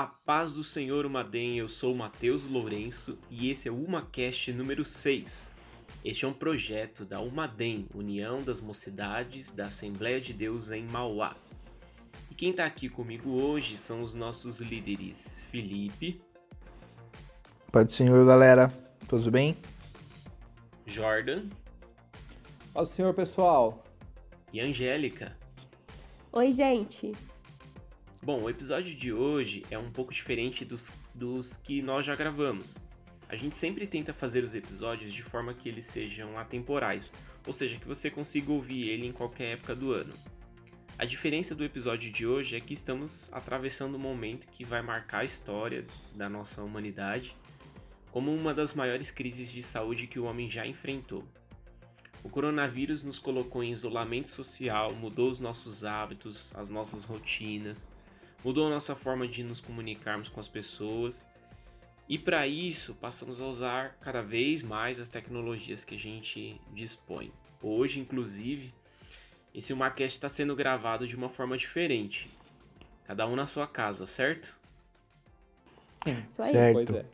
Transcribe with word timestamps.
A 0.00 0.06
paz 0.06 0.54
do 0.54 0.64
Senhor 0.64 1.04
Umadem, 1.04 1.58
eu 1.58 1.68
sou 1.68 1.94
Matheus 1.94 2.46
Lourenço 2.46 3.18
e 3.28 3.50
esse 3.50 3.68
é 3.68 3.70
o 3.70 3.84
UmaCast 3.84 4.50
número 4.50 4.82
6. 4.82 5.52
Este 6.02 6.24
é 6.24 6.28
um 6.28 6.32
projeto 6.32 7.04
da 7.04 7.20
Umadem, 7.20 7.86
União 7.94 8.42
das 8.42 8.62
Mocidades 8.62 9.50
da 9.50 9.66
Assembleia 9.66 10.18
de 10.18 10.32
Deus 10.32 10.70
em 10.70 10.86
Mauá. 10.88 11.36
E 12.30 12.34
quem 12.34 12.48
está 12.48 12.64
aqui 12.64 12.88
comigo 12.88 13.42
hoje 13.42 13.76
são 13.76 14.00
os 14.00 14.14
nossos 14.14 14.58
líderes 14.60 15.38
Felipe. 15.50 16.22
Pai 17.70 17.84
do 17.84 17.92
Senhor, 17.92 18.24
galera. 18.24 18.72
Tudo 19.06 19.30
bem? 19.30 19.54
Jordan. 20.86 21.42
Paz 22.72 22.88
do 22.88 22.94
Senhor, 22.94 23.12
pessoal. 23.12 23.84
E 24.50 24.62
Angélica. 24.62 25.36
Oi, 26.32 26.52
gente. 26.52 27.12
Bom, 28.22 28.42
o 28.42 28.50
episódio 28.50 28.94
de 28.94 29.10
hoje 29.14 29.62
é 29.70 29.78
um 29.78 29.90
pouco 29.90 30.12
diferente 30.12 30.62
dos, 30.62 30.90
dos 31.14 31.54
que 31.64 31.80
nós 31.80 32.04
já 32.04 32.14
gravamos. 32.14 32.76
A 33.26 33.34
gente 33.34 33.56
sempre 33.56 33.86
tenta 33.86 34.12
fazer 34.12 34.44
os 34.44 34.54
episódios 34.54 35.14
de 35.14 35.22
forma 35.22 35.54
que 35.54 35.66
eles 35.70 35.86
sejam 35.86 36.38
atemporais, 36.38 37.10
ou 37.46 37.52
seja, 37.54 37.78
que 37.78 37.88
você 37.88 38.10
consiga 38.10 38.52
ouvir 38.52 38.90
ele 38.90 39.06
em 39.06 39.12
qualquer 39.12 39.52
época 39.52 39.74
do 39.74 39.94
ano. 39.94 40.12
A 40.98 41.06
diferença 41.06 41.54
do 41.54 41.64
episódio 41.64 42.12
de 42.12 42.26
hoje 42.26 42.54
é 42.54 42.60
que 42.60 42.74
estamos 42.74 43.32
atravessando 43.32 43.94
um 43.94 44.00
momento 44.00 44.48
que 44.48 44.64
vai 44.64 44.82
marcar 44.82 45.20
a 45.20 45.24
história 45.24 45.86
da 46.14 46.28
nossa 46.28 46.62
humanidade 46.62 47.34
como 48.12 48.34
uma 48.34 48.52
das 48.52 48.74
maiores 48.74 49.10
crises 49.10 49.50
de 49.50 49.62
saúde 49.62 50.06
que 50.06 50.18
o 50.18 50.24
homem 50.24 50.50
já 50.50 50.66
enfrentou. 50.66 51.24
O 52.22 52.28
coronavírus 52.28 53.02
nos 53.02 53.18
colocou 53.18 53.64
em 53.64 53.72
isolamento 53.72 54.28
social, 54.28 54.92
mudou 54.92 55.30
os 55.30 55.40
nossos 55.40 55.86
hábitos, 55.86 56.54
as 56.54 56.68
nossas 56.68 57.02
rotinas, 57.02 57.88
mudou 58.44 58.66
a 58.66 58.70
nossa 58.70 58.94
forma 58.94 59.26
de 59.26 59.42
nos 59.42 59.60
comunicarmos 59.60 60.28
com 60.28 60.40
as 60.40 60.48
pessoas. 60.48 61.26
E 62.08 62.18
para 62.18 62.46
isso, 62.46 62.94
passamos 62.94 63.40
a 63.40 63.44
usar 63.44 63.96
cada 64.00 64.20
vez 64.20 64.62
mais 64.62 64.98
as 64.98 65.08
tecnologias 65.08 65.84
que 65.84 65.94
a 65.94 65.98
gente 65.98 66.60
dispõe. 66.72 67.32
Hoje, 67.62 68.00
inclusive, 68.00 68.74
esse 69.54 69.72
Umacast 69.72 70.16
está 70.16 70.28
sendo 70.28 70.56
gravado 70.56 71.06
de 71.06 71.14
uma 71.14 71.28
forma 71.28 71.56
diferente. 71.56 72.30
Cada 73.06 73.26
um 73.26 73.36
na 73.36 73.46
sua 73.46 73.66
casa, 73.66 74.06
certo? 74.06 74.54
Isso 76.24 76.42
aí. 76.42 76.52
Certo. 76.52 76.74
Pois 76.74 76.90
é. 76.92 77.04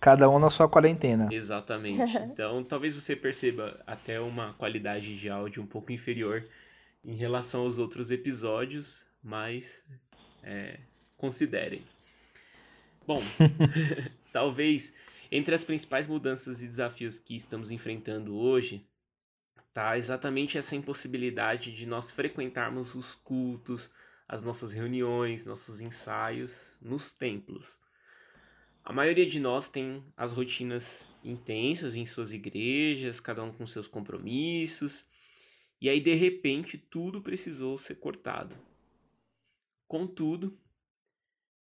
Cada 0.00 0.28
um 0.30 0.38
na 0.38 0.50
sua 0.50 0.68
quarentena. 0.68 1.28
Exatamente. 1.32 2.16
Então, 2.36 2.62
talvez 2.62 2.94
você 2.94 3.16
perceba 3.16 3.80
até 3.86 4.20
uma 4.20 4.52
qualidade 4.54 5.18
de 5.18 5.28
áudio 5.28 5.62
um 5.62 5.66
pouco 5.66 5.92
inferior 5.92 6.44
em 7.04 7.14
relação 7.14 7.62
aos 7.62 7.78
outros 7.78 8.10
episódios, 8.10 9.04
mas 9.22 9.82
é, 10.46 10.78
considerem. 11.16 11.82
Bom, 13.06 13.20
talvez 14.32 14.92
entre 15.30 15.54
as 15.54 15.64
principais 15.64 16.06
mudanças 16.06 16.62
e 16.62 16.66
desafios 16.66 17.18
que 17.18 17.34
estamos 17.34 17.70
enfrentando 17.70 18.36
hoje, 18.36 18.86
tá 19.72 19.98
exatamente 19.98 20.56
essa 20.56 20.76
impossibilidade 20.76 21.72
de 21.72 21.84
nós 21.86 22.10
frequentarmos 22.10 22.94
os 22.94 23.14
cultos, 23.16 23.90
as 24.28 24.40
nossas 24.40 24.72
reuniões, 24.72 25.44
nossos 25.44 25.80
ensaios 25.80 26.52
nos 26.80 27.12
templos. 27.12 27.76
A 28.84 28.92
maioria 28.92 29.26
de 29.26 29.40
nós 29.40 29.68
tem 29.68 30.02
as 30.16 30.32
rotinas 30.32 30.86
intensas 31.24 31.96
em 31.96 32.06
suas 32.06 32.32
igrejas, 32.32 33.18
cada 33.18 33.42
um 33.42 33.52
com 33.52 33.66
seus 33.66 33.88
compromissos, 33.88 35.04
e 35.80 35.88
aí 35.88 36.00
de 36.00 36.14
repente 36.14 36.78
tudo 36.78 37.20
precisou 37.20 37.76
ser 37.78 37.96
cortado. 37.96 38.56
Contudo, 39.86 40.58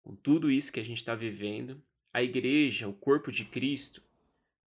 com 0.03 0.17
tudo 0.17 0.51
isso 0.51 0.73
que 0.73 0.81
a 0.81 0.85
gente 0.85 0.99
está 0.99 1.15
vivendo, 1.15 1.83
a 2.13 2.23
igreja, 2.23 2.89
o 2.89 2.95
corpo 2.95 3.31
de 3.31 3.45
Cristo, 3.45 4.03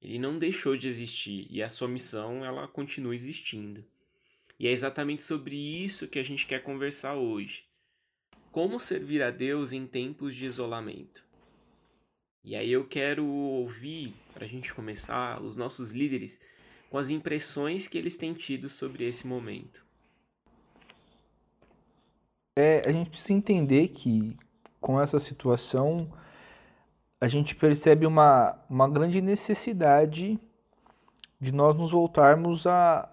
ele 0.01 0.19
não 0.19 0.37
deixou 0.37 0.77
de 0.77 0.87
existir 0.87 1.47
e 1.49 1.61
a 1.61 1.69
sua 1.69 1.87
missão 1.87 2.45
ela 2.45 2.67
continua 2.67 3.15
existindo. 3.15 3.83
E 4.59 4.67
é 4.67 4.71
exatamente 4.71 5.23
sobre 5.23 5.55
isso 5.55 6.07
que 6.07 6.19
a 6.19 6.23
gente 6.23 6.45
quer 6.45 6.61
conversar 6.61 7.15
hoje. 7.15 7.63
Como 8.51 8.79
servir 8.79 9.23
a 9.23 9.31
Deus 9.31 9.71
em 9.71 9.87
tempos 9.87 10.35
de 10.35 10.45
isolamento. 10.45 11.23
E 12.43 12.55
aí 12.55 12.71
eu 12.71 12.87
quero 12.87 13.25
ouvir, 13.25 14.13
para 14.33 14.45
a 14.45 14.47
gente 14.47 14.73
começar, 14.73 15.41
os 15.41 15.55
nossos 15.55 15.91
líderes 15.91 16.39
com 16.89 16.97
as 16.97 17.09
impressões 17.09 17.87
que 17.87 17.97
eles 17.97 18.17
têm 18.17 18.33
tido 18.33 18.67
sobre 18.67 19.05
esse 19.05 19.25
momento. 19.25 19.85
É, 22.57 22.83
a 22.85 22.91
gente 22.91 23.09
precisa 23.09 23.33
entender 23.33 23.87
que 23.89 24.37
com 24.79 24.99
essa 24.99 25.19
situação 25.19 26.11
a 27.19 27.27
gente 27.27 27.55
percebe 27.55 28.05
uma, 28.05 28.57
uma 28.69 28.89
grande 28.89 29.21
necessidade 29.21 30.39
de 31.39 31.51
nós 31.51 31.75
nos 31.77 31.91
voltarmos 31.91 32.67
a, 32.67 33.07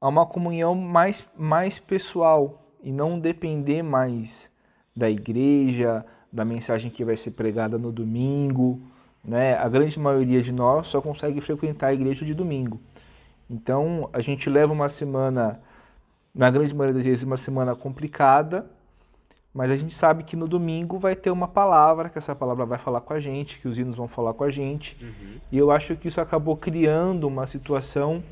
a 0.00 0.08
uma 0.08 0.24
comunhão 0.24 0.74
mais, 0.74 1.24
mais 1.36 1.78
pessoal 1.78 2.62
e 2.82 2.90
não 2.90 3.18
depender 3.18 3.82
mais 3.82 4.50
da 4.94 5.10
igreja, 5.10 6.06
da 6.32 6.44
mensagem 6.44 6.90
que 6.90 7.04
vai 7.04 7.16
ser 7.16 7.32
pregada 7.32 7.76
no 7.76 7.92
domingo, 7.92 8.80
né? 9.22 9.56
A 9.56 9.68
grande 9.68 9.98
maioria 9.98 10.40
de 10.40 10.52
nós 10.52 10.86
só 10.86 11.02
consegue 11.02 11.40
frequentar 11.40 11.88
a 11.88 11.94
igreja 11.94 12.24
de 12.24 12.32
domingo. 12.32 12.80
Então, 13.50 14.08
a 14.12 14.20
gente 14.20 14.48
leva 14.48 14.72
uma 14.72 14.88
semana, 14.88 15.60
na 16.36 16.50
grande 16.50 16.74
maioria 16.74 16.94
das 16.94 17.04
vezes, 17.04 17.24
uma 17.24 17.38
semana 17.38 17.74
complicada, 17.74 18.66
mas 19.54 19.70
a 19.70 19.76
gente 19.76 19.94
sabe 19.94 20.22
que 20.22 20.36
no 20.36 20.46
domingo 20.46 20.98
vai 20.98 21.16
ter 21.16 21.30
uma 21.30 21.48
palavra, 21.48 22.10
que 22.10 22.18
essa 22.18 22.34
palavra 22.34 22.66
vai 22.66 22.78
falar 22.78 23.00
com 23.00 23.14
a 23.14 23.18
gente, 23.18 23.58
que 23.58 23.66
os 23.66 23.78
hinos 23.78 23.96
vão 23.96 24.06
falar 24.06 24.34
com 24.34 24.44
a 24.44 24.50
gente. 24.50 24.94
Uhum. 25.00 25.40
E 25.50 25.56
eu 25.56 25.70
acho 25.70 25.96
que 25.96 26.08
isso 26.08 26.20
acabou 26.20 26.54
criando 26.54 27.26
uma 27.26 27.46
situação 27.46 28.22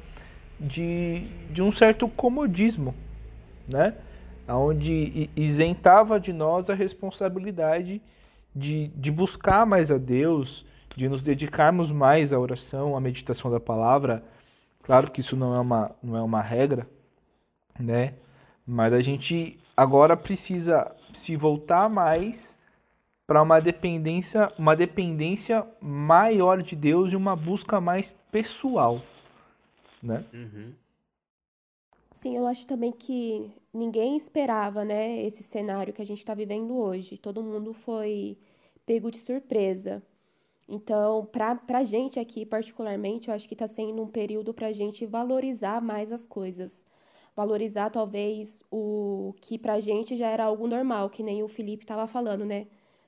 de, 0.61 1.27
de 1.51 1.63
um 1.63 1.73
certo 1.73 2.07
comodismo, 2.09 2.95
né? 3.67 3.95
Onde 4.47 5.31
isentava 5.35 6.21
de 6.21 6.31
nós 6.31 6.69
a 6.69 6.75
responsabilidade 6.75 8.03
de, 8.55 8.89
de 8.89 9.11
buscar 9.11 9.65
mais 9.65 9.91
a 9.91 9.97
Deus, 9.97 10.67
de 10.95 11.09
nos 11.09 11.23
dedicarmos 11.23 11.91
mais 11.91 12.35
à 12.35 12.39
oração, 12.39 12.95
à 12.95 13.01
meditação 13.01 13.51
da 13.51 13.59
palavra. 13.59 14.23
Claro 14.83 15.11
que 15.11 15.23
isso 15.23 15.35
não 15.35 15.55
é 15.55 15.61
uma, 15.61 15.91
não 16.03 16.19
é 16.19 16.23
uma 16.23 16.43
regra, 16.43 16.87
né? 17.79 18.15
Mas 18.67 18.93
a 18.93 19.01
gente 19.01 19.59
agora 19.77 20.17
precisa 20.17 20.95
se 21.25 21.37
voltar 21.37 21.89
mais 21.89 22.57
para 23.27 23.43
uma 23.43 23.61
dependência, 23.61 24.53
uma 24.59 24.77
dependência 24.77 25.67
maior 25.81 26.63
de 26.63 26.77
Deus 26.77 27.13
e 27.13 27.17
uma 27.17 27.35
busca 27.35 27.81
mais 27.81 28.13
pessoal, 28.31 29.03
né? 30.03 30.25
Uhum. 30.33 30.73
Sim, 32.13 32.37
eu 32.37 32.47
acho 32.47 32.67
também 32.67 32.93
que 32.93 33.51
ninguém 33.73 34.17
esperava, 34.17 34.85
né, 34.85 35.21
esse 35.23 35.43
cenário 35.43 35.93
que 35.93 36.01
a 36.01 36.07
gente 36.07 36.19
está 36.19 36.33
vivendo 36.33 36.77
hoje. 36.77 37.19
Todo 37.19 37.43
mundo 37.43 37.73
foi 37.73 38.39
pego 38.87 39.11
de 39.11 39.19
surpresa. 39.19 40.03
Então, 40.69 41.27
para 41.27 41.59
a 41.79 41.85
gente 41.85 42.21
aqui, 42.21 42.47
particularmente, 42.47 43.29
eu 43.29 43.35
acho 43.35 43.49
que 43.49 43.55
está 43.55 43.67
sendo 43.67 44.03
um 44.03 44.07
período 44.07 44.55
para 44.55 44.69
a 44.69 44.73
gente 44.73 45.05
valorizar 45.05 45.83
mais 45.83 46.13
as 46.13 46.27
coisas. 46.27 46.87
Valorizar, 47.37 47.91
talvez, 47.91 48.63
o 48.71 49.35
que 49.41 49.59
para 49.59 49.75
a 49.75 49.81
gente 49.81 50.17
já 50.17 50.29
era 50.29 50.45
algo 50.45 50.67
normal, 50.69 51.11
que 51.11 51.23
nem 51.23 51.43
o 51.43 51.49
Felipe 51.49 51.85
estava 51.85 52.07
falando, 52.07 52.45
né? 52.45 52.67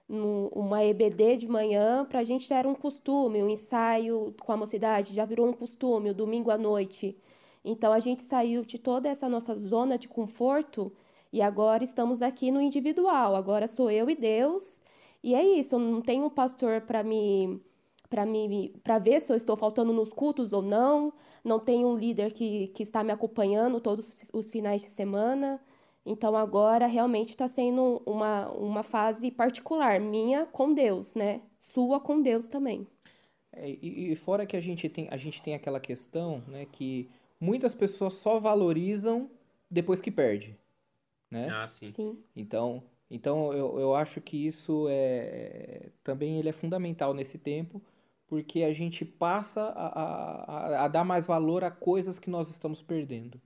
No, 0.08 0.48
uma 0.48 0.84
EBD 0.84 1.36
de 1.36 1.48
manhã, 1.48 2.04
para 2.04 2.20
a 2.20 2.24
gente 2.24 2.48
já 2.48 2.58
era 2.58 2.68
um 2.68 2.74
costume, 2.74 3.42
um 3.42 3.48
ensaio 3.48 4.34
com 4.40 4.52
a 4.52 4.56
mocidade 4.56 5.14
já 5.14 5.24
virou 5.24 5.48
um 5.48 5.52
costume, 5.52 6.10
o 6.10 6.14
domingo 6.14 6.50
à 6.50 6.58
noite. 6.58 7.16
Então 7.64 7.92
a 7.92 7.98
gente 7.98 8.22
saiu 8.22 8.64
de 8.64 8.78
toda 8.78 9.08
essa 9.08 9.28
nossa 9.28 9.54
zona 9.56 9.98
de 9.98 10.08
conforto 10.08 10.92
e 11.32 11.42
agora 11.42 11.82
estamos 11.84 12.22
aqui 12.22 12.50
no 12.50 12.60
individual. 12.60 13.34
Agora 13.34 13.66
sou 13.66 13.90
eu 13.90 14.08
e 14.08 14.14
Deus. 14.14 14.82
E 15.22 15.34
é 15.34 15.44
isso, 15.44 15.78
não 15.78 16.00
tenho 16.00 16.26
um 16.26 16.30
pastor 16.30 16.82
para 16.82 17.02
me 17.02 17.60
para 18.08 18.24
me 18.26 18.74
para 18.82 18.98
ver 18.98 19.20
se 19.20 19.32
eu 19.32 19.36
estou 19.36 19.56
faltando 19.56 19.92
nos 19.92 20.12
cultos 20.12 20.52
ou 20.52 20.62
não. 20.62 21.12
Não 21.44 21.58
tenho 21.58 21.88
um 21.88 21.96
líder 21.96 22.32
que, 22.32 22.68
que 22.68 22.82
está 22.82 23.04
me 23.04 23.12
acompanhando 23.12 23.80
todos 23.80 24.28
os 24.32 24.50
finais 24.50 24.82
de 24.82 24.88
semana. 24.88 25.60
Então 26.04 26.36
agora 26.36 26.86
realmente 26.86 27.30
está 27.30 27.48
sendo 27.48 28.00
uma, 28.06 28.48
uma 28.50 28.82
fase 28.84 29.30
particular, 29.30 30.00
minha 30.00 30.46
com 30.46 30.72
Deus, 30.72 31.14
né? 31.14 31.40
Sua 31.58 31.98
com 31.98 32.22
Deus 32.22 32.48
também. 32.48 32.86
É, 33.52 33.68
e, 33.68 34.12
e 34.12 34.16
fora 34.16 34.46
que 34.46 34.56
a 34.56 34.60
gente 34.60 34.88
tem 34.88 35.08
a 35.10 35.16
gente 35.16 35.42
tem 35.42 35.54
aquela 35.54 35.80
questão, 35.80 36.42
né, 36.46 36.66
que 36.70 37.08
muitas 37.40 37.74
pessoas 37.74 38.14
só 38.14 38.38
valorizam 38.38 39.30
depois 39.70 40.00
que 40.00 40.10
perde, 40.10 40.56
né? 41.30 41.48
Ah, 41.50 41.66
sim. 41.66 41.90
Sim. 41.90 42.18
Então, 42.36 42.82
então 43.10 43.52
eu, 43.52 43.80
eu 43.80 43.94
acho 43.94 44.20
que 44.20 44.46
isso 44.46 44.86
é 44.88 45.88
também 46.04 46.38
ele 46.38 46.48
é 46.48 46.52
fundamental 46.52 47.14
nesse 47.14 47.38
tempo, 47.38 47.82
porque 48.26 48.62
a 48.62 48.72
gente 48.72 49.04
passa 49.04 49.62
a, 49.62 50.80
a, 50.80 50.84
a 50.84 50.88
dar 50.88 51.04
mais 51.04 51.26
valor 51.26 51.64
a 51.64 51.70
coisas 51.70 52.18
que 52.18 52.30
nós 52.30 52.48
estamos 52.48 52.82
perdendo, 52.82 53.40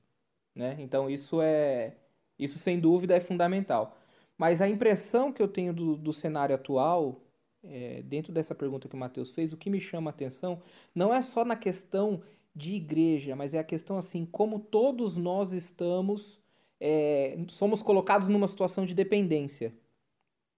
né? 0.54 0.76
Então 0.78 1.08
isso 1.10 1.40
é 1.42 1.96
isso 2.38 2.58
sem 2.58 2.80
dúvida 2.80 3.14
é 3.14 3.20
fundamental. 3.20 3.96
Mas 4.38 4.62
a 4.62 4.68
impressão 4.68 5.32
que 5.32 5.42
eu 5.42 5.48
tenho 5.48 5.74
do, 5.74 5.96
do 5.96 6.12
cenário 6.12 6.54
atual, 6.54 7.20
é, 7.62 8.02
dentro 8.02 8.32
dessa 8.32 8.54
pergunta 8.54 8.88
que 8.88 8.94
o 8.94 8.98
Matheus 8.98 9.30
fez, 9.30 9.52
o 9.52 9.56
que 9.56 9.68
me 9.68 9.80
chama 9.80 10.10
a 10.10 10.12
atenção 10.14 10.62
não 10.94 11.12
é 11.12 11.20
só 11.20 11.44
na 11.44 11.56
questão 11.56 12.22
de 12.54 12.74
igreja, 12.74 13.36
mas 13.36 13.54
é 13.54 13.58
a 13.58 13.64
questão 13.64 13.98
assim, 13.98 14.24
como 14.24 14.58
todos 14.58 15.16
nós 15.16 15.52
estamos, 15.52 16.40
é, 16.80 17.38
somos 17.48 17.82
colocados 17.82 18.28
numa 18.28 18.48
situação 18.48 18.86
de 18.86 18.94
dependência. 18.94 19.74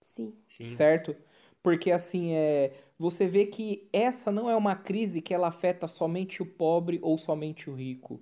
Sim. 0.01 0.35
Sim. 0.47 0.69
Certo? 0.69 1.17
Porque 1.62 1.93
assim, 1.93 2.32
é, 2.32 2.73
você 2.99 3.26
vê 3.26 3.47
que 3.47 3.88
essa 3.93 4.32
não 4.32 4.50
é 4.50 4.56
uma 4.56 4.75
crise 4.75 5.23
que 5.23 5.32
ela 5.32 5.49
afeta 5.49 5.87
somente 5.87 6.43
o 6.43 6.47
pobre 6.47 6.99
ou 7.03 7.17
somente 7.17 7.70
o 7.70 7.75
rico. 7.75 8.20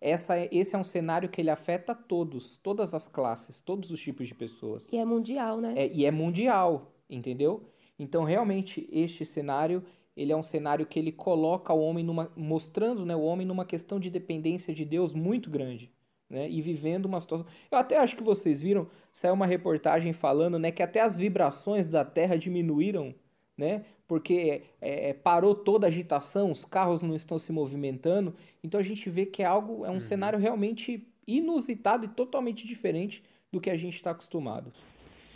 Essa, 0.00 0.36
é, 0.36 0.48
esse 0.50 0.74
é 0.74 0.78
um 0.78 0.84
cenário 0.84 1.28
que 1.28 1.40
ele 1.40 1.48
afeta 1.50 1.94
todos, 1.94 2.56
todas 2.56 2.92
as 2.92 3.06
classes, 3.06 3.60
todos 3.60 3.90
os 3.90 4.00
tipos 4.00 4.26
de 4.26 4.34
pessoas. 4.34 4.92
E 4.92 4.96
é 4.96 5.04
mundial, 5.04 5.60
né? 5.60 5.74
É, 5.76 5.86
e 5.86 6.04
é 6.04 6.10
mundial, 6.10 6.92
entendeu? 7.08 7.62
Então, 7.98 8.24
realmente, 8.24 8.88
este 8.90 9.24
cenário, 9.24 9.84
ele 10.16 10.32
é 10.32 10.36
um 10.36 10.42
cenário 10.42 10.84
que 10.84 10.98
ele 10.98 11.12
coloca 11.12 11.72
o 11.72 11.80
homem 11.80 12.04
numa, 12.04 12.32
mostrando, 12.36 13.06
né, 13.06 13.14
o 13.14 13.22
homem 13.22 13.46
numa 13.46 13.64
questão 13.64 14.00
de 14.00 14.10
dependência 14.10 14.74
de 14.74 14.84
Deus 14.84 15.14
muito 15.14 15.48
grande, 15.48 15.92
né? 16.32 16.48
E 16.50 16.62
vivendo 16.62 17.04
uma 17.04 17.20
situação. 17.20 17.46
Eu 17.70 17.78
até 17.78 17.98
acho 17.98 18.16
que 18.16 18.22
vocês 18.22 18.62
viram, 18.62 18.88
saiu 19.12 19.34
uma 19.34 19.46
reportagem 19.46 20.12
falando, 20.14 20.58
né, 20.58 20.70
que 20.72 20.82
até 20.82 21.00
as 21.00 21.16
vibrações 21.16 21.88
da 21.88 22.04
Terra 22.04 22.36
diminuíram, 22.36 23.14
né? 23.56 23.84
Porque 24.08 24.62
é, 24.80 25.10
é 25.10 25.12
parou 25.12 25.54
toda 25.54 25.86
a 25.86 25.88
agitação, 25.88 26.50
os 26.50 26.64
carros 26.64 27.02
não 27.02 27.14
estão 27.14 27.38
se 27.38 27.52
movimentando. 27.52 28.34
Então 28.64 28.80
a 28.80 28.82
gente 28.82 29.08
vê 29.10 29.26
que 29.26 29.42
é 29.42 29.46
algo, 29.46 29.84
é 29.84 29.90
um 29.90 29.94
Uhum. 29.94 30.00
cenário 30.00 30.38
realmente 30.38 31.06
inusitado 31.26 32.06
e 32.06 32.08
totalmente 32.08 32.66
diferente 32.66 33.22
do 33.52 33.60
que 33.60 33.70
a 33.70 33.76
gente 33.76 33.94
está 33.94 34.10
acostumado. 34.12 34.72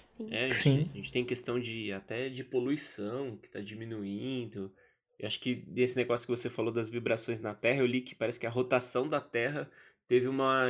Sim. 0.03 0.29
É, 0.31 0.47
a 0.47 0.51
gente, 0.51 0.91
a 0.95 0.97
gente 0.97 1.13
tem 1.13 1.25
questão 1.27 1.61
de 1.61 1.93
até 1.93 2.29
de 2.31 2.43
poluição 2.43 3.37
que 3.37 3.47
está 3.49 3.61
diminuindo. 3.61 4.73
Eu 5.19 5.27
acho 5.27 5.41
que 5.41 5.55
desse 5.55 5.97
negócio 5.97 6.27
que 6.27 6.35
você 6.37 6.49
falou 6.51 6.73
das 6.73 6.89
vibrações 6.91 7.41
na 7.41 7.55
Terra, 7.55 7.81
eu 7.81 7.87
li 7.87 8.01
que 8.03 8.15
parece 8.15 8.39
que 8.41 8.47
a 8.47 8.51
rotação 8.51 9.09
da 9.09 9.21
Terra 9.21 9.71
teve 10.08 10.29
uma 10.29 10.67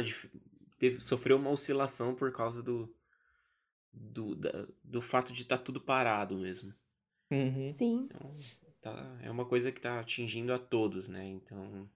teve, 0.78 1.00
sofreu 1.00 1.36
uma 1.36 1.50
oscilação 1.50 2.14
por 2.14 2.32
causa 2.32 2.62
do 2.62 2.92
do, 3.92 4.34
da- 4.34 4.66
do 4.84 5.00
fato 5.00 5.32
de 5.32 5.42
estar 5.42 5.58
tudo 5.58 5.80
parado 5.80 6.36
mesmo. 6.36 6.74
Uhum. 7.30 7.70
Sim. 7.70 8.04
Então, 8.10 8.38
tá, 8.82 9.18
é 9.22 9.30
uma 9.30 9.46
coisa 9.46 9.72
que 9.72 9.78
está 9.78 9.98
atingindo 9.98 10.52
a 10.52 10.58
todos, 10.58 11.08
né? 11.08 11.26
Então, 11.26 11.88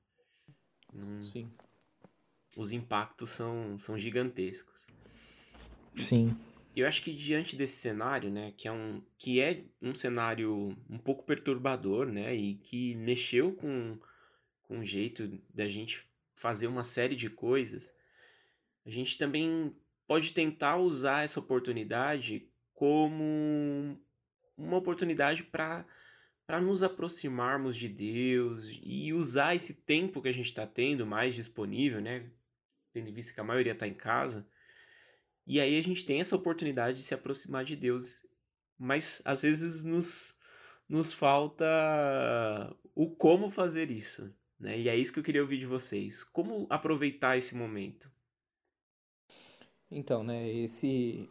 não- 0.93 1.23
Sim. 1.23 1.51
os 2.57 2.73
impactos 2.73 3.31
são, 3.31 3.79
são 3.79 3.99
gigantescos. 3.99 4.87
Sim. 6.09 6.35
Eu 6.75 6.87
acho 6.87 7.03
que 7.03 7.13
diante 7.13 7.55
desse 7.57 7.77
cenário, 7.77 8.31
né, 8.31 8.55
que 8.57 8.67
é 8.67 8.73
um, 8.73 9.03
que 9.19 9.41
é 9.41 9.65
um 9.83 9.95
cenário 9.95 10.75
um 10.89 10.99
pouco 10.99 11.25
perturbador, 11.25 12.07
né, 12.07 12.35
e 12.35 12.55
que 12.55 12.95
mexeu 12.95 13.53
com, 13.53 13.99
com 14.63 14.79
o 14.79 14.85
jeito 14.85 15.29
da 15.53 15.69
gente 15.69 16.09
fazer 16.41 16.67
uma 16.67 16.83
série 16.83 17.15
de 17.15 17.29
coisas, 17.29 17.93
a 18.85 18.91
gente 18.91 19.19
também 19.19 19.77
pode 20.07 20.33
tentar 20.33 20.77
usar 20.77 21.23
essa 21.23 21.39
oportunidade 21.39 22.49
como 22.75 24.01
uma 24.57 24.77
oportunidade 24.77 25.45
para 25.45 25.87
para 26.47 26.61
nos 26.61 26.83
aproximarmos 26.83 27.77
de 27.77 27.89
Deus 27.89 28.69
e 28.83 29.13
usar 29.13 29.55
esse 29.55 29.73
tempo 29.73 30.21
que 30.21 30.27
a 30.27 30.33
gente 30.33 30.47
está 30.47 30.67
tendo 30.67 31.07
mais 31.07 31.33
disponível, 31.37 32.01
né, 32.01 32.29
tendo 32.93 33.09
em 33.09 33.13
vista 33.13 33.33
que 33.33 33.39
a 33.39 33.45
maioria 33.45 33.71
está 33.71 33.87
em 33.87 33.95
casa, 33.95 34.45
e 35.47 35.61
aí 35.61 35.79
a 35.79 35.81
gente 35.81 36.05
tem 36.05 36.19
essa 36.19 36.35
oportunidade 36.35 36.97
de 36.97 37.05
se 37.05 37.15
aproximar 37.15 37.65
de 37.65 37.77
Deus, 37.77 38.27
mas 38.77 39.23
às 39.25 39.43
vezes 39.43 39.85
nos, 39.85 40.37
nos 40.89 41.13
falta 41.13 41.65
o 42.97 43.09
como 43.09 43.49
fazer 43.49 43.89
isso, 43.89 44.35
né? 44.61 44.79
E 44.79 44.89
é 44.89 44.97
isso 44.97 45.13
que 45.13 45.19
eu 45.19 45.25
queria 45.25 45.43
ouvir 45.43 45.59
de 45.59 45.67
vocês. 45.67 46.23
Como 46.25 46.67
aproveitar 46.69 47.37
esse 47.39 47.55
momento? 47.55 48.11
Então, 49.91 50.23
né, 50.23 50.49
esse, 50.49 51.29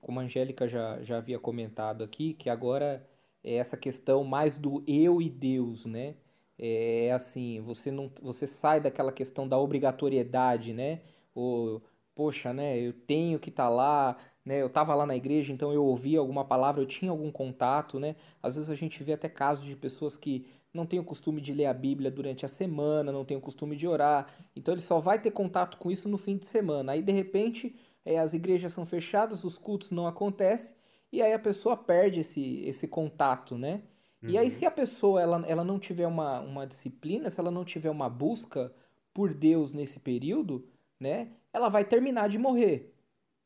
como 0.00 0.20
a 0.20 0.22
Angélica 0.22 0.66
já, 0.66 1.02
já 1.02 1.18
havia 1.18 1.38
comentado 1.38 2.02
aqui, 2.02 2.34
que 2.34 2.48
agora 2.48 3.06
é 3.44 3.54
essa 3.56 3.76
questão 3.76 4.24
mais 4.24 4.58
do 4.58 4.82
eu 4.86 5.20
e 5.20 5.28
Deus, 5.28 5.84
né? 5.84 6.14
É 6.58 7.12
assim, 7.12 7.60
você 7.60 7.90
não, 7.90 8.10
você 8.22 8.46
sai 8.46 8.80
daquela 8.80 9.12
questão 9.12 9.48
da 9.48 9.58
obrigatoriedade, 9.58 10.72
né? 10.72 11.00
Ou, 11.34 11.82
poxa, 12.14 12.52
né, 12.52 12.78
eu 12.78 12.92
tenho 12.92 13.38
que 13.38 13.50
estar 13.50 13.68
lá, 13.68 14.16
né? 14.44 14.62
Eu 14.62 14.68
estava 14.68 14.94
lá 14.94 15.04
na 15.06 15.16
igreja, 15.16 15.52
então 15.52 15.72
eu 15.72 15.84
ouvi 15.84 16.16
alguma 16.16 16.44
palavra, 16.44 16.80
eu 16.80 16.86
tinha 16.86 17.10
algum 17.10 17.30
contato, 17.30 17.98
né? 17.98 18.16
Às 18.42 18.54
vezes 18.56 18.70
a 18.70 18.74
gente 18.74 19.02
vê 19.02 19.12
até 19.14 19.28
casos 19.28 19.64
de 19.66 19.76
pessoas 19.76 20.16
que 20.16 20.46
não 20.72 20.86
têm 20.86 20.98
o 20.98 21.04
costume 21.04 21.40
de 21.40 21.52
ler 21.52 21.66
a 21.66 21.74
Bíblia 21.74 22.10
durante 22.10 22.44
a 22.44 22.48
semana, 22.48 23.12
não 23.12 23.24
têm 23.24 23.36
o 23.36 23.40
costume 23.40 23.76
de 23.76 23.86
orar, 23.86 24.26
então 24.56 24.74
ele 24.74 24.80
só 24.80 24.98
vai 24.98 25.20
ter 25.20 25.30
contato 25.30 25.76
com 25.78 25.90
isso 25.90 26.08
no 26.08 26.18
fim 26.18 26.36
de 26.36 26.46
semana. 26.46 26.92
Aí 26.92 27.02
de 27.02 27.12
repente 27.12 27.76
é, 28.04 28.18
as 28.18 28.34
igrejas 28.34 28.72
são 28.72 28.84
fechadas, 28.84 29.44
os 29.44 29.58
cultos 29.58 29.90
não 29.90 30.06
acontecem, 30.06 30.74
e 31.12 31.20
aí 31.22 31.32
a 31.32 31.38
pessoa 31.38 31.76
perde 31.76 32.20
esse, 32.20 32.62
esse 32.64 32.88
contato, 32.88 33.56
né? 33.58 33.82
E 34.26 34.38
aí, 34.38 34.44
Uhum. 34.44 34.50
se 34.50 34.64
a 34.64 34.70
pessoa 34.70 35.20
ela, 35.20 35.44
ela 35.46 35.64
não 35.64 35.78
tiver 35.78 36.06
uma, 36.06 36.40
uma 36.40 36.66
disciplina, 36.66 37.28
se 37.28 37.40
ela 37.40 37.50
não 37.50 37.64
tiver 37.64 37.90
uma 37.90 38.08
busca 38.08 38.72
por 39.12 39.34
Deus 39.34 39.72
nesse 39.72 40.00
período, 40.00 40.66
né? 40.98 41.32
Ela 41.52 41.68
vai 41.68 41.84
terminar 41.84 42.28
de 42.28 42.38
morrer, 42.38 42.94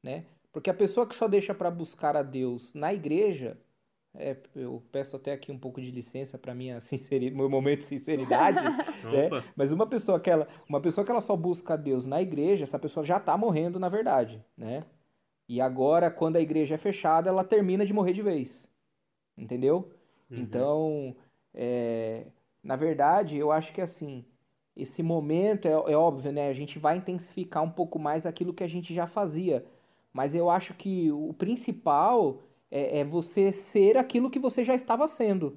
né? 0.03 0.27
Porque 0.53 0.71
a 0.71 0.75
pessoa 0.75 1.07
que 1.07 1.15
só 1.15 1.27
deixa 1.29 1.55
para 1.55 1.71
buscar 1.71 2.17
a 2.17 2.23
Deus 2.23 2.73
na 2.75 2.93
igreja, 2.95 3.59
é, 4.19 4.37
eu 4.55 4.83
peço 4.91 5.17
até 5.17 5.33
aqui 5.33 5.53
um 5.53 5.59
pouco 5.59 5.81
de 5.81 5.91
licença 5.91 6.39
para 6.39 6.55
minha 6.55 6.81
sinceridade, 6.81 7.37
meu 7.37 7.49
momento 7.49 7.81
de 7.81 7.85
sinceridade, 7.85 8.63
né? 9.05 9.31
Mas 9.55 9.73
uma 9.73 9.87
pessoa 9.87 10.19
que 10.19 10.31
ela, 10.31 10.49
uma 10.69 10.81
pessoa 10.81 11.05
que 11.05 11.11
ela 11.11 11.21
só 11.21 11.37
busca 11.37 11.75
a 11.75 11.77
Deus 11.77 12.07
na 12.07 12.21
igreja, 12.21 12.65
essa 12.65 12.79
pessoa 12.79 13.05
já 13.05 13.19
está 13.19 13.37
morrendo 13.37 13.79
na 13.79 13.89
verdade, 13.89 14.45
né? 14.57 14.85
E 15.49 15.61
agora, 15.61 16.11
quando 16.11 16.37
a 16.37 16.41
igreja 16.41 16.75
é 16.75 16.79
fechada, 16.79 17.29
ela 17.29 17.45
termina 17.45 17.87
de 17.87 17.93
morrer 17.93 18.13
de 18.13 18.23
vez, 18.23 18.69
entendeu? 19.37 19.91
Uhum. 20.31 20.39
Então, 20.39 21.17
é, 21.55 22.27
na 22.63 22.75
verdade, 22.75 23.37
eu 23.37 23.53
acho 23.53 23.73
que 23.73 23.81
assim, 23.81 24.25
esse 24.75 25.03
momento 25.03 25.67
é, 25.67 25.71
é 25.71 25.97
óbvio, 25.97 26.33
né? 26.33 26.49
A 26.49 26.53
gente 26.53 26.79
vai 26.79 26.97
intensificar 26.97 27.63
um 27.63 27.71
pouco 27.71 27.99
mais 27.99 28.27
aquilo 28.27 28.53
que 28.53 28.65
a 28.65 28.69
gente 28.69 28.93
já 28.93 29.07
fazia, 29.07 29.65
mas 30.13 30.35
eu 30.35 30.51
acho 30.51 30.75
que 30.75 31.13
o 31.13 31.33
principal 31.35 32.43
é, 32.71 33.01
é 33.01 33.05
você 33.05 33.53
ser 33.53 33.97
aquilo 33.97 34.31
que 34.31 34.39
você 34.39 34.65
já 34.65 34.75
estava 34.75 35.07
sendo, 35.09 35.57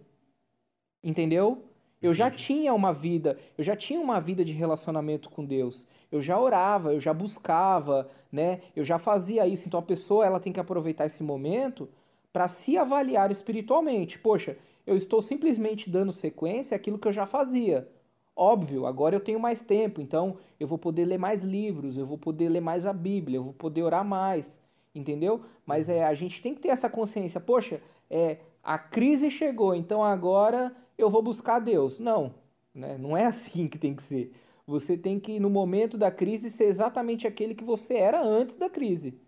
entendeu? 1.04 1.64
Eu 2.02 2.14
já 2.14 2.32
tinha 2.32 2.74
uma 2.74 2.94
vida, 2.94 3.38
eu 3.58 3.64
já 3.64 3.76
tinha 3.76 4.00
uma 4.00 4.22
vida 4.22 4.46
de 4.46 4.54
relacionamento 4.54 5.30
com 5.30 5.44
Deus. 5.44 5.86
Eu 6.10 6.22
já 6.22 6.40
orava, 6.40 6.94
eu 6.94 7.00
já 7.00 7.14
buscava, 7.14 8.10
né? 8.32 8.62
Eu 8.74 8.86
já 8.86 8.98
fazia 8.98 9.46
isso. 9.46 9.68
Então 9.68 9.80
a 9.80 9.84
pessoa 9.84 10.26
ela 10.26 10.40
tem 10.40 10.54
que 10.54 10.62
aproveitar 10.62 11.06
esse 11.06 11.22
momento 11.22 11.90
para 12.32 12.48
se 12.48 12.78
avaliar 12.78 13.32
espiritualmente. 13.32 14.18
Poxa, 14.18 14.58
eu 14.88 14.96
estou 14.96 15.22
simplesmente 15.22 15.90
dando 15.90 16.12
sequência 16.12 16.76
àquilo 16.76 16.98
que 16.98 17.08
eu 17.08 17.12
já 17.12 17.26
fazia. 17.26 17.88
Óbvio, 18.36 18.86
agora 18.86 19.14
eu 19.14 19.20
tenho 19.20 19.40
mais 19.40 19.62
tempo, 19.62 20.00
então 20.00 20.38
eu 20.58 20.66
vou 20.66 20.78
poder 20.78 21.04
ler 21.04 21.18
mais 21.18 21.44
livros, 21.44 21.98
eu 21.98 22.06
vou 22.06 22.18
poder 22.18 22.48
ler 22.48 22.62
mais 22.62 22.86
a 22.86 22.94
Bíblia, 22.94 23.36
eu 23.36 23.44
vou 23.44 23.54
poder 23.54 23.84
orar 23.84 24.06
mais, 24.06 24.62
entendeu? 24.94 25.42
Mas 25.66 25.90
é, 25.90 26.04
a 26.04 26.14
gente 26.14 26.42
tem 26.42 26.54
que 26.54 26.62
ter 26.62 26.70
essa 26.70 26.90
consciência. 26.90 27.40
Poxa, 27.40 27.82
é, 28.10 28.38
a 28.64 28.78
crise 28.78 29.30
chegou, 29.30 29.76
então 29.76 30.04
agora 30.04 30.76
eu 30.98 31.10
vou 31.10 31.22
buscar 31.22 31.60
Deus. 31.60 32.00
Não, 32.00 32.34
né? 32.74 32.98
não 32.98 33.16
é 33.16 33.26
assim 33.28 33.68
que 33.68 33.78
tem 33.78 33.96
que 33.96 34.04
ser. 34.04 34.34
Você 34.68 34.96
tem 34.96 35.20
que, 35.20 35.40
no 35.40 35.50
momento 35.50 35.98
da 35.98 36.12
crise, 36.12 36.52
ser 36.52 36.66
exatamente 36.66 37.26
aquele 37.26 37.56
que 37.56 37.64
você 37.64 37.96
era 37.96 38.22
antes 38.22 38.56
da 38.56 38.70
crise. 38.70 39.20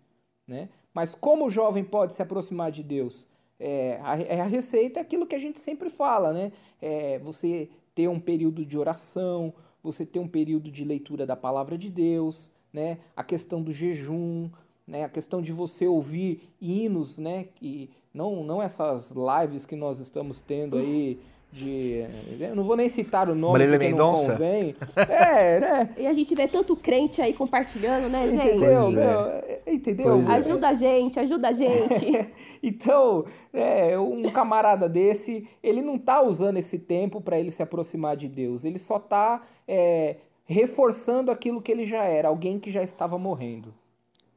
Né? 0.46 0.68
Mas 0.94 1.14
como 1.14 1.46
o 1.46 1.50
jovem 1.50 1.82
pode 1.82 2.14
se 2.14 2.22
aproximar 2.22 2.70
de 2.70 2.82
Deus? 2.82 3.26
É, 3.58 3.98
a, 4.02 4.20
é 4.20 4.40
a 4.40 4.46
receita 4.46 5.00
é 5.00 5.02
aquilo 5.02 5.26
que 5.26 5.34
a 5.34 5.38
gente 5.38 5.60
sempre 5.60 5.88
fala, 5.88 6.32
né? 6.32 6.52
É 6.80 7.18
você 7.20 7.70
ter 7.94 8.08
um 8.08 8.18
período 8.18 8.66
de 8.66 8.76
oração, 8.76 9.54
você 9.82 10.04
ter 10.04 10.18
um 10.18 10.26
período 10.26 10.70
de 10.70 10.84
leitura 10.84 11.24
da 11.24 11.36
palavra 11.36 11.78
de 11.78 11.88
Deus, 11.88 12.50
né? 12.72 12.98
A 13.16 13.22
questão 13.22 13.62
do 13.62 13.72
jejum, 13.72 14.50
né? 14.92 15.04
A 15.04 15.08
questão 15.08 15.40
de 15.40 15.52
você 15.52 15.86
ouvir 15.86 16.54
hinos, 16.60 17.18
né? 17.18 17.46
Que 17.54 17.88
não, 18.12 18.44
não 18.44 18.62
essas 18.62 19.10
lives 19.10 19.64
que 19.64 19.74
nós 19.74 19.98
estamos 20.00 20.42
tendo 20.42 20.76
aí 20.76 21.18
de, 21.50 22.04
eu 22.40 22.56
não 22.56 22.62
vou 22.62 22.76
nem 22.76 22.88
citar 22.88 23.28
o 23.28 23.34
nome 23.34 23.58
Marília 23.58 23.78
porque 23.78 23.94
não 23.94 24.12
Mendonça? 24.12 24.32
convém. 24.32 24.76
É, 24.96 25.60
né? 25.60 25.94
E 25.98 26.06
a 26.06 26.12
gente 26.12 26.34
vê 26.34 26.46
tanto 26.46 26.76
crente 26.76 27.22
aí 27.22 27.32
compartilhando, 27.32 28.08
né, 28.08 28.28
gente? 28.28 28.46
Entendeu? 28.46 28.86
É. 28.86 28.90
Meu, 28.90 29.20
é, 29.20 29.60
entendeu? 29.66 30.22
É. 30.22 30.32
Ajuda 30.32 30.68
a 30.68 30.74
gente, 30.74 31.18
ajuda 31.18 31.48
a 31.48 31.52
gente. 31.52 32.28
Então, 32.64 33.24
é, 33.52 33.98
um 33.98 34.22
camarada 34.30 34.88
desse, 34.88 35.48
ele 35.60 35.82
não 35.82 35.98
tá 35.98 36.22
usando 36.22 36.58
esse 36.58 36.78
tempo 36.78 37.20
para 37.20 37.36
ele 37.36 37.50
se 37.50 37.60
aproximar 37.60 38.16
de 38.16 38.28
Deus. 38.28 38.64
Ele 38.64 38.78
só 38.78 39.00
tá 39.00 39.42
é, 39.66 40.18
reforçando 40.44 41.32
aquilo 41.32 41.60
que 41.60 41.72
ele 41.72 41.84
já 41.84 42.04
era, 42.04 42.28
alguém 42.28 42.60
que 42.60 42.70
já 42.70 42.84
estava 42.84 43.18
morrendo. 43.18 43.74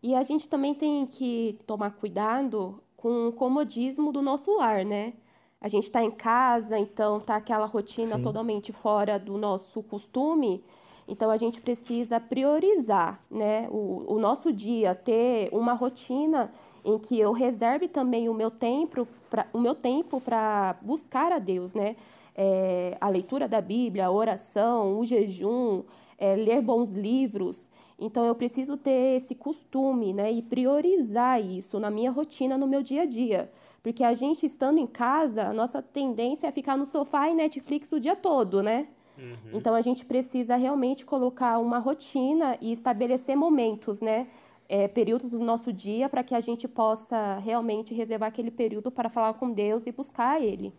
E 0.06 0.14
a 0.14 0.22
gente 0.22 0.48
também 0.48 0.76
tem 0.76 1.04
que 1.08 1.58
tomar 1.66 1.90
cuidado 1.90 2.80
com 2.96 3.30
o 3.30 3.34
comodismo 3.34 4.12
do 4.12 4.22
nosso 4.22 4.56
lar, 4.56 4.86
né? 4.86 5.14
A 5.60 5.68
gente 5.68 5.86
está 5.86 6.00
em 6.04 6.12
casa, 6.12 6.78
então 6.78 7.20
tá 7.20 7.38
aquela 7.38 7.66
rotina 7.66 8.18
Sim. 8.18 8.22
totalmente 8.22 8.72
fora 8.72 9.18
do 9.18 9.36
nosso 9.36 9.82
costume. 9.82 10.64
Então 11.08 11.32
a 11.32 11.38
gente 11.38 11.60
precisa 11.60 12.20
priorizar, 12.20 13.20
né, 13.32 13.68
o, 13.72 14.14
o 14.14 14.20
nosso 14.20 14.54
dia, 14.54 14.94
ter 14.94 15.50
uma 15.52 15.74
rotina 15.74 16.52
em 16.84 17.00
que 17.00 17.20
eu 17.20 17.32
reserve 17.32 17.88
também 17.88 18.30
o 18.30 18.34
meu 18.34 18.52
tempo, 18.52 19.08
pra, 19.28 19.48
o 19.52 19.60
meu 19.60 19.74
tempo 19.74 20.22
para 20.22 20.78
buscar 20.84 21.32
a 21.32 21.40
Deus, 21.40 21.74
né? 21.74 21.96
É, 22.36 22.96
a 23.02 23.10
leitura 23.10 23.48
da 23.48 23.60
Bíblia, 23.60 24.06
a 24.06 24.12
oração, 24.12 25.00
o 25.00 25.04
jejum, 25.04 25.82
é, 26.18 26.36
ler 26.36 26.62
bons 26.62 26.92
livros. 26.92 27.70
Então 27.98 28.26
eu 28.26 28.36
preciso 28.36 28.78
ter 28.78 29.18
esse 29.18 29.36
costume, 29.36 30.14
né, 30.14 30.32
e 30.32 30.42
priorizar 30.42 31.42
isso 31.42 31.80
na 31.80 31.90
minha 31.90 32.12
rotina, 32.12 32.58
no 32.58 32.68
meu 32.68 32.82
dia 32.84 33.04
a 33.04 33.06
dia. 33.06 33.52
Porque 33.82 34.04
a 34.04 34.14
gente 34.14 34.46
estando 34.46 34.80
em 34.80 34.88
casa, 34.88 35.44
a 35.44 35.54
nossa 35.54 35.82
tendência 35.82 36.48
é 36.48 36.52
ficar 36.52 36.78
no 36.78 36.86
sofá 36.86 37.30
e 37.30 37.36
Netflix 37.36 37.92
o 37.92 38.00
dia 38.00 38.16
todo, 38.16 38.64
né? 38.64 38.88
Uhum. 39.18 39.52
Então 39.54 39.76
a 39.76 39.82
gente 39.82 40.06
precisa 40.06 40.56
realmente 40.56 41.06
colocar 41.06 41.58
uma 41.60 41.80
rotina 41.80 42.58
e 42.60 42.72
estabelecer 42.72 43.36
momentos, 43.36 44.02
né? 44.02 44.28
É, 44.68 44.88
períodos 44.88 45.32
do 45.32 45.40
nosso 45.40 45.72
dia 45.72 46.10
para 46.10 46.24
que 46.24 46.34
a 46.34 46.40
gente 46.40 46.68
possa 46.68 47.38
realmente 47.38 47.94
reservar 47.94 48.30
aquele 48.30 48.50
período 48.50 48.90
para 48.90 49.10
falar 49.10 49.36
com 49.36 49.52
Deus 49.52 49.86
e 49.86 49.92
buscar 49.92 50.42
Ele. 50.42 50.74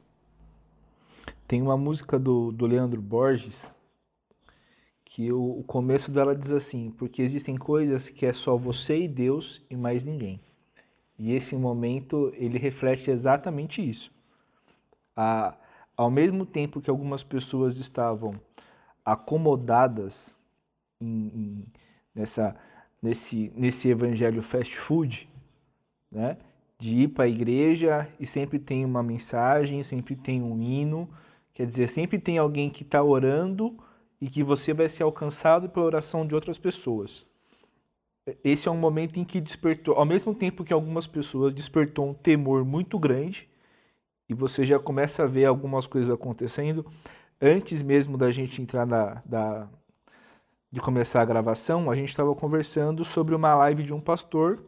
Tem 1.46 1.62
uma 1.62 1.76
música 1.76 2.18
do, 2.18 2.50
do 2.50 2.66
Leandro 2.66 3.00
Borges 3.00 3.54
que 5.16 5.32
o, 5.32 5.60
o 5.60 5.64
começo 5.64 6.10
dela 6.10 6.36
diz 6.36 6.50
assim: 6.50 6.90
porque 6.90 7.22
existem 7.22 7.56
coisas 7.56 8.06
que 8.06 8.26
é 8.26 8.34
só 8.34 8.54
você 8.54 8.98
e 8.98 9.08
Deus 9.08 9.64
e 9.70 9.74
mais 9.74 10.04
ninguém. 10.04 10.38
E 11.18 11.32
esse 11.32 11.56
momento 11.56 12.30
ele 12.36 12.58
reflete 12.58 13.10
exatamente 13.10 13.80
isso. 13.80 14.12
A, 15.16 15.54
ao 15.96 16.10
mesmo 16.10 16.44
tempo 16.44 16.82
que 16.82 16.90
algumas 16.90 17.22
pessoas 17.22 17.78
estavam 17.78 18.38
acomodadas 19.02 20.14
em, 21.00 21.28
em, 21.28 21.64
nessa, 22.14 22.54
nesse, 23.00 23.50
nesse 23.56 23.88
evangelho 23.88 24.42
fast 24.42 24.76
food, 24.80 25.26
né? 26.12 26.36
de 26.78 26.90
ir 26.90 27.08
para 27.08 27.24
a 27.24 27.28
igreja 27.28 28.06
e 28.20 28.26
sempre 28.26 28.58
tem 28.58 28.84
uma 28.84 29.02
mensagem, 29.02 29.82
sempre 29.82 30.14
tem 30.14 30.42
um 30.42 30.60
hino, 30.60 31.08
quer 31.54 31.66
dizer, 31.66 31.88
sempre 31.88 32.18
tem 32.18 32.36
alguém 32.36 32.68
que 32.68 32.82
está 32.82 33.02
orando 33.02 33.74
e 34.26 34.28
que 34.28 34.42
você 34.42 34.74
vai 34.74 34.88
ser 34.88 35.04
alcançado 35.04 35.68
pela 35.68 35.86
oração 35.86 36.26
de 36.26 36.34
outras 36.34 36.58
pessoas. 36.58 37.24
Esse 38.42 38.66
é 38.66 38.70
um 38.70 38.76
momento 38.76 39.20
em 39.20 39.24
que 39.24 39.40
despertou, 39.40 39.94
ao 39.94 40.04
mesmo 40.04 40.34
tempo 40.34 40.64
que 40.64 40.72
algumas 40.72 41.06
pessoas 41.06 41.54
despertou 41.54 42.08
um 42.08 42.12
temor 42.12 42.64
muito 42.64 42.98
grande, 42.98 43.48
e 44.28 44.34
você 44.34 44.66
já 44.66 44.80
começa 44.80 45.22
a 45.22 45.26
ver 45.26 45.44
algumas 45.44 45.86
coisas 45.86 46.12
acontecendo 46.12 46.84
antes 47.40 47.84
mesmo 47.84 48.18
da 48.18 48.32
gente 48.32 48.60
entrar 48.60 48.84
na 48.84 49.22
da, 49.24 49.68
de 50.72 50.80
começar 50.80 51.22
a 51.22 51.24
gravação, 51.24 51.88
a 51.88 51.94
gente 51.94 52.08
estava 52.08 52.34
conversando 52.34 53.04
sobre 53.04 53.32
uma 53.32 53.54
live 53.54 53.84
de 53.84 53.94
um 53.94 54.00
pastor 54.00 54.60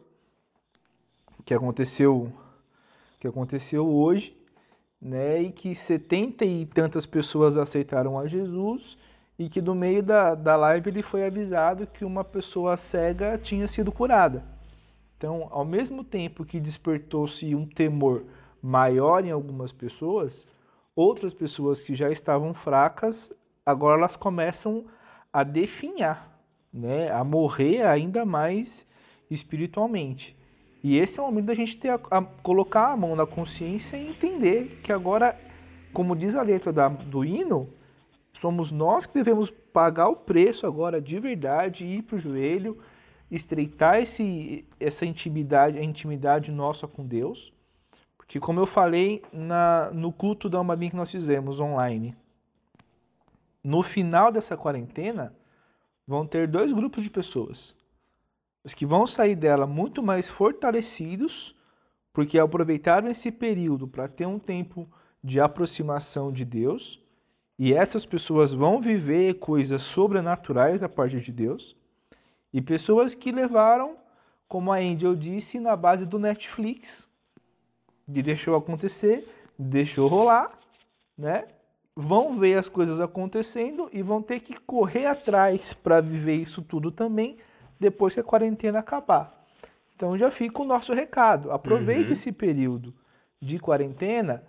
que 1.43 1.53
aconteceu 1.53 2.31
que 3.19 3.27
aconteceu 3.27 3.85
hoje, 3.85 4.33
né, 5.01 5.41
e 5.41 5.51
que 5.51 5.75
setenta 5.75 6.45
e 6.45 6.65
tantas 6.65 7.05
pessoas 7.05 7.57
aceitaram 7.57 8.17
a 8.17 8.25
Jesus 8.25 8.97
e 9.39 9.47
que 9.47 9.61
no 9.61 9.73
meio 9.73 10.03
da, 10.03 10.35
da 10.35 10.57
live 10.57 10.89
ele 10.89 11.01
foi 11.01 11.25
avisado 11.25 11.87
que 11.87 12.03
uma 12.03 12.25
pessoa 12.25 12.75
cega 12.75 13.37
tinha 13.37 13.69
sido 13.69 13.89
curada. 13.89 14.43
Então, 15.17 15.47
ao 15.49 15.63
mesmo 15.63 16.03
tempo 16.03 16.43
que 16.43 16.59
despertou-se 16.59 17.55
um 17.55 17.65
temor 17.65 18.25
maior 18.61 19.23
em 19.23 19.31
algumas 19.31 19.71
pessoas, 19.71 20.45
outras 20.93 21.33
pessoas 21.33 21.81
que 21.81 21.95
já 21.95 22.11
estavam 22.11 22.53
fracas, 22.53 23.31
agora 23.65 23.97
elas 23.97 24.17
começam 24.17 24.85
a 25.31 25.41
definhar, 25.43 26.37
né? 26.73 27.09
a 27.09 27.23
morrer 27.23 27.83
ainda 27.83 28.25
mais 28.25 28.85
espiritualmente. 29.31 30.37
E 30.83 30.97
esse 30.97 31.17
é 31.17 31.23
o 31.23 31.25
momento 31.25 31.45
da 31.45 31.53
gente 31.53 31.77
ter 31.77 31.89
a, 31.89 31.99
a, 32.11 32.21
colocar 32.21 32.91
a 32.91 32.97
mão 32.97 33.15
na 33.15 33.25
consciência 33.25 33.95
e 33.95 34.09
entender 34.09 34.81
que 34.83 34.91
agora, 34.91 35.37
como 35.93 36.15
diz 36.15 36.35
a 36.35 36.41
letra 36.41 36.73
da, 36.73 36.89
do 36.89 37.23
hino, 37.23 37.69
somos 38.39 38.71
nós 38.71 39.05
que 39.05 39.13
devemos 39.13 39.49
pagar 39.49 40.09
o 40.09 40.15
preço 40.15 40.65
agora 40.65 41.01
de 41.01 41.19
verdade, 41.19 41.85
ir 41.85 42.03
para 42.03 42.17
o 42.17 42.19
joelho, 42.19 42.77
estreitar 43.29 43.99
esse, 43.99 44.65
essa 44.79 45.05
intimidade, 45.05 45.77
a 45.77 45.83
intimidade 45.83 46.51
nossa 46.51 46.87
com 46.87 47.05
Deus 47.05 47.53
que 48.29 48.39
como 48.39 48.59
eu 48.59 48.67
falei 48.67 49.23
na, 49.33 49.89
no 49.89 50.13
culto 50.13 50.47
da 50.47 50.59
Almabim 50.59 50.91
que 50.91 50.95
nós 50.95 51.09
fizemos 51.09 51.59
online, 51.59 52.15
no 53.63 53.81
final 53.81 54.31
dessa 54.31 54.55
quarentena 54.55 55.35
vão 56.07 56.27
ter 56.27 56.47
dois 56.47 56.71
grupos 56.71 57.01
de 57.01 57.09
pessoas. 57.09 57.75
Os 58.63 58.71
que 58.71 58.85
vão 58.85 59.07
sair 59.07 59.35
dela 59.35 59.65
muito 59.65 60.03
mais 60.03 60.29
fortalecidos, 60.29 61.55
porque 62.13 62.37
aproveitaram 62.37 63.09
esse 63.09 63.31
período 63.31 63.87
para 63.87 64.07
ter 64.07 64.27
um 64.27 64.37
tempo 64.37 64.87
de 65.23 65.39
aproximação 65.39 66.31
de 66.31 66.45
Deus, 66.45 67.01
e 67.59 67.73
essas 67.73 68.05
pessoas 68.05 68.53
vão 68.53 68.79
viver 68.79 69.33
coisas 69.35 69.81
sobrenaturais 69.81 70.79
da 70.79 70.87
parte 70.87 71.19
de 71.19 71.29
Deus, 71.29 71.75
e 72.53 72.61
pessoas 72.61 73.13
que 73.13 73.33
levaram, 73.33 73.97
como 74.47 74.71
a 74.71 74.77
Angel 74.77 75.13
disse, 75.13 75.59
na 75.59 75.75
base 75.75 76.05
do 76.05 76.17
Netflix, 76.17 77.05
de 78.07 78.23
deixou 78.23 78.55
acontecer, 78.55 79.27
deixou 79.57 80.07
rolar, 80.07 80.57
né? 81.17 81.47
Vão 81.93 82.39
ver 82.39 82.57
as 82.57 82.69
coisas 82.69 83.01
acontecendo 83.01 83.89
e 83.91 84.01
vão 84.01 84.21
ter 84.21 84.39
que 84.39 84.55
correr 84.61 85.05
atrás 85.05 85.73
para 85.73 85.99
viver 85.99 86.35
isso 86.35 86.61
tudo 86.61 86.89
também 86.89 87.37
depois 87.77 88.13
que 88.13 88.21
a 88.21 88.23
quarentena 88.23 88.79
acabar. 88.79 89.45
Então 89.95 90.17
já 90.17 90.31
fica 90.31 90.61
o 90.61 90.65
nosso 90.65 90.93
recado. 90.93 91.51
Aproveite 91.51 92.05
uhum. 92.05 92.13
esse 92.13 92.31
período 92.31 92.95
de 93.41 93.59
quarentena 93.59 94.43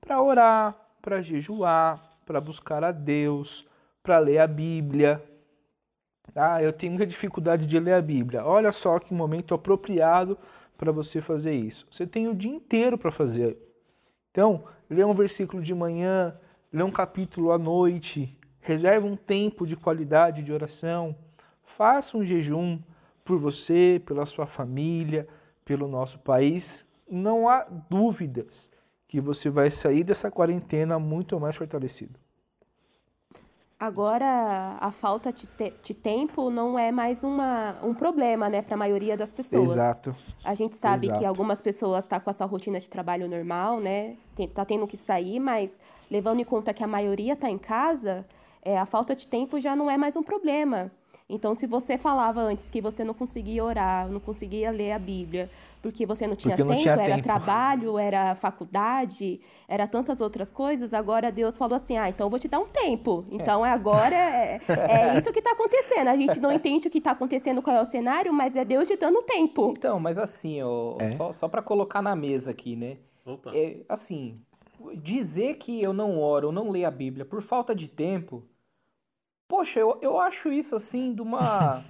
para 0.00 0.20
orar, 0.20 0.76
para 1.00 1.22
jejuar, 1.22 2.07
para 2.28 2.42
buscar 2.42 2.84
a 2.84 2.92
Deus, 2.92 3.66
para 4.02 4.18
ler 4.18 4.36
a 4.36 4.46
Bíblia. 4.46 5.24
Ah, 6.36 6.62
eu 6.62 6.74
tenho 6.74 7.06
dificuldade 7.06 7.66
de 7.66 7.80
ler 7.80 7.94
a 7.94 8.02
Bíblia. 8.02 8.44
Olha 8.44 8.70
só 8.70 8.98
que 8.98 9.14
momento 9.14 9.54
apropriado 9.54 10.36
para 10.76 10.92
você 10.92 11.22
fazer 11.22 11.54
isso. 11.54 11.88
Você 11.90 12.06
tem 12.06 12.28
o 12.28 12.34
dia 12.34 12.52
inteiro 12.52 12.98
para 12.98 13.10
fazer. 13.10 13.56
Então, 14.30 14.62
lê 14.90 15.02
um 15.02 15.14
versículo 15.14 15.62
de 15.62 15.74
manhã, 15.74 16.38
lê 16.70 16.82
um 16.82 16.90
capítulo 16.90 17.50
à 17.50 17.56
noite, 17.56 18.38
reserve 18.60 19.08
um 19.08 19.16
tempo 19.16 19.66
de 19.66 19.74
qualidade 19.74 20.42
de 20.42 20.52
oração, 20.52 21.16
faça 21.78 22.14
um 22.14 22.26
jejum 22.26 22.78
por 23.24 23.38
você, 23.38 24.02
pela 24.04 24.26
sua 24.26 24.46
família, 24.46 25.26
pelo 25.64 25.88
nosso 25.88 26.18
país. 26.18 26.84
Não 27.10 27.48
há 27.48 27.66
dúvidas 27.88 28.70
que 29.08 29.20
você 29.20 29.48
vai 29.48 29.70
sair 29.70 30.04
dessa 30.04 30.30
quarentena 30.30 30.98
muito 30.98 31.40
mais 31.40 31.56
fortalecido. 31.56 32.20
Agora, 33.80 34.76
a 34.80 34.90
falta 34.90 35.32
de, 35.32 35.46
te 35.46 35.72
de, 35.80 35.94
tempo 35.94 36.50
não 36.50 36.76
é 36.76 36.90
mais 36.90 37.22
uma, 37.22 37.76
um 37.82 37.94
problema, 37.94 38.48
né, 38.48 38.60
para 38.60 38.74
a 38.74 38.76
maioria 38.76 39.16
das 39.16 39.30
pessoas. 39.30 39.70
Exato. 39.70 40.16
A 40.44 40.52
gente 40.52 40.74
sabe 40.74 41.06
Exato. 41.06 41.20
que 41.20 41.24
algumas 41.24 41.60
pessoas 41.60 42.04
estão 42.04 42.18
tá 42.18 42.24
com 42.24 42.28
a 42.28 42.32
sua 42.32 42.46
rotina 42.46 42.80
de 42.80 42.90
trabalho 42.90 43.28
normal, 43.28 43.78
né, 43.78 44.16
tem, 44.34 44.48
tá 44.48 44.64
tendo 44.64 44.84
que 44.84 44.96
sair, 44.96 45.38
mas 45.38 45.80
levando 46.10 46.40
em 46.40 46.44
conta 46.44 46.74
que 46.74 46.82
a 46.82 46.88
maioria 46.88 47.34
está 47.34 47.48
em 47.48 47.56
casa, 47.56 48.26
é, 48.62 48.76
a 48.76 48.84
falta 48.84 49.14
de 49.14 49.28
tempo 49.28 49.60
já 49.60 49.76
não 49.76 49.88
é 49.88 49.96
mais 49.96 50.16
um 50.16 50.24
problema. 50.24 50.90
Então, 51.30 51.54
se 51.54 51.66
você 51.66 51.98
falava 51.98 52.40
antes 52.40 52.70
que 52.70 52.80
você 52.80 53.04
não 53.04 53.12
conseguia 53.12 53.62
orar, 53.62 54.08
não 54.08 54.18
conseguia 54.18 54.70
ler 54.70 54.92
a 54.92 54.98
Bíblia, 54.98 55.50
porque 55.82 56.06
você 56.06 56.26
não 56.26 56.34
tinha 56.34 56.56
tempo, 56.56 56.74
tinha 56.74 56.94
era 56.94 57.16
tempo. 57.16 57.22
trabalho, 57.22 57.98
era 57.98 58.34
faculdade, 58.34 59.38
era 59.68 59.86
tantas 59.86 60.22
outras 60.22 60.50
coisas, 60.50 60.94
agora 60.94 61.30
Deus 61.30 61.58
falou 61.58 61.76
assim: 61.76 61.98
ah, 61.98 62.08
então 62.08 62.26
eu 62.26 62.30
vou 62.30 62.38
te 62.38 62.48
dar 62.48 62.58
um 62.58 62.66
tempo. 62.66 63.26
Então, 63.30 63.64
é. 63.64 63.70
agora 63.70 64.16
é, 64.16 64.60
é 64.68 65.18
isso 65.20 65.30
que 65.30 65.40
está 65.40 65.52
acontecendo. 65.52 66.08
A 66.08 66.16
gente 66.16 66.40
não 66.40 66.50
entende 66.50 66.88
o 66.88 66.90
que 66.90 66.96
está 66.96 67.10
acontecendo, 67.10 67.60
qual 67.60 67.76
é 67.76 67.82
o 67.82 67.84
cenário, 67.84 68.32
mas 68.32 68.56
é 68.56 68.64
Deus 68.64 68.88
te 68.88 68.96
dando 68.96 69.20
tempo. 69.22 69.74
Então, 69.76 70.00
mas 70.00 70.16
assim, 70.16 70.62
ó, 70.62 70.96
é? 70.98 71.08
só, 71.08 71.30
só 71.32 71.46
para 71.46 71.60
colocar 71.60 72.00
na 72.00 72.16
mesa 72.16 72.52
aqui, 72.52 72.74
né? 72.74 72.96
Opa. 73.26 73.52
É, 73.54 73.80
assim, 73.86 74.40
dizer 75.02 75.56
que 75.56 75.82
eu 75.82 75.92
não 75.92 76.18
oro, 76.18 76.48
eu 76.48 76.52
não 76.52 76.70
leio 76.70 76.88
a 76.88 76.90
Bíblia 76.90 77.26
por 77.26 77.42
falta 77.42 77.74
de 77.74 77.86
tempo 77.86 78.42
Poxa, 79.48 79.80
eu, 79.80 79.98
eu 80.02 80.20
acho 80.20 80.52
isso 80.52 80.76
assim 80.76 81.14
de 81.14 81.22
uma. 81.22 81.82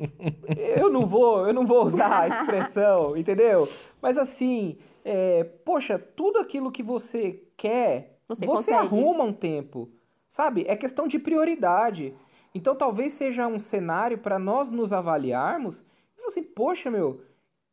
eu 0.76 0.90
não 0.90 1.06
vou, 1.06 1.46
eu 1.46 1.52
não 1.52 1.66
vou 1.66 1.84
usar 1.84 2.20
a 2.20 2.28
expressão, 2.28 3.14
entendeu? 3.18 3.68
Mas 4.00 4.16
assim, 4.16 4.78
é, 5.04 5.44
poxa, 5.44 5.98
tudo 5.98 6.38
aquilo 6.38 6.72
que 6.72 6.82
você 6.82 7.42
quer, 7.56 8.18
você, 8.26 8.46
você 8.46 8.72
arruma 8.72 9.24
um 9.24 9.32
tempo. 9.32 9.90
Sabe? 10.26 10.64
É 10.66 10.74
questão 10.74 11.06
de 11.06 11.18
prioridade. 11.18 12.14
Então 12.54 12.74
talvez 12.74 13.12
seja 13.12 13.46
um 13.46 13.58
cenário 13.58 14.16
para 14.16 14.38
nós 14.38 14.70
nos 14.70 14.92
avaliarmos 14.92 15.84
e 16.18 16.26
assim, 16.26 16.42
poxa, 16.42 16.90
meu, 16.90 17.20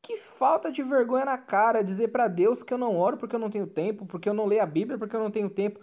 que 0.02 0.18
falta 0.18 0.72
de 0.72 0.82
vergonha 0.82 1.26
na 1.26 1.38
cara 1.38 1.84
dizer 1.84 2.10
para 2.10 2.28
Deus 2.28 2.64
que 2.64 2.74
eu 2.74 2.78
não 2.78 2.98
oro 2.98 3.18
porque 3.18 3.36
eu 3.36 3.40
não 3.40 3.50
tenho 3.50 3.68
tempo, 3.68 4.06
porque 4.06 4.28
eu 4.28 4.34
não 4.34 4.46
leio 4.46 4.64
a 4.64 4.66
Bíblia 4.66 4.98
porque 4.98 5.16
eu 5.16 5.20
não 5.20 5.32
tenho 5.32 5.50
tempo. 5.50 5.80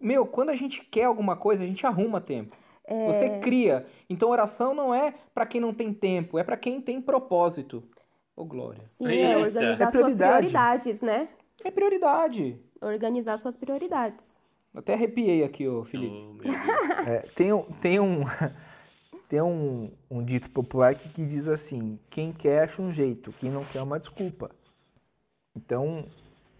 Meu, 0.00 0.26
quando 0.26 0.50
a 0.50 0.54
gente 0.54 0.84
quer 0.84 1.04
alguma 1.04 1.36
coisa, 1.36 1.64
a 1.64 1.66
gente 1.66 1.86
arruma 1.86 2.20
tempo. 2.20 2.54
É... 2.86 3.06
Você 3.06 3.38
cria. 3.38 3.86
Então 4.08 4.28
oração 4.30 4.74
não 4.74 4.94
é 4.94 5.14
para 5.34 5.46
quem 5.46 5.60
não 5.60 5.72
tem 5.72 5.92
tempo, 5.92 6.38
é 6.38 6.44
para 6.44 6.56
quem 6.56 6.80
tem 6.80 7.00
propósito. 7.00 7.82
Ô, 8.36 8.42
oh, 8.42 8.44
Glória. 8.44 8.80
Sim, 8.80 9.06
é 9.06 9.36
organizar 9.36 9.88
é 9.88 9.90
suas 9.90 10.16
prioridades, 10.16 11.02
né? 11.02 11.28
É 11.64 11.70
prioridade. 11.70 12.60
Organizar 12.80 13.36
suas 13.38 13.56
prioridades. 13.56 14.38
Até 14.74 14.94
arrepiei 14.94 15.44
aqui, 15.44 15.68
ô 15.68 15.84
Felipe. 15.84 16.44
Oh, 16.44 17.08
é, 17.08 17.20
tem 17.36 17.52
um, 17.52 17.62
tem 17.80 18.00
um, 18.00 18.24
tem 19.28 19.40
um, 19.40 19.90
um 20.10 20.22
dito 20.22 20.50
popular 20.50 20.96
que, 20.96 21.08
que 21.10 21.24
diz 21.24 21.46
assim: 21.46 21.98
quem 22.10 22.32
quer 22.32 22.64
acha 22.64 22.82
um 22.82 22.92
jeito, 22.92 23.32
quem 23.38 23.50
não 23.50 23.64
quer 23.64 23.82
uma 23.82 24.00
desculpa. 24.00 24.50
Então, 25.56 26.04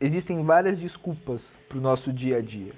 existem 0.00 0.42
várias 0.44 0.78
desculpas 0.78 1.50
para 1.68 1.78
o 1.78 1.80
nosso 1.80 2.12
dia 2.12 2.38
a 2.38 2.40
dia. 2.40 2.72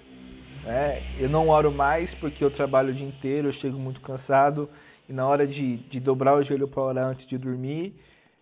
É, 0.66 1.00
eu 1.16 1.28
não 1.28 1.48
oro 1.48 1.70
mais 1.70 2.12
porque 2.12 2.42
eu 2.42 2.50
trabalho 2.50 2.90
o 2.90 2.94
dia 2.94 3.06
inteiro, 3.06 3.48
eu 3.48 3.52
chego 3.52 3.78
muito 3.78 4.00
cansado 4.00 4.68
e 5.08 5.12
na 5.12 5.24
hora 5.24 5.46
de, 5.46 5.76
de 5.76 6.00
dobrar 6.00 6.34
o 6.36 6.42
joelho 6.42 6.66
para 6.66 6.82
orar 6.82 7.06
antes 7.06 7.24
de 7.24 7.38
dormir, 7.38 7.94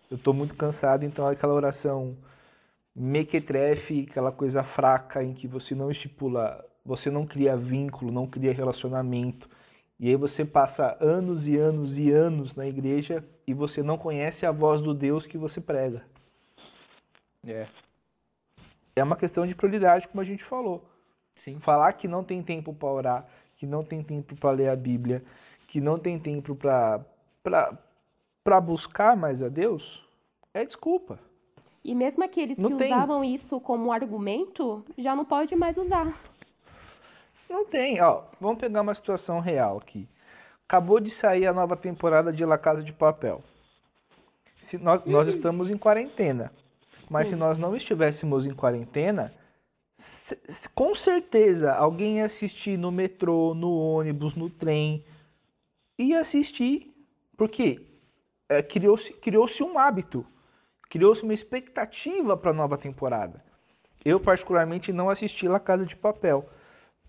eu 0.09 0.17
estou 0.17 0.33
muito 0.33 0.55
cansado, 0.55 1.05
então 1.05 1.27
aquela 1.27 1.53
oração 1.53 2.17
mequetrefe, 2.95 4.07
aquela 4.09 4.31
coisa 4.31 4.63
fraca 4.63 5.23
em 5.23 5.35
que 5.35 5.47
você 5.47 5.75
não 5.75 5.91
estipula, 5.91 6.65
você 6.83 7.11
não 7.11 7.27
cria 7.27 7.55
vínculo, 7.55 8.11
não 8.11 8.25
cria 8.25 8.51
relacionamento, 8.51 9.47
e 9.99 10.09
aí 10.09 10.15
você 10.15 10.43
passa 10.43 10.97
anos 10.99 11.47
e 11.47 11.55
anos 11.55 11.99
e 11.99 12.09
anos 12.09 12.55
na 12.55 12.65
igreja 12.65 13.23
e 13.45 13.53
você 13.53 13.83
não 13.83 13.99
conhece 13.99 14.47
a 14.47 14.51
voz 14.51 14.81
do 14.81 14.95
Deus 14.95 15.27
que 15.27 15.37
você 15.37 15.61
prega. 15.61 16.03
É. 17.45 17.67
É 18.95 19.03
uma 19.03 19.15
questão 19.15 19.45
de 19.45 19.53
prioridade, 19.53 20.07
como 20.07 20.21
a 20.21 20.25
gente 20.25 20.43
falou. 20.43 20.94
Sim. 21.35 21.59
Falar 21.59 21.93
que 21.93 22.07
não 22.07 22.23
tem 22.23 22.41
tempo 22.41 22.73
para 22.73 22.89
orar, 22.89 23.25
que 23.57 23.65
não 23.65 23.83
tem 23.83 24.01
tempo 24.01 24.35
para 24.35 24.51
ler 24.51 24.69
a 24.69 24.75
Bíblia, 24.75 25.23
que 25.67 25.79
não 25.79 25.99
tem 25.99 26.17
tempo 26.17 26.55
para 26.55 28.61
buscar 28.61 29.15
mais 29.15 29.43
a 29.43 29.49
Deus, 29.49 30.03
é 30.53 30.65
desculpa. 30.65 31.19
E 31.83 31.93
mesmo 31.93 32.23
aqueles 32.23 32.57
não 32.57 32.69
que 32.69 32.77
tem. 32.77 32.87
usavam 32.87 33.23
isso 33.23 33.59
como 33.59 33.91
argumento, 33.91 34.83
já 34.97 35.15
não 35.15 35.23
pode 35.23 35.55
mais 35.55 35.77
usar. 35.77 36.11
Não 37.47 37.65
tem, 37.65 38.01
ó. 38.01 38.23
Vamos 38.41 38.59
pegar 38.59 38.81
uma 38.81 38.95
situação 38.95 39.39
real 39.39 39.77
aqui. 39.77 40.09
Acabou 40.67 40.99
de 40.99 41.11
sair 41.11 41.45
a 41.45 41.53
nova 41.53 41.77
temporada 41.77 42.33
de 42.33 42.43
La 42.43 42.57
Casa 42.57 42.81
de 42.81 42.91
Papel. 42.91 43.43
Se 44.63 44.79
nós, 44.79 45.05
nós 45.05 45.27
estamos 45.27 45.69
em 45.69 45.77
quarentena. 45.77 46.51
Mas 47.07 47.27
Sim. 47.27 47.35
se 47.35 47.39
nós 47.39 47.59
não 47.59 47.75
estivéssemos 47.75 48.47
em 48.47 48.53
quarentena, 48.53 49.31
com 50.73 50.93
certeza 50.95 51.73
alguém 51.73 52.17
ia 52.17 52.25
assistir 52.25 52.77
no 52.77 52.91
metrô, 52.91 53.53
no 53.53 53.71
ônibus, 53.71 54.35
no 54.35 54.49
trem. 54.49 55.05
Ia 55.97 56.19
assistir. 56.19 56.93
Por 57.37 57.49
quê? 57.49 57.85
É, 58.49 58.61
criou-se 58.61 59.13
criou 59.13 59.47
um 59.61 59.77
hábito. 59.79 60.25
Criou-se 60.89 61.23
uma 61.23 61.33
expectativa 61.33 62.37
para 62.37 62.51
a 62.51 62.53
nova 62.53 62.77
temporada. 62.77 63.43
Eu, 64.03 64.19
particularmente, 64.19 64.93
não 64.93 65.09
assisti 65.09 65.47
La 65.47 65.59
Casa 65.59 65.85
de 65.85 65.95
Papel. 65.95 66.47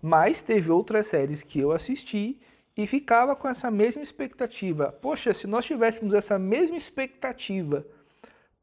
Mas 0.01 0.41
teve 0.41 0.69
outras 0.71 1.07
séries 1.07 1.41
que 1.41 1.59
eu 1.59 1.71
assisti 1.71 2.39
e 2.75 2.85
ficava 2.85 3.35
com 3.35 3.47
essa 3.47 3.71
mesma 3.71 4.01
expectativa. 4.01 4.91
Poxa, 4.91 5.33
se 5.33 5.47
nós 5.47 5.65
tivéssemos 5.65 6.13
essa 6.13 6.37
mesma 6.37 6.77
expectativa 6.77 7.85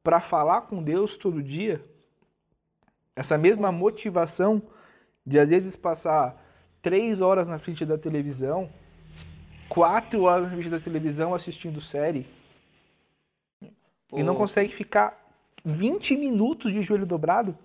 para 0.02 0.20
falar 0.20 0.62
com 0.62 0.82
Deus 0.82 1.16
todo 1.16 1.42
dia, 1.42 1.84
essa 3.16 3.38
mesma 3.38 3.70
motivação 3.70 4.62
de 5.26 5.38
às 5.38 5.48
vezes 5.48 5.76
passar 5.76 6.42
três 6.82 7.20
horas 7.20 7.48
na 7.48 7.58
frente 7.58 7.84
da 7.84 7.96
televisão, 7.96 8.70
quatro 9.68 10.22
horas 10.24 10.44
na 10.44 10.50
frente 10.50 10.70
da 10.70 10.80
televisão 10.80 11.34
assistindo 11.34 11.80
série, 11.80 12.26
Pô. 14.08 14.18
e 14.18 14.22
não 14.22 14.34
consegue 14.34 14.74
ficar 14.74 15.18
20 15.64 16.16
minutos 16.16 16.72
de 16.72 16.82
joelho 16.82 17.06
dobrado, 17.06 17.56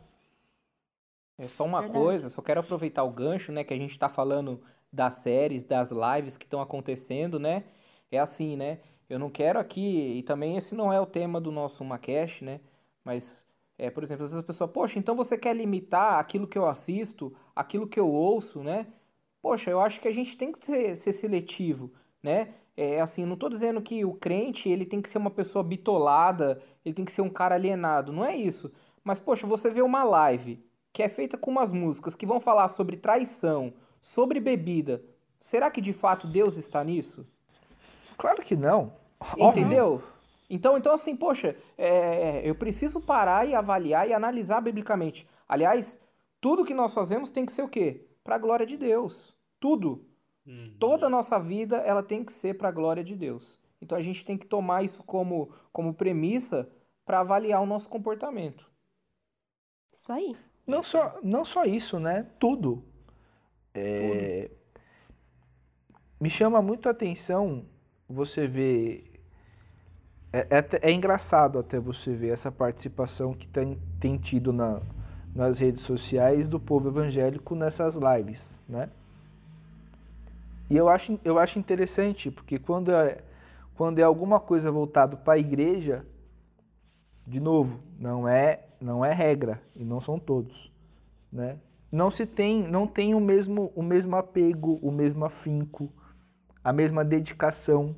é 1.39 1.47
só 1.47 1.63
uma 1.63 1.79
Verdade. 1.79 2.03
coisa, 2.03 2.29
só 2.29 2.41
quero 2.41 2.59
aproveitar 2.59 3.03
o 3.03 3.09
gancho, 3.09 3.51
né, 3.53 3.63
que 3.63 3.73
a 3.73 3.77
gente 3.77 3.91
está 3.91 4.09
falando 4.09 4.61
das 4.91 5.15
séries, 5.15 5.63
das 5.63 5.89
lives 5.89 6.35
que 6.35 6.43
estão 6.43 6.59
acontecendo, 6.59 7.39
né? 7.39 7.63
É 8.11 8.19
assim, 8.19 8.57
né? 8.57 8.79
Eu 9.09 9.17
não 9.17 9.29
quero 9.29 9.57
aqui, 9.57 10.17
e 10.17 10.23
também 10.23 10.57
esse 10.57 10.75
não 10.75 10.91
é 10.91 10.99
o 10.99 11.05
tema 11.05 11.39
do 11.39 11.49
nosso 11.51 11.83
Macash, 11.85 12.41
né? 12.41 12.59
Mas, 13.05 13.47
é, 13.79 13.89
por 13.89 14.03
exemplo, 14.03 14.25
às 14.25 14.31
vezes 14.31 14.43
a 14.43 14.45
pessoa, 14.45 14.67
poxa, 14.67 14.99
então 14.99 15.15
você 15.15 15.37
quer 15.37 15.55
limitar 15.55 16.19
aquilo 16.19 16.45
que 16.45 16.57
eu 16.57 16.67
assisto, 16.67 17.33
aquilo 17.55 17.87
que 17.87 17.97
eu 17.97 18.09
ouço, 18.09 18.61
né? 18.61 18.87
Poxa, 19.41 19.71
eu 19.71 19.79
acho 19.79 20.01
que 20.01 20.07
a 20.07 20.11
gente 20.11 20.37
tem 20.37 20.51
que 20.51 20.63
ser, 20.63 20.97
ser 20.97 21.13
seletivo, 21.13 21.89
né? 22.21 22.49
É 22.75 22.99
assim, 22.99 23.25
não 23.25 23.35
estou 23.35 23.49
dizendo 23.49 23.81
que 23.81 24.03
o 24.03 24.13
crente 24.13 24.67
ele 24.67 24.85
tem 24.85 25.01
que 25.01 25.09
ser 25.09 25.17
uma 25.17 25.31
pessoa 25.31 25.63
bitolada, 25.63 26.61
ele 26.83 26.93
tem 26.93 27.05
que 27.05 27.11
ser 27.11 27.21
um 27.21 27.29
cara 27.29 27.55
alienado, 27.55 28.11
não 28.11 28.25
é 28.25 28.35
isso. 28.35 28.69
Mas, 29.01 29.21
poxa, 29.21 29.47
você 29.47 29.69
vê 29.69 29.81
uma 29.81 30.03
live 30.03 30.61
que 30.91 31.01
é 31.01 31.07
feita 31.07 31.37
com 31.37 31.49
umas 31.49 31.71
músicas 31.71 32.15
que 32.15 32.25
vão 32.25 32.41
falar 32.41 32.67
sobre 32.67 32.97
traição, 32.97 33.73
sobre 34.01 34.41
bebida, 34.41 35.01
será 35.39 35.71
que 35.71 35.79
de 35.79 35.93
fato 35.93 36.27
Deus 36.27 36.57
está 36.57 36.83
nisso? 36.83 37.25
Claro 38.17 38.43
que 38.43 38.57
não. 38.57 38.91
Entendeu? 39.37 40.03
Então, 40.49 40.77
então 40.77 40.93
assim, 40.93 41.15
poxa, 41.15 41.55
é, 41.77 42.41
eu 42.43 42.55
preciso 42.55 42.99
parar 42.99 43.47
e 43.47 43.53
avaliar 43.53 44.09
e 44.09 44.13
analisar 44.13 44.61
biblicamente. 44.61 45.27
Aliás, 45.47 46.01
tudo 46.41 46.65
que 46.65 46.73
nós 46.73 46.93
fazemos 46.93 47.31
tem 47.31 47.45
que 47.45 47.51
ser 47.51 47.61
o 47.61 47.69
quê? 47.69 48.07
Para 48.23 48.35
a 48.35 48.39
glória 48.39 48.65
de 48.65 48.75
Deus. 48.75 49.33
Tudo. 49.59 50.05
Uhum. 50.45 50.73
Toda 50.79 51.05
a 51.05 51.09
nossa 51.09 51.39
vida, 51.39 51.77
ela 51.77 52.01
tem 52.01 52.23
que 52.23 52.31
ser 52.31 52.57
para 52.57 52.69
a 52.69 52.71
glória 52.71 53.03
de 53.03 53.15
Deus. 53.15 53.59
Então 53.81 53.97
a 53.97 54.01
gente 54.01 54.25
tem 54.25 54.37
que 54.37 54.45
tomar 54.45 54.83
isso 54.83 55.03
como, 55.03 55.51
como 55.71 55.93
premissa 55.93 56.69
para 57.05 57.19
avaliar 57.19 57.61
o 57.61 57.65
nosso 57.65 57.87
comportamento. 57.89 58.69
Isso 59.91 60.11
aí. 60.11 60.35
Não 60.65 60.83
só, 60.83 61.17
não 61.23 61.43
só 61.45 61.65
isso, 61.65 61.99
né? 61.99 62.27
Tudo. 62.39 62.83
É... 63.73 64.47
Tudo. 64.47 64.59
Me 66.19 66.29
chama 66.29 66.61
muito 66.61 66.87
a 66.87 66.91
atenção 66.91 67.65
você 68.07 68.45
ver. 68.47 69.08
É, 70.31 70.39
é, 70.49 70.89
é, 70.89 70.91
engraçado 70.91 71.57
até 71.57 71.79
você 71.79 72.13
ver 72.13 72.29
essa 72.29 72.51
participação 72.51 73.33
que 73.33 73.47
tem, 73.47 73.79
tem 73.99 74.17
tido 74.17 74.53
na, 74.53 74.79
nas 75.33 75.57
redes 75.57 75.81
sociais 75.81 76.47
do 76.47 76.59
povo 76.59 76.89
evangélico 76.89 77.55
nessas 77.55 77.95
lives, 77.95 78.57
né? 78.67 78.89
E 80.69 80.77
eu 80.77 80.87
acho, 80.87 81.19
eu 81.23 81.39
acho 81.39 81.57
interessante, 81.57 82.29
porque 82.29 82.59
quando 82.59 82.91
é, 82.91 83.23
quando 83.73 83.97
é 83.97 84.03
alguma 84.03 84.39
coisa 84.39 84.69
voltado 84.69 85.17
para 85.17 85.33
a 85.33 85.39
igreja, 85.39 86.05
de 87.25 87.39
novo, 87.39 87.79
não 87.97 88.27
é 88.27 88.65
não 88.79 89.03
é 89.03 89.11
regra 89.11 89.59
e 89.75 89.83
não 89.83 89.99
são 89.99 90.19
todos, 90.19 90.71
né? 91.31 91.57
Não 91.91 92.11
se 92.11 92.23
tem, 92.27 92.67
não 92.67 92.85
tem 92.85 93.15
o 93.15 93.19
mesmo 93.19 93.71
o 93.75 93.81
mesmo 93.81 94.15
apego, 94.15 94.77
o 94.83 94.91
mesmo 94.91 95.25
afinco, 95.25 95.91
a 96.63 96.71
mesma 96.71 97.03
dedicação. 97.03 97.95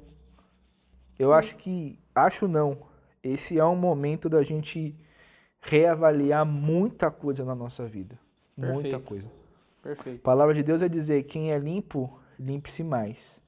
Eu 1.19 1.29
Sim. 1.29 1.35
acho 1.35 1.55
que 1.57 1.99
acho 2.15 2.47
não. 2.47 2.89
Esse 3.23 3.57
é 3.59 3.65
um 3.65 3.75
momento 3.75 4.27
da 4.27 4.43
gente 4.43 4.95
reavaliar 5.61 6.45
muita 6.45 7.11
coisa 7.11 7.45
na 7.45 7.53
nossa 7.53 7.85
vida, 7.85 8.19
Perfeito. 8.55 8.81
muita 8.81 8.99
coisa. 8.99 9.31
Perfeito. 9.81 10.19
A 10.19 10.23
palavra 10.23 10.53
de 10.53 10.63
Deus 10.63 10.81
é 10.81 10.89
dizer: 10.89 11.23
quem 11.23 11.51
é 11.51 11.57
limpo, 11.57 12.19
limpe-se 12.39 12.83
mais. 12.83 13.39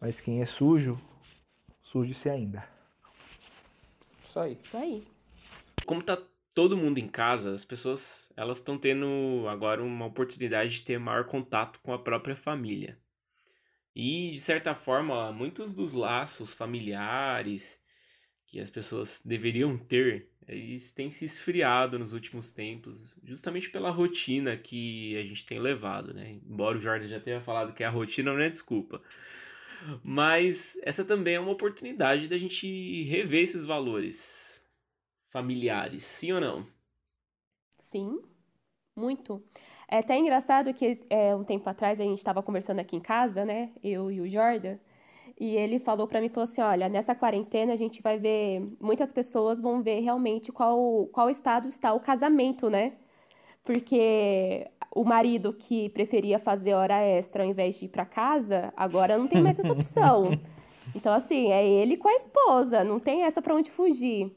Mas 0.00 0.20
quem 0.20 0.40
é 0.42 0.46
sujo, 0.46 1.00
suje-se 1.82 2.28
ainda. 2.28 2.64
Isso 4.24 4.38
aí. 4.38 4.52
Isso 4.54 4.76
aí. 4.76 5.06
Como 5.86 6.02
tá 6.02 6.18
todo 6.54 6.76
mundo 6.76 6.98
em 6.98 7.08
casa, 7.08 7.54
as 7.54 7.64
pessoas 7.64 8.30
elas 8.36 8.58
estão 8.58 8.78
tendo 8.78 9.46
agora 9.48 9.82
uma 9.82 10.06
oportunidade 10.06 10.70
de 10.70 10.82
ter 10.82 10.98
maior 10.98 11.24
contato 11.24 11.80
com 11.82 11.92
a 11.92 11.98
própria 11.98 12.36
família. 12.36 12.98
E 13.94 14.30
de 14.32 14.40
certa 14.40 14.74
forma, 14.74 15.30
muitos 15.32 15.74
dos 15.74 15.92
laços 15.92 16.52
familiares 16.52 17.78
que 18.52 18.60
as 18.60 18.68
pessoas 18.68 19.18
deveriam 19.24 19.78
ter, 19.78 20.28
eles 20.46 20.92
têm 20.92 21.10
se 21.10 21.24
esfriado 21.24 21.98
nos 21.98 22.12
últimos 22.12 22.52
tempos, 22.52 23.18
justamente 23.24 23.70
pela 23.70 23.90
rotina 23.90 24.58
que 24.58 25.16
a 25.16 25.22
gente 25.22 25.46
tem 25.46 25.58
levado, 25.58 26.12
né? 26.12 26.38
Embora 26.46 26.76
o 26.76 26.80
Jordan 26.80 27.08
já 27.08 27.18
tenha 27.18 27.40
falado 27.40 27.72
que 27.72 27.82
a 27.82 27.88
rotina 27.88 28.30
não 28.30 28.42
é 28.42 28.50
desculpa. 28.50 29.02
Mas 30.04 30.76
essa 30.82 31.02
também 31.02 31.34
é 31.34 31.40
uma 31.40 31.50
oportunidade 31.50 32.28
da 32.28 32.36
gente 32.36 33.04
rever 33.04 33.42
esses 33.42 33.64
valores 33.64 34.22
familiares, 35.30 36.04
sim 36.04 36.32
ou 36.32 36.40
não? 36.40 36.66
Sim, 37.78 38.20
muito. 38.94 39.42
É 39.88 39.98
até 39.98 40.18
engraçado 40.18 40.74
que 40.74 40.92
é, 41.08 41.34
um 41.34 41.42
tempo 41.42 41.68
atrás 41.70 41.98
a 41.98 42.04
gente 42.04 42.18
estava 42.18 42.42
conversando 42.42 42.80
aqui 42.80 42.96
em 42.96 43.00
casa, 43.00 43.46
né? 43.46 43.72
Eu 43.82 44.10
e 44.10 44.20
o 44.20 44.28
Jordan. 44.28 44.78
E 45.38 45.56
ele 45.56 45.78
falou 45.78 46.06
para 46.06 46.20
mim, 46.20 46.28
falou 46.28 46.44
assim, 46.44 46.60
olha, 46.60 46.88
nessa 46.88 47.14
quarentena 47.14 47.72
a 47.72 47.76
gente 47.76 48.00
vai 48.02 48.18
ver, 48.18 48.62
muitas 48.80 49.12
pessoas 49.12 49.60
vão 49.60 49.82
ver 49.82 50.00
realmente 50.00 50.52
qual, 50.52 51.06
qual 51.06 51.28
estado 51.28 51.68
está 51.68 51.92
o 51.92 52.00
casamento, 52.00 52.70
né? 52.70 52.92
Porque 53.64 54.68
o 54.94 55.04
marido 55.04 55.52
que 55.52 55.88
preferia 55.90 56.38
fazer 56.38 56.74
hora 56.74 57.00
extra 57.00 57.42
ao 57.42 57.48
invés 57.48 57.78
de 57.78 57.86
ir 57.86 57.88
para 57.88 58.04
casa, 58.04 58.72
agora 58.76 59.16
não 59.16 59.26
tem 59.26 59.42
mais 59.42 59.58
essa 59.58 59.72
opção. 59.72 60.38
Então, 60.94 61.14
assim, 61.14 61.50
é 61.50 61.66
ele 61.66 61.96
com 61.96 62.08
a 62.08 62.14
esposa, 62.14 62.84
não 62.84 63.00
tem 63.00 63.22
essa 63.22 63.40
para 63.40 63.54
onde 63.54 63.70
fugir. 63.70 64.30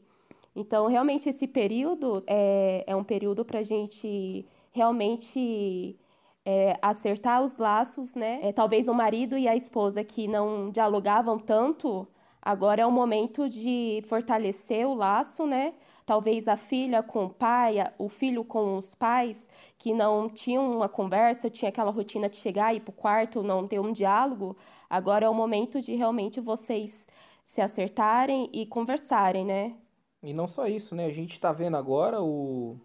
Então, 0.56 0.88
realmente, 0.88 1.28
esse 1.28 1.48
período 1.48 2.24
é, 2.26 2.84
é 2.88 2.96
um 2.96 3.04
período 3.04 3.44
para 3.44 3.60
a 3.60 3.64
gente 3.64 4.46
realmente 4.72 5.98
é, 6.46 6.78
acertar 6.82 7.42
os 7.42 7.58
laços, 7.58 8.16
né? 8.16 8.40
É, 8.44 8.54
talvez 8.54 8.88
o 8.88 8.94
marido 8.94 9.38
e 9.38 9.48
a 9.48 9.56
esposa 9.56 10.04
que 10.04 10.28
não 10.28 10.70
dialogavam 10.70 11.40
tanto, 11.40 12.08
agora 12.42 12.84
é 12.84 12.86
o 12.86 12.92
momento 12.92 13.50
de 13.50 14.02
fortalecer 14.08 14.88
o 14.88 14.94
laço, 14.94 15.48
né? 15.48 15.74
Talvez 16.06 16.48
a 16.48 16.56
filha 16.56 17.02
com 17.02 17.26
o 17.26 17.30
pai, 17.30 17.78
o 17.98 18.08
filho 18.08 18.44
com 18.44 18.78
os 18.78 18.94
pais, 18.94 19.50
que 19.76 19.92
não 19.92 20.30
tinham 20.30 20.72
uma 20.78 20.88
conversa, 20.88 21.50
tinha 21.50 21.70
aquela 21.70 21.90
rotina 21.90 22.30
de 22.30 22.36
chegar 22.36 22.74
e 22.74 22.78
ir 22.78 22.82
para 22.82 22.92
o 22.92 22.94
quarto, 22.94 23.42
não 23.42 23.68
ter 23.68 23.80
um 23.80 23.92
diálogo. 23.92 24.56
Agora 24.88 25.26
é 25.26 25.30
o 25.30 25.34
momento 25.34 25.82
de 25.82 25.96
realmente 25.96 26.40
vocês 26.40 27.10
se 27.44 27.60
acertarem 27.60 28.50
e 28.54 28.68
conversarem, 28.68 29.44
né? 29.44 29.76
E 30.22 30.32
não 30.32 30.48
só 30.48 30.68
isso, 30.68 30.94
né? 30.94 31.06
A 31.06 31.12
gente 31.12 31.32
está 31.32 31.52
vendo 31.52 31.76
agora 31.78 32.22
o, 32.22 32.78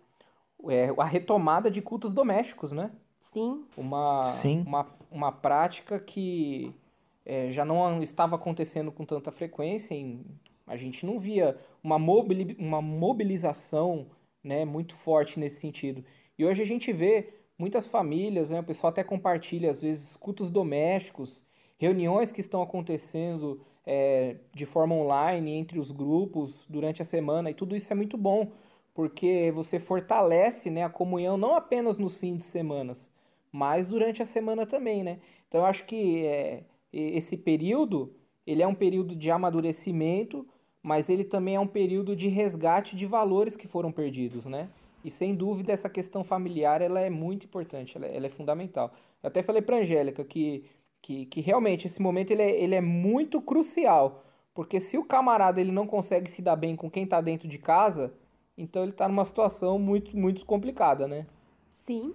é, 0.68 0.88
a 0.96 1.04
retomada 1.04 1.70
de 1.70 1.82
cultos 1.82 2.14
domésticos, 2.14 2.72
né? 2.72 2.90
Sim. 3.20 3.64
Uma, 3.76 4.36
Sim. 4.40 4.64
uma, 4.66 4.86
uma 5.10 5.30
prática 5.30 6.00
que 6.00 6.74
é, 7.24 7.50
já 7.50 7.64
não 7.64 8.02
estava 8.02 8.36
acontecendo 8.36 8.90
com 8.90 9.04
tanta 9.04 9.30
frequência. 9.30 9.94
Em, 9.94 10.24
a 10.66 10.76
gente 10.76 11.04
não 11.04 11.18
via 11.18 11.56
uma, 11.82 11.98
mobili, 11.98 12.56
uma 12.58 12.80
mobilização 12.80 14.06
né, 14.42 14.64
muito 14.64 14.94
forte 14.94 15.38
nesse 15.38 15.60
sentido. 15.60 16.04
E 16.38 16.44
hoje 16.44 16.62
a 16.62 16.66
gente 16.66 16.92
vê 16.92 17.34
muitas 17.58 17.86
famílias, 17.86 18.50
né, 18.50 18.60
o 18.60 18.64
pessoal 18.64 18.90
até 18.90 19.04
compartilha, 19.04 19.70
às 19.70 19.82
vezes, 19.82 20.16
cultos 20.16 20.50
domésticos, 20.50 21.42
reuniões 21.78 22.32
que 22.32 22.40
estão 22.40 22.62
acontecendo 22.62 23.60
é, 23.86 24.36
de 24.54 24.64
forma 24.64 24.94
online 24.94 25.52
entre 25.52 25.78
os 25.78 25.90
grupos 25.90 26.66
durante 26.68 27.02
a 27.02 27.04
semana, 27.04 27.50
e 27.50 27.54
tudo 27.54 27.76
isso 27.76 27.92
é 27.92 27.96
muito 27.96 28.16
bom 28.16 28.50
porque 28.94 29.50
você 29.52 29.78
fortalece 29.78 30.70
né, 30.70 30.84
a 30.84 30.90
comunhão 30.90 31.36
não 31.36 31.54
apenas 31.54 31.98
nos 31.98 32.18
fins 32.18 32.38
de 32.38 32.44
semana, 32.44 32.92
mas 33.52 33.88
durante 33.88 34.22
a 34.22 34.26
semana 34.26 34.66
também, 34.66 35.02
né? 35.02 35.18
Então 35.48 35.60
eu 35.60 35.66
acho 35.66 35.84
que 35.84 36.24
é, 36.24 36.64
esse 36.92 37.36
período 37.36 38.14
ele 38.46 38.62
é 38.62 38.66
um 38.66 38.74
período 38.74 39.14
de 39.14 39.30
amadurecimento, 39.30 40.46
mas 40.82 41.08
ele 41.08 41.24
também 41.24 41.56
é 41.56 41.60
um 41.60 41.66
período 41.66 42.16
de 42.16 42.28
resgate 42.28 42.96
de 42.96 43.06
valores 43.06 43.56
que 43.56 43.68
foram 43.68 43.92
perdidos, 43.92 44.44
né? 44.46 44.68
E 45.04 45.10
sem 45.10 45.34
dúvida 45.34 45.72
essa 45.72 45.88
questão 45.88 46.22
familiar 46.22 46.82
ela 46.82 47.00
é 47.00 47.10
muito 47.10 47.46
importante, 47.46 47.96
ela 47.96 48.06
é, 48.06 48.16
ela 48.16 48.26
é 48.26 48.30
fundamental. 48.30 48.92
Eu 49.22 49.28
até 49.28 49.42
falei 49.42 49.62
para 49.62 49.78
Angélica 49.78 50.24
que, 50.24 50.64
que, 51.00 51.26
que 51.26 51.40
realmente 51.40 51.86
esse 51.86 52.00
momento 52.00 52.30
ele 52.30 52.42
é, 52.42 52.62
ele 52.62 52.74
é 52.74 52.80
muito 52.80 53.40
crucial, 53.40 54.24
porque 54.54 54.80
se 54.80 54.98
o 54.98 55.04
camarada 55.04 55.60
ele 55.60 55.72
não 55.72 55.86
consegue 55.86 56.28
se 56.28 56.42
dar 56.42 56.56
bem 56.56 56.76
com 56.76 56.90
quem 56.90 57.04
está 57.04 57.20
dentro 57.20 57.48
de 57.48 57.58
casa, 57.58 58.12
então 58.60 58.82
ele 58.82 58.92
está 58.92 59.08
numa 59.08 59.24
situação 59.24 59.78
muito, 59.78 60.16
muito 60.16 60.44
complicada, 60.44 61.08
né? 61.08 61.26
Sim. 61.72 62.14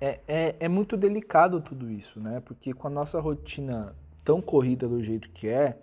É, 0.00 0.20
é, 0.28 0.56
é 0.60 0.68
muito 0.68 0.96
delicado 0.96 1.60
tudo 1.60 1.90
isso, 1.90 2.20
né? 2.20 2.40
Porque 2.40 2.74
com 2.74 2.86
a 2.86 2.90
nossa 2.90 3.18
rotina 3.18 3.96
tão 4.22 4.42
corrida 4.42 4.86
do 4.86 5.02
jeito 5.02 5.30
que 5.30 5.48
é, 5.48 5.78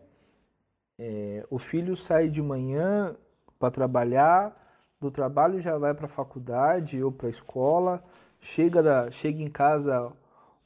é 0.99 1.45
o 1.49 1.57
filho 1.57 1.97
sai 1.97 2.29
de 2.29 2.41
manhã 2.41 3.15
para 3.57 3.71
trabalhar, 3.71 4.55
do 4.99 5.09
trabalho 5.09 5.59
já 5.59 5.77
vai 5.77 5.93
para 5.93 6.05
a 6.05 6.09
faculdade 6.09 7.01
ou 7.03 7.11
para 7.11 7.27
a 7.27 7.31
escola, 7.31 8.03
chega, 8.39 8.83
da, 8.83 9.09
chega 9.09 9.41
em 9.41 9.49
casa 9.49 10.11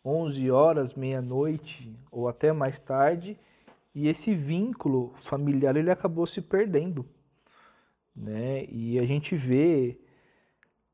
11 0.04 0.52
horas, 0.52 0.94
meia-noite 0.94 1.98
ou 2.12 2.28
até 2.28 2.52
mais 2.52 2.78
tarde, 2.78 3.40
e 3.94 4.10
esse 4.10 4.36
vínculo 4.36 5.14
familiar 5.24 5.78
ele 5.78 5.90
acabou 5.90 6.28
se 6.28 6.42
perdendo 6.42 7.06
né? 8.16 8.66
E 8.70 8.98
a 8.98 9.06
gente 9.06 9.36
vê 9.36 10.00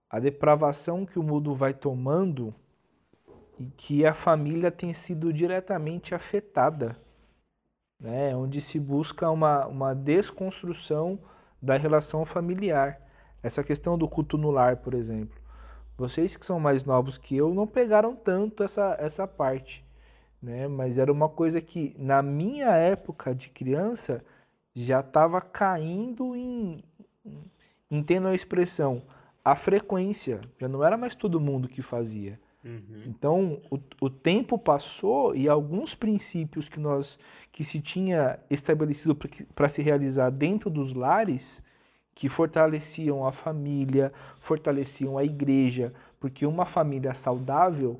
a 0.10 0.20
depravação 0.20 1.06
que 1.06 1.20
o 1.20 1.24
mundo 1.24 1.54
vai 1.54 1.74
tomando 1.74 2.54
e 3.60 3.66
que 3.78 4.06
a 4.06 4.14
família 4.14 4.72
tem 4.72 4.94
sido 4.94 5.32
diretamente 5.32 6.16
afetada, 6.16 6.98
né? 8.00 8.36
Onde 8.36 8.60
se 8.60 8.80
busca 8.80 9.30
uma, 9.30 9.68
uma 9.68 9.94
desconstrução 9.94 11.20
da 11.62 11.78
relação 11.78 12.26
familiar. 12.26 13.00
Essa 13.44 13.64
questão 13.64 13.98
do 13.98 14.08
culto 14.08 14.38
no 14.38 14.52
lar, 14.52 14.78
por 14.78 14.94
exemplo. 14.94 15.40
Vocês 15.98 16.36
que 16.36 16.46
são 16.46 16.60
mais 16.60 16.84
novos 16.84 17.18
que 17.18 17.38
eu 17.38 17.54
não 17.54 17.68
pegaram 17.68 18.16
tanto 18.16 18.64
essa, 18.64 18.96
essa 19.00 19.28
parte, 19.28 19.86
né? 20.42 20.68
Mas 20.68 20.98
era 20.98 21.12
uma 21.12 21.30
coisa 21.30 21.62
que 21.62 21.96
na 22.00 22.24
minha 22.24 22.72
época 22.72 23.36
de 23.36 23.50
criança 23.50 24.26
já 24.76 25.02
estava 25.02 25.40
caindo 25.42 26.36
em, 26.36 26.84
entendam 27.90 28.32
a 28.32 28.36
expressão, 28.36 29.02
a 29.44 29.56
frequência. 29.56 30.42
Já 30.60 30.68
não 30.68 30.84
era 30.84 30.98
mais 30.98 31.16
todo 31.16 31.40
mundo 31.40 31.68
que 31.68 31.82
fazia. 31.82 32.40
Uhum. 32.64 33.04
Então, 33.08 33.62
o, 33.72 33.80
o 34.02 34.10
tempo 34.10 34.58
passou 34.58 35.36
e 35.36 35.50
alguns 35.50 35.96
princípios 35.96 36.70
que 36.70 36.80
nós 36.80 37.18
que 37.52 37.64
se 37.64 37.82
tinha 37.82 38.40
estabelecido 38.50 39.18
para 39.54 39.68
se 39.68 39.82
realizar 39.82 40.30
dentro 40.30 40.70
dos 40.70 40.94
lares, 40.94 41.62
que 42.16 42.30
fortaleciam 42.30 43.26
a 43.26 43.32
família, 43.32 44.14
fortaleciam 44.40 45.18
a 45.18 45.24
igreja, 45.24 45.94
porque 46.20 46.46
uma 46.46 46.66
família 46.66 47.14
saudável 47.14 48.00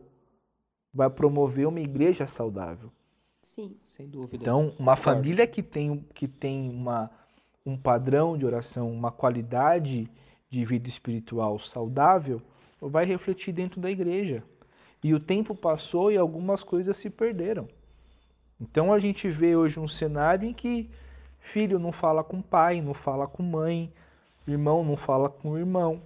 vai 0.94 1.10
promover 1.10 1.68
uma 1.68 1.80
igreja 1.80 2.28
saudável. 2.28 2.92
Sim. 3.42 3.76
Sem 3.86 4.08
dúvida. 4.08 4.38
Então, 4.38 4.74
uma 4.80 4.96
Concordo. 4.96 5.02
família 5.02 5.48
que 5.48 5.64
tem, 5.64 6.06
que 6.14 6.28
tem 6.28 6.70
uma, 6.70 7.10
um 7.66 7.78
padrão 7.78 8.38
de 8.38 8.46
oração, 8.46 8.92
uma 8.92 9.12
qualidade 9.12 10.10
de 10.50 10.66
vida 10.66 10.90
espiritual 10.90 11.60
saudável, 11.60 12.42
vai 12.80 13.06
refletir 13.06 13.54
dentro 13.54 13.80
da 13.80 13.90
igreja. 13.90 14.44
E 15.04 15.14
o 15.14 15.20
tempo 15.20 15.56
passou 15.56 16.12
e 16.12 16.18
algumas 16.18 16.64
coisas 16.64 16.98
se 16.98 17.10
perderam. 17.10 17.68
Então 18.60 18.94
a 18.94 19.00
gente 19.00 19.30
vê 19.30 19.56
hoje 19.56 19.80
um 19.80 19.88
cenário 19.88 20.48
em 20.48 20.54
que 20.54 20.90
filho 21.40 21.80
não 21.80 21.92
fala 21.92 22.24
com 22.24 22.42
pai, 22.42 22.82
não 22.82 22.94
fala 22.94 23.28
com 23.28 23.42
mãe, 23.42 23.92
irmão 24.48 24.84
não 24.84 24.96
fala 24.96 25.30
com 25.30 25.58
irmão. 25.58 26.02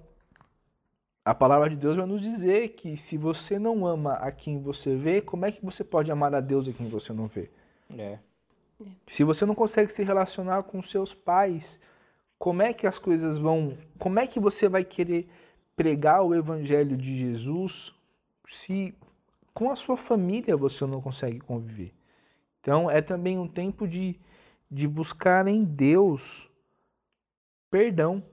A 1.24 1.34
palavra 1.34 1.70
de 1.70 1.76
Deus 1.76 1.98
vai 1.98 2.06
nos 2.06 2.22
dizer 2.22 2.70
que 2.70 2.96
se 2.96 3.18
você 3.18 3.58
não 3.58 3.86
ama 3.86 4.14
a 4.14 4.32
quem 4.32 4.62
você 4.62 4.96
vê, 4.96 5.22
como 5.22 5.46
é 5.46 5.52
que 5.52 5.66
você 5.66 5.84
pode 5.84 6.12
amar 6.12 6.34
a 6.36 6.40
Deus 6.40 6.68
a 6.68 6.72
quem 6.72 6.88
você 6.88 7.12
não 7.12 7.28
vê? 7.28 7.50
É. 7.98 8.20
Se 9.08 9.24
você 9.24 9.46
não 9.46 9.56
consegue 9.56 9.92
se 9.92 10.04
relacionar 10.04 10.64
com 10.64 10.82
seus 10.84 11.14
pais, 11.14 11.80
como 12.38 12.62
é 12.62 12.74
que 12.74 12.86
as 12.86 13.00
coisas 13.00 13.38
vão. 13.38 13.78
Como 13.98 14.20
é 14.20 14.28
que 14.28 14.40
você 14.40 14.68
vai 14.68 14.84
querer 14.84 15.28
pregar 15.76 16.24
o 16.24 16.34
evangelho 16.34 16.96
de 16.98 17.18
Jesus 17.18 17.94
se 18.48 18.94
com 19.54 19.72
a 19.72 19.76
sua 19.76 19.98
família 19.98 20.58
você 20.58 20.86
não 20.86 21.02
consegue 21.02 21.40
conviver? 21.40 21.94
Então 22.60 22.90
é 22.90 23.02
também 23.02 23.38
um 23.38 23.48
tempo 23.48 23.88
de, 23.88 24.20
de 24.70 24.88
buscar 24.88 25.48
em 25.48 25.64
Deus 25.64 26.50
perdão. 27.70 28.24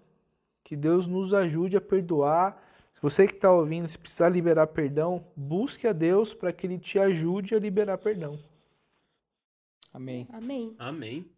Que 0.65 0.77
Deus 0.77 1.07
nos 1.07 1.35
ajude 1.35 1.77
a 1.77 1.81
perdoar. 1.81 2.61
Se 2.95 3.03
você 3.03 3.27
que 3.27 3.35
está 3.35 3.51
ouvindo, 3.51 3.89
se 3.89 3.99
precisar 3.99 4.29
liberar 4.29 4.67
perdão, 4.69 5.25
busque 5.37 5.87
a 5.87 5.93
Deus 5.93 6.33
para 6.33 6.53
que 6.53 6.67
Ele 6.67 6.79
te 6.79 6.99
ajude 6.99 7.55
a 7.55 7.59
liberar 7.59 7.99
perdão. 7.99 8.39
Amém. 9.93 10.27
Amém. 10.31 10.75
Amém. 10.79 11.31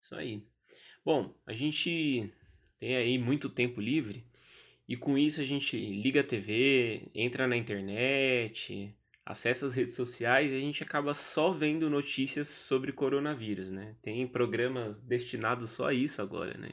Isso 0.00 0.14
aí. 0.14 0.42
Bom, 1.04 1.34
a 1.46 1.52
gente 1.52 2.32
tem 2.78 2.96
aí 2.96 3.18
muito 3.18 3.48
tempo 3.48 3.80
livre 3.80 4.24
e 4.88 4.96
com 4.96 5.18
isso 5.18 5.40
a 5.40 5.44
gente 5.44 5.76
liga 5.76 6.20
a 6.20 6.24
TV, 6.24 7.10
entra 7.14 7.46
na 7.46 7.56
internet, 7.56 8.94
acessa 9.24 9.66
as 9.66 9.74
redes 9.74 9.94
sociais 9.94 10.50
e 10.50 10.56
a 10.56 10.60
gente 10.60 10.82
acaba 10.82 11.12
só 11.12 11.52
vendo 11.52 11.90
notícias 11.90 12.48
sobre 12.48 12.92
coronavírus, 12.92 13.70
né? 13.70 13.94
Tem 14.00 14.26
programa 14.26 14.98
destinado 15.02 15.66
só 15.66 15.88
a 15.88 15.94
isso 15.94 16.22
agora, 16.22 16.56
né? 16.56 16.70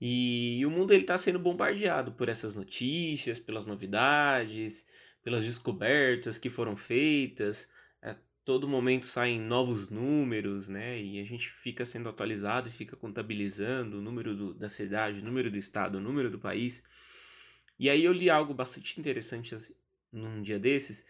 E 0.00 0.66
o 0.66 0.70
mundo 0.70 0.92
ele 0.92 1.02
está 1.02 1.16
sendo 1.16 1.38
bombardeado 1.38 2.10
por 2.12 2.28
essas 2.28 2.56
notícias, 2.56 3.38
pelas 3.38 3.64
novidades, 3.64 4.84
pelas 5.22 5.44
descobertas 5.44 6.38
que 6.38 6.50
foram 6.50 6.76
feitas. 6.76 7.68
Todo 8.44 8.66
momento 8.66 9.06
saem 9.06 9.40
novos 9.40 9.88
números, 9.88 10.68
né? 10.68 11.00
E 11.00 11.20
a 11.20 11.24
gente 11.24 11.48
fica 11.48 11.84
sendo 11.84 12.08
atualizado 12.08 12.70
fica 12.70 12.96
contabilizando 12.96 13.98
o 13.98 14.02
número 14.02 14.34
do, 14.34 14.54
da 14.54 14.68
cidade, 14.68 15.20
o 15.20 15.24
número 15.24 15.48
do 15.48 15.56
estado, 15.56 15.98
o 15.98 16.00
número 16.00 16.28
do 16.28 16.40
país. 16.40 16.82
E 17.78 17.88
aí 17.88 18.04
eu 18.04 18.12
li 18.12 18.28
algo 18.28 18.52
bastante 18.52 18.98
interessante 18.98 19.54
assim, 19.54 19.74
num 20.12 20.42
dia 20.42 20.58
desses, 20.58 21.06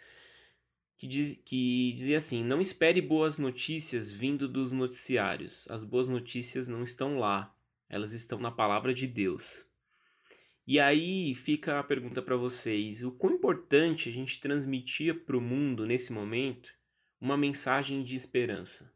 que, 0.99 1.07
diz, 1.07 1.39
que 1.45 1.95
dizia 1.95 2.19
assim: 2.19 2.45
Não 2.45 2.61
espere 2.61 3.01
boas 3.01 3.39
notícias 3.39 4.11
vindo 4.11 4.47
dos 4.47 4.71
noticiários. 4.71 5.67
As 5.71 5.85
boas 5.85 6.09
notícias 6.09 6.69
não 6.69 6.83
estão 6.83 7.19
lá, 7.19 7.55
elas 7.89 8.13
estão 8.13 8.39
na 8.39 8.51
palavra 8.51 8.93
de 8.93 9.07
Deus. 9.07 9.65
E 10.67 10.79
aí 10.79 11.35
fica 11.35 11.81
a 11.81 11.83
pergunta 11.83 12.21
para 12.21 12.37
vocês: 12.37 13.03
o 13.03 13.11
quão 13.11 13.33
importante 13.33 14.11
a 14.11 14.13
gente 14.13 14.39
transmitir 14.39 15.25
para 15.25 15.37
o 15.37 15.41
mundo 15.41 15.87
nesse 15.87 16.13
momento 16.13 16.82
uma 17.23 17.39
mensagem 17.39 18.03
de 18.03 18.15
esperança? 18.15 18.93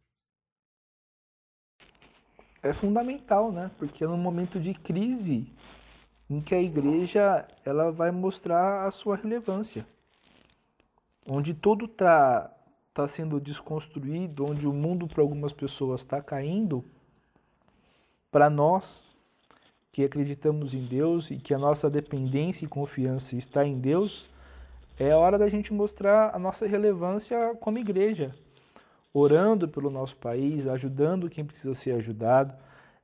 É 2.63 2.75
fundamental, 2.75 3.51
né? 3.51 3.71
Porque 3.79 4.05
é 4.05 4.07
num 4.07 4.19
momento 4.19 4.61
de 4.61 4.75
crise 4.75 5.51
em 6.29 6.43
que 6.43 6.55
a 6.55 6.61
igreja 6.61 7.49
ela 7.65 7.91
vai 7.91 8.11
mostrar 8.11 8.87
a 8.87 8.91
sua 8.91 9.17
relevância 9.17 9.87
onde 11.29 11.53
tudo 11.53 11.87
está 11.87 12.51
tá 12.95 13.07
sendo 13.07 13.41
desconstruído, 13.41 14.45
onde 14.49 14.67
o 14.67 14.73
mundo 14.73 15.07
para 15.07 15.23
algumas 15.23 15.53
pessoas 15.53 16.01
está 16.01 16.23
caindo, 16.23 16.85
para 18.31 18.49
nós 18.49 19.03
que 19.93 20.05
acreditamos 20.05 20.73
em 20.73 20.85
Deus 20.85 21.31
e 21.31 21.37
que 21.37 21.53
a 21.53 21.59
nossa 21.59 21.91
dependência 21.91 22.65
e 22.65 22.69
confiança 22.69 23.35
está 23.35 23.67
em 23.67 23.79
Deus, 23.79 24.29
é 24.99 25.15
hora 25.15 25.39
da 25.39 25.49
gente 25.49 25.73
mostrar 25.73 26.35
a 26.35 26.39
nossa 26.39 26.67
relevância 26.67 27.55
como 27.61 27.79
igreja, 27.79 28.35
orando 29.13 29.69
pelo 29.69 29.91
nosso 29.91 30.17
país, 30.17 30.67
ajudando 30.67 31.31
quem 31.31 31.45
precisa 31.45 31.75
ser 31.75 31.93
ajudado. 31.93 32.55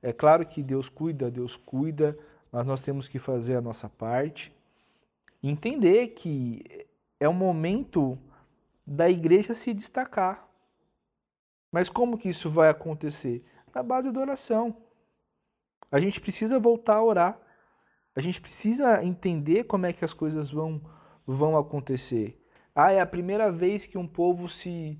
É 0.02 0.12
claro 0.12 0.44
que 0.46 0.62
Deus 0.62 0.88
cuida, 0.88 1.30
Deus 1.30 1.56
cuida, 1.56 2.16
mas 2.50 2.66
nós 2.66 2.80
temos 2.80 3.08
que 3.08 3.18
fazer 3.18 3.56
a 3.56 3.60
nossa 3.60 3.88
parte. 3.88 4.52
Entender 5.42 6.08
que 6.08 6.86
é 7.18 7.28
um 7.28 7.32
momento 7.32 8.18
da 8.86 9.08
igreja 9.08 9.54
se 9.54 9.72
destacar. 9.72 10.46
Mas 11.70 11.88
como 11.88 12.18
que 12.18 12.28
isso 12.28 12.50
vai 12.50 12.68
acontecer? 12.68 13.44
Na 13.74 13.82
base 13.82 14.12
da 14.12 14.20
oração. 14.20 14.76
A 15.90 15.98
gente 16.00 16.20
precisa 16.20 16.58
voltar 16.58 16.96
a 16.96 17.04
orar. 17.04 17.40
A 18.14 18.20
gente 18.20 18.40
precisa 18.40 19.02
entender 19.04 19.64
como 19.64 19.86
é 19.86 19.92
que 19.92 20.04
as 20.04 20.12
coisas 20.12 20.50
vão, 20.50 20.80
vão 21.26 21.56
acontecer. 21.56 22.38
Ah, 22.74 22.92
é 22.92 23.00
a 23.00 23.06
primeira 23.06 23.50
vez 23.50 23.86
que 23.86 23.98
um 23.98 24.06
povo 24.06 24.48
se, 24.48 24.98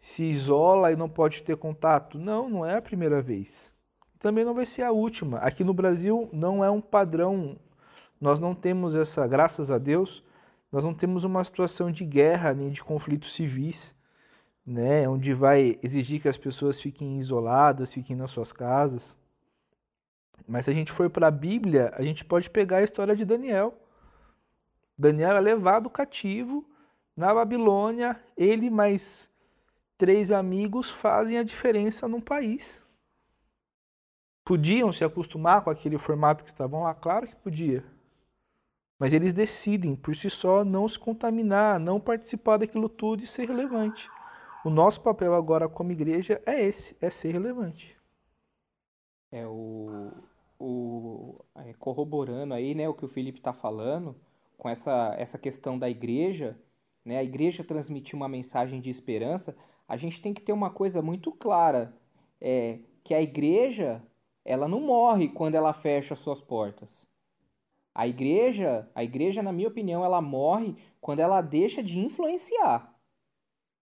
se 0.00 0.24
isola 0.24 0.92
e 0.92 0.96
não 0.96 1.08
pode 1.08 1.42
ter 1.42 1.56
contato? 1.56 2.18
Não, 2.18 2.48
não 2.48 2.66
é 2.66 2.76
a 2.76 2.82
primeira 2.82 3.22
vez. 3.22 3.70
Também 4.18 4.44
não 4.44 4.54
vai 4.54 4.66
ser 4.66 4.82
a 4.82 4.90
última. 4.90 5.38
Aqui 5.38 5.62
no 5.62 5.74
Brasil 5.74 6.28
não 6.32 6.64
é 6.64 6.70
um 6.70 6.80
padrão. 6.80 7.56
Nós 8.20 8.40
não 8.40 8.54
temos 8.54 8.96
essa, 8.96 9.26
graças 9.26 9.70
a 9.70 9.78
Deus, 9.78 10.24
nós 10.72 10.82
não 10.82 10.94
temos 10.94 11.24
uma 11.24 11.44
situação 11.44 11.90
de 11.92 12.04
guerra 12.04 12.52
nem 12.52 12.70
de 12.70 12.82
conflitos 12.82 13.34
civis, 13.34 13.94
né, 14.66 15.08
onde 15.08 15.34
vai 15.34 15.78
exigir 15.82 16.20
que 16.20 16.28
as 16.28 16.38
pessoas 16.38 16.80
fiquem 16.80 17.18
isoladas, 17.18 17.92
fiquem 17.92 18.16
nas 18.16 18.30
suas 18.30 18.50
casas. 18.50 19.16
Mas 20.48 20.64
se 20.64 20.70
a 20.70 20.74
gente 20.74 20.90
for 20.90 21.08
para 21.10 21.28
a 21.28 21.30
Bíblia, 21.30 21.92
a 21.94 22.02
gente 22.02 22.24
pode 22.24 22.50
pegar 22.50 22.78
a 22.78 22.82
história 22.82 23.14
de 23.14 23.24
Daniel. 23.24 23.74
Daniel 24.96 25.36
é 25.36 25.40
levado 25.40 25.90
cativo 25.90 26.64
na 27.16 27.32
Babilônia, 27.34 28.20
ele 28.36 28.70
mais 28.70 29.30
três 29.96 30.30
amigos 30.30 30.90
fazem 30.90 31.38
a 31.38 31.42
diferença 31.42 32.08
num 32.08 32.20
país. 32.20 32.82
Podiam 34.44 34.92
se 34.92 35.04
acostumar 35.04 35.62
com 35.62 35.70
aquele 35.70 35.98
formato 35.98 36.44
que 36.44 36.50
estavam 36.50 36.82
lá? 36.82 36.94
Claro 36.94 37.26
que 37.26 37.36
podia. 37.36 37.84
Mas 38.98 39.12
eles 39.12 39.32
decidem 39.32 39.96
por 39.96 40.14
si 40.14 40.28
só 40.28 40.64
não 40.64 40.88
se 40.88 40.98
contaminar, 40.98 41.80
não 41.80 42.00
participar 42.00 42.58
daquilo 42.58 42.88
tudo 42.88 43.22
e 43.22 43.26
ser 43.26 43.48
relevante. 43.48 44.08
O 44.64 44.70
nosso 44.70 45.00
papel 45.00 45.34
agora 45.34 45.68
como 45.68 45.92
igreja 45.92 46.40
é 46.46 46.64
esse, 46.64 46.96
é 47.00 47.10
ser 47.10 47.32
relevante. 47.32 47.96
É 49.32 49.46
o, 49.46 50.12
o 50.58 51.44
é, 51.56 51.72
corroborando 51.74 52.54
aí, 52.54 52.74
né, 52.74 52.88
o 52.88 52.94
que 52.94 53.04
o 53.04 53.08
Felipe 53.08 53.38
está 53.38 53.52
falando 53.52 54.14
com 54.58 54.68
essa 54.68 55.14
essa 55.18 55.38
questão 55.38 55.78
da 55.78 55.88
igreja, 55.88 56.58
né, 57.04 57.18
a 57.18 57.24
igreja 57.24 57.64
transmitir 57.64 58.14
uma 58.14 58.28
mensagem 58.28 58.80
de 58.80 58.90
esperança. 58.90 59.54
A 59.86 59.96
gente 59.96 60.20
tem 60.22 60.32
que 60.32 60.40
ter 60.40 60.52
uma 60.52 60.70
coisa 60.70 61.02
muito 61.02 61.30
clara, 61.32 61.94
é 62.40 62.78
que 63.02 63.14
a 63.14 63.20
igreja 63.20 64.02
ela 64.44 64.66
não 64.68 64.80
morre 64.80 65.28
quando 65.28 65.54
ela 65.54 65.72
fecha 65.72 66.14
suas 66.14 66.40
portas. 66.40 67.06
A 67.94 68.08
igreja, 68.08 68.90
a 68.94 69.04
igreja, 69.04 69.42
na 69.42 69.52
minha 69.52 69.68
opinião, 69.68 70.04
ela 70.04 70.20
morre 70.20 70.76
quando 71.00 71.20
ela 71.20 71.40
deixa 71.40 71.82
de 71.82 71.98
influenciar. 71.98 72.94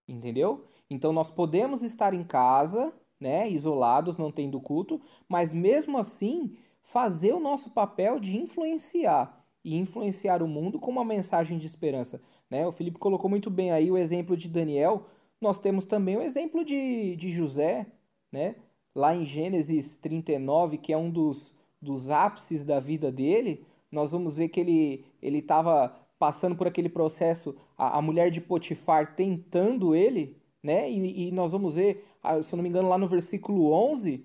Entendeu? 0.06 0.66
Então 0.90 1.12
nós 1.12 1.30
podemos 1.30 1.82
estar 1.82 2.12
em 2.12 2.22
casa, 2.22 2.92
né, 3.18 3.48
isolados, 3.48 4.18
não 4.18 4.30
tendo 4.30 4.60
culto, 4.60 5.00
mas 5.28 5.52
mesmo 5.52 5.96
assim 5.96 6.56
fazer 6.82 7.32
o 7.32 7.40
nosso 7.40 7.70
papel 7.70 8.20
de 8.20 8.36
influenciar 8.36 9.41
e 9.64 9.76
influenciar 9.76 10.42
o 10.42 10.48
mundo 10.48 10.78
com 10.78 10.90
uma 10.90 11.04
mensagem 11.04 11.58
de 11.58 11.66
esperança, 11.66 12.20
né? 12.50 12.66
O 12.66 12.72
Felipe 12.72 12.98
colocou 12.98 13.30
muito 13.30 13.50
bem 13.50 13.70
aí 13.72 13.90
o 13.90 13.96
exemplo 13.96 14.36
de 14.36 14.48
Daniel. 14.48 15.06
Nós 15.40 15.60
temos 15.60 15.84
também 15.84 16.16
o 16.16 16.22
exemplo 16.22 16.64
de, 16.64 17.16
de 17.16 17.30
José, 17.30 17.86
né? 18.30 18.56
Lá 18.94 19.14
em 19.14 19.24
Gênesis 19.24 19.96
39, 19.96 20.78
que 20.78 20.92
é 20.92 20.96
um 20.96 21.10
dos, 21.10 21.54
dos 21.80 22.10
ápices 22.10 22.64
da 22.64 22.78
vida 22.78 23.10
dele, 23.10 23.64
nós 23.90 24.12
vamos 24.12 24.36
ver 24.36 24.48
que 24.48 24.60
ele 24.60 25.38
estava 25.38 25.94
passando 26.18 26.54
por 26.54 26.66
aquele 26.66 26.88
processo, 26.88 27.56
a, 27.76 27.98
a, 27.98 28.02
mulher 28.02 28.30
de 28.30 28.40
Potifar 28.40 29.16
tentando 29.16 29.94
ele, 29.94 30.36
né? 30.62 30.90
E, 30.90 31.28
e, 31.28 31.32
nós 31.32 31.52
vamos 31.52 31.74
ver, 31.74 32.06
se 32.42 32.54
eu 32.54 32.56
não 32.56 32.62
me 32.62 32.68
engano, 32.68 32.88
lá 32.88 32.96
no 32.96 33.08
versículo 33.08 33.72
11, 33.72 34.24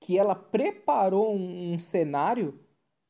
que 0.00 0.18
ela 0.18 0.34
preparou 0.34 1.34
um, 1.34 1.74
um 1.74 1.78
cenário 1.78 2.58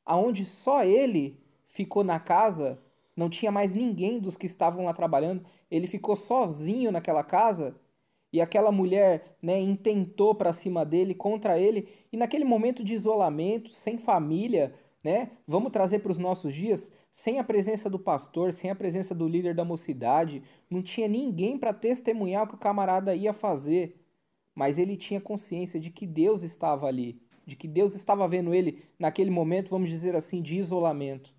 aonde 0.05 0.45
só 0.45 0.85
ele 0.85 1.39
ficou 1.79 2.03
na 2.03 2.19
casa, 2.19 2.77
não 3.17 3.31
tinha 3.31 3.53
mais 3.53 3.73
ninguém 3.73 4.19
dos 4.19 4.37
que 4.37 4.47
estavam 4.47 4.85
lá 4.87 4.93
trabalhando, 4.93 5.45
ele 5.71 5.87
ficou 5.87 6.17
sozinho 6.17 6.91
naquela 6.91 7.23
casa 7.23 7.77
e 8.33 8.41
aquela 8.41 8.73
mulher 8.73 9.37
né, 9.41 9.61
intentou 9.61 10.35
para 10.35 10.53
cima 10.53 10.85
dele, 10.85 11.15
contra 11.15 11.57
ele, 11.57 11.89
e 12.13 12.17
naquele 12.17 12.45
momento 12.45 12.83
de 12.83 12.95
isolamento, 12.95 13.71
sem 13.71 13.97
família, 13.97 14.75
né? 15.05 15.31
Vamos 15.47 15.71
trazer 15.71 16.01
para 16.01 16.11
os 16.11 16.19
nossos 16.19 16.53
dias, 16.53 16.91
sem 17.13 17.39
a 17.39 17.45
presença 17.45 17.89
do 17.89 17.99
pastor, 17.99 18.53
sem 18.53 18.71
a 18.71 18.75
presença 18.75 19.15
do 19.15 19.29
líder 19.29 19.55
da 19.55 19.65
mocidade, 19.65 20.43
não 20.69 20.83
tinha 20.83 21.07
ninguém 21.07 21.57
para 21.57 21.73
testemunhar 21.73 22.43
o 22.43 22.49
que 22.49 22.57
o 22.57 22.59
camarada 22.59 23.15
ia 23.15 23.33
fazer. 23.33 24.05
Mas 24.53 24.79
ele 24.79 24.97
tinha 24.97 25.21
consciência 25.21 25.79
de 25.79 25.91
que 25.91 26.05
Deus 26.05 26.43
estava 26.43 26.89
ali, 26.89 27.23
de 27.47 27.55
que 27.55 27.69
Deus 27.69 27.95
estava 27.95 28.27
vendo 28.27 28.53
ele 28.53 28.83
naquele 28.99 29.31
momento, 29.31 29.71
vamos 29.71 29.89
dizer 29.89 30.17
assim, 30.17 30.43
de 30.43 30.57
isolamento. 30.57 31.38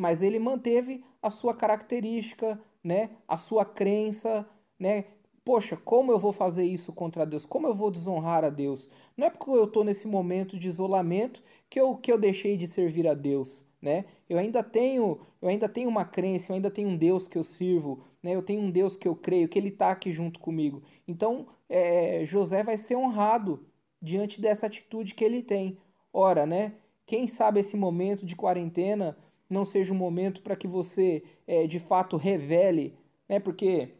Mas 0.00 0.22
ele 0.22 0.38
manteve 0.38 1.04
a 1.20 1.28
sua 1.28 1.54
característica, 1.54 2.58
né? 2.82 3.10
A 3.28 3.36
sua 3.36 3.66
crença, 3.66 4.48
né? 4.78 5.04
Poxa, 5.44 5.76
como 5.76 6.10
eu 6.10 6.18
vou 6.18 6.32
fazer 6.32 6.64
isso 6.64 6.90
contra 6.90 7.26
Deus? 7.26 7.44
Como 7.44 7.66
eu 7.66 7.74
vou 7.74 7.90
desonrar 7.90 8.42
a 8.42 8.48
Deus? 8.48 8.88
Não 9.14 9.26
é 9.26 9.30
porque 9.30 9.50
eu 9.50 9.64
estou 9.64 9.84
nesse 9.84 10.08
momento 10.08 10.58
de 10.58 10.68
isolamento 10.68 11.42
que 11.68 11.78
eu, 11.78 11.96
que 11.96 12.10
eu 12.10 12.16
deixei 12.16 12.56
de 12.56 12.66
servir 12.66 13.06
a 13.06 13.12
Deus, 13.12 13.62
né? 13.82 14.06
Eu 14.26 14.38
ainda 14.38 14.62
tenho, 14.62 15.20
eu 15.42 15.48
ainda 15.50 15.68
tenho 15.68 15.90
uma 15.90 16.06
crença, 16.06 16.50
eu 16.50 16.56
ainda 16.56 16.70
tenho 16.70 16.88
um 16.88 16.96
Deus 16.96 17.28
que 17.28 17.36
eu 17.36 17.42
sirvo, 17.42 18.02
né? 18.22 18.34
Eu 18.34 18.42
tenho 18.42 18.62
um 18.62 18.70
Deus 18.70 18.96
que 18.96 19.06
eu 19.06 19.14
creio, 19.14 19.48
que 19.48 19.58
Ele 19.58 19.68
está 19.68 19.90
aqui 19.90 20.12
junto 20.12 20.40
comigo. 20.40 20.82
Então, 21.06 21.46
é, 21.68 22.24
José 22.24 22.62
vai 22.62 22.78
ser 22.78 22.96
honrado 22.96 23.66
diante 24.00 24.40
dessa 24.40 24.66
atitude 24.66 25.14
que 25.14 25.24
ele 25.24 25.42
tem. 25.42 25.76
Ora, 26.10 26.46
né? 26.46 26.72
Quem 27.04 27.26
sabe 27.26 27.60
esse 27.60 27.76
momento 27.76 28.24
de 28.24 28.34
quarentena 28.34 29.14
não 29.50 29.64
seja 29.64 29.92
um 29.92 29.96
momento 29.96 30.40
para 30.40 30.54
que 30.54 30.68
você, 30.68 31.22
é, 31.46 31.66
de 31.66 31.80
fato, 31.80 32.16
revele, 32.16 32.94
né? 33.28 33.40
Porque 33.40 33.94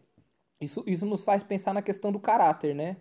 isso, 0.60 0.84
isso 0.86 1.04
nos 1.04 1.22
faz 1.22 1.42
pensar 1.42 1.74
na 1.74 1.82
questão 1.82 2.12
do 2.12 2.20
caráter, 2.20 2.74
né? 2.74 2.96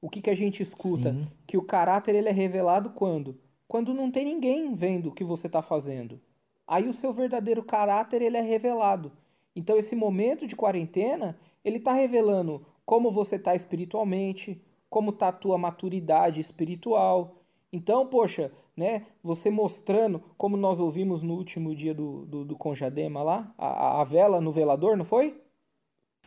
O 0.00 0.08
que, 0.08 0.22
que 0.22 0.30
a 0.30 0.34
gente 0.34 0.62
escuta? 0.62 1.12
Sim. 1.12 1.28
Que 1.46 1.58
o 1.58 1.62
caráter 1.62 2.14
ele 2.14 2.28
é 2.28 2.32
revelado 2.32 2.90
quando? 2.90 3.38
Quando 3.68 3.92
não 3.92 4.10
tem 4.10 4.24
ninguém 4.24 4.72
vendo 4.72 5.10
o 5.10 5.12
que 5.12 5.22
você 5.22 5.46
está 5.46 5.60
fazendo. 5.60 6.20
Aí 6.66 6.88
o 6.88 6.92
seu 6.92 7.12
verdadeiro 7.12 7.62
caráter 7.62 8.22
ele 8.22 8.36
é 8.36 8.40
revelado. 8.40 9.12
Então 9.54 9.76
esse 9.76 9.94
momento 9.94 10.46
de 10.46 10.56
quarentena, 10.56 11.38
ele 11.62 11.76
está 11.76 11.92
revelando 11.92 12.64
como 12.86 13.10
você 13.10 13.36
está 13.36 13.54
espiritualmente, 13.54 14.60
como 14.88 15.10
está 15.10 15.28
a 15.28 15.32
tua 15.32 15.58
maturidade 15.58 16.40
espiritual. 16.40 17.36
Então, 17.72 18.06
poxa, 18.06 18.50
né, 18.76 19.06
você 19.22 19.50
mostrando, 19.50 20.22
como 20.36 20.56
nós 20.56 20.80
ouvimos 20.80 21.22
no 21.22 21.34
último 21.34 21.74
dia 21.74 21.94
do, 21.94 22.24
do, 22.26 22.44
do 22.44 22.56
Conjadema 22.56 23.22
lá, 23.22 23.54
a, 23.58 24.00
a 24.00 24.04
vela 24.04 24.40
no 24.40 24.52
velador, 24.52 24.96
não 24.96 25.04
foi? 25.04 25.36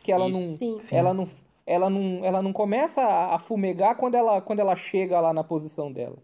que 0.04 0.12
ela 0.12 0.28
não, 0.28 0.48
Sim. 0.50 0.80
ela 0.90 1.14
não, 1.14 1.26
ela 1.66 1.90
não, 1.90 2.24
ela 2.24 2.42
não 2.42 2.52
começa 2.52 3.02
a 3.02 3.38
fumegar 3.38 3.96
quando 3.96 4.14
ela, 4.14 4.40
quando 4.42 4.60
ela 4.60 4.76
chega 4.76 5.18
lá 5.18 5.32
na 5.32 5.42
posição 5.42 5.90
dela. 5.90 6.18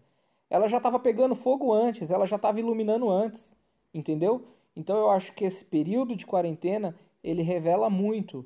Ela 0.49 0.67
já 0.67 0.77
estava 0.77 0.99
pegando 0.99 1.33
fogo 1.33 1.73
antes, 1.73 2.11
ela 2.11 2.27
já 2.27 2.35
estava 2.35 2.59
iluminando 2.59 3.09
antes, 3.09 3.55
entendeu? 3.91 4.45
Então 4.75 4.97
eu 4.97 5.09
acho 5.09 5.33
que 5.33 5.43
esse 5.43 5.65
período 5.65 6.15
de 6.15 6.27
quarentena 6.27 6.95
ele 7.23 7.41
revela 7.41 7.89
muito 7.89 8.45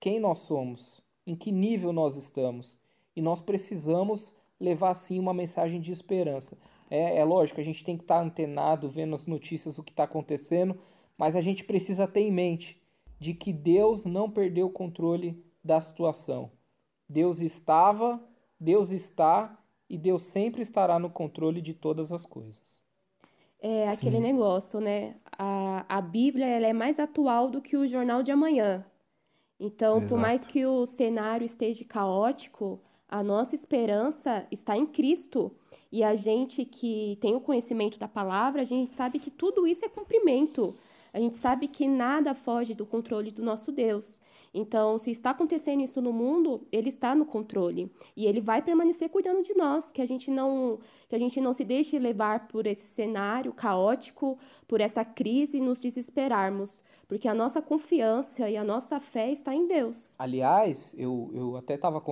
quem 0.00 0.18
nós 0.18 0.40
somos, 0.40 1.00
em 1.24 1.36
que 1.36 1.52
nível 1.52 1.92
nós 1.92 2.16
estamos. 2.16 2.76
E 3.14 3.22
nós 3.22 3.40
precisamos 3.40 4.34
levar 4.58 4.94
sim 4.94 5.20
uma 5.20 5.32
mensagem 5.32 5.80
de 5.80 5.92
esperança. 5.92 6.58
É, 6.90 7.18
é 7.18 7.24
lógico, 7.24 7.60
a 7.60 7.64
gente 7.64 7.84
tem 7.84 7.96
que 7.96 8.04
estar 8.04 8.20
antenado, 8.20 8.88
vendo 8.88 9.14
as 9.14 9.26
notícias, 9.26 9.78
o 9.78 9.82
que 9.82 9.92
está 9.92 10.04
acontecendo, 10.04 10.78
mas 11.16 11.34
a 11.34 11.40
gente 11.40 11.64
precisa 11.64 12.06
ter 12.06 12.20
em 12.20 12.32
mente 12.32 12.80
de 13.18 13.34
que 13.34 13.52
Deus 13.52 14.04
não 14.04 14.30
perdeu 14.30 14.66
o 14.66 14.72
controle 14.72 15.42
da 15.64 15.80
situação. 15.80 16.50
Deus 17.08 17.40
estava, 17.40 18.20
Deus 18.58 18.90
está 18.90 19.58
e 19.88 19.96
Deus 19.96 20.22
sempre 20.22 20.62
estará 20.62 20.98
no 20.98 21.10
controle 21.10 21.60
de 21.60 21.72
todas 21.72 22.12
as 22.12 22.24
coisas. 22.24 22.82
É 23.60 23.88
aquele 23.88 24.16
Sim. 24.16 24.22
negócio, 24.22 24.80
né? 24.80 25.16
A, 25.38 25.84
a 25.88 26.00
Bíblia 26.00 26.46
ela 26.46 26.66
é 26.66 26.72
mais 26.72 27.00
atual 27.00 27.48
do 27.50 27.62
que 27.62 27.76
o 27.76 27.86
jornal 27.86 28.22
de 28.22 28.30
amanhã. 28.30 28.84
Então, 29.58 29.96
Exato. 29.96 30.08
por 30.08 30.18
mais 30.18 30.44
que 30.44 30.66
o 30.66 30.84
cenário 30.84 31.44
esteja 31.44 31.84
caótico, 31.84 32.80
a 33.08 33.22
nossa 33.22 33.54
esperança 33.54 34.46
está 34.50 34.76
em 34.76 34.86
Cristo. 34.86 35.52
E 35.90 36.02
a 36.02 36.14
gente 36.14 36.64
que 36.64 37.16
tem 37.20 37.34
o 37.34 37.40
conhecimento 37.40 37.98
da 37.98 38.08
palavra, 38.08 38.62
a 38.62 38.64
gente 38.64 38.90
sabe 38.90 39.18
que 39.18 39.30
tudo 39.30 39.66
isso 39.66 39.84
é 39.84 39.88
cumprimento. 39.88 40.74
A 41.16 41.18
gente 41.18 41.38
sabe 41.38 41.66
que 41.66 41.88
nada 41.88 42.34
foge 42.34 42.74
do 42.74 42.84
controle 42.84 43.30
do 43.30 43.42
nosso 43.42 43.72
Deus. 43.72 44.20
Então, 44.52 44.98
se 44.98 45.10
está 45.10 45.30
acontecendo 45.30 45.82
isso 45.82 46.02
no 46.02 46.12
mundo, 46.12 46.66
ele 46.70 46.90
está 46.90 47.14
no 47.14 47.24
controle 47.24 47.90
e 48.14 48.26
ele 48.26 48.38
vai 48.38 48.60
permanecer 48.60 49.08
cuidando 49.08 49.42
de 49.42 49.54
nós, 49.56 49.90
que 49.92 50.02
a 50.02 50.06
gente 50.06 50.30
não 50.30 50.78
que 51.08 51.14
a 51.14 51.18
gente 51.18 51.40
não 51.40 51.54
se 51.54 51.64
deixe 51.64 51.98
levar 51.98 52.48
por 52.48 52.66
esse 52.66 52.86
cenário 52.86 53.50
caótico, 53.52 54.38
por 54.68 54.78
essa 54.80 55.06
crise 55.06 55.56
e 55.56 55.60
nos 55.60 55.80
desesperarmos, 55.80 56.84
porque 57.08 57.28
a 57.28 57.34
nossa 57.34 57.62
confiança 57.62 58.50
e 58.50 58.56
a 58.56 58.64
nossa 58.64 59.00
fé 59.00 59.32
está 59.32 59.54
em 59.54 59.66
Deus. 59.66 60.16
Aliás, 60.18 60.94
eu, 60.98 61.30
eu 61.32 61.56
até 61.56 61.76
estava 61.76 62.02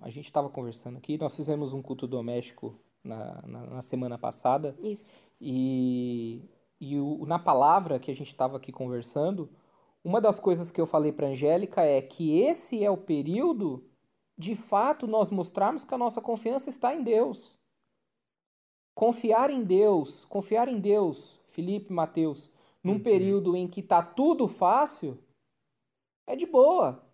a 0.00 0.08
gente 0.08 0.24
estava 0.24 0.48
conversando 0.48 0.96
aqui, 0.96 1.18
nós 1.18 1.36
fizemos 1.36 1.74
um 1.74 1.82
culto 1.82 2.06
doméstico 2.06 2.74
na, 3.02 3.42
na, 3.46 3.66
na 3.66 3.82
semana 3.82 4.18
passada. 4.18 4.76
Isso. 4.82 5.16
E 5.40 6.42
e 6.80 6.98
o, 6.98 7.26
na 7.26 7.38
palavra 7.38 7.98
que 7.98 8.10
a 8.10 8.14
gente 8.14 8.28
estava 8.28 8.56
aqui 8.56 8.72
conversando, 8.72 9.50
uma 10.02 10.20
das 10.20 10.40
coisas 10.40 10.70
que 10.70 10.80
eu 10.80 10.86
falei 10.86 11.12
para 11.12 11.28
Angélica 11.28 11.82
é 11.82 12.00
que 12.00 12.40
esse 12.40 12.82
é 12.82 12.90
o 12.90 12.96
período 12.96 13.84
de 14.36 14.56
fato 14.56 15.06
nós 15.06 15.30
mostrarmos 15.30 15.84
que 15.84 15.92
a 15.92 15.98
nossa 15.98 16.22
confiança 16.22 16.70
está 16.70 16.94
em 16.94 17.02
Deus. 17.02 17.54
Confiar 18.94 19.50
em 19.50 19.62
Deus, 19.62 20.24
confiar 20.24 20.68
em 20.68 20.80
Deus, 20.80 21.38
Felipe, 21.44 21.92
Mateus, 21.92 22.50
num 22.82 22.94
uhum. 22.94 23.02
período 23.02 23.54
em 23.54 23.68
que 23.68 23.80
está 23.80 24.02
tudo 24.02 24.48
fácil, 24.48 25.18
é 26.26 26.34
de 26.34 26.46
boa. 26.46 27.04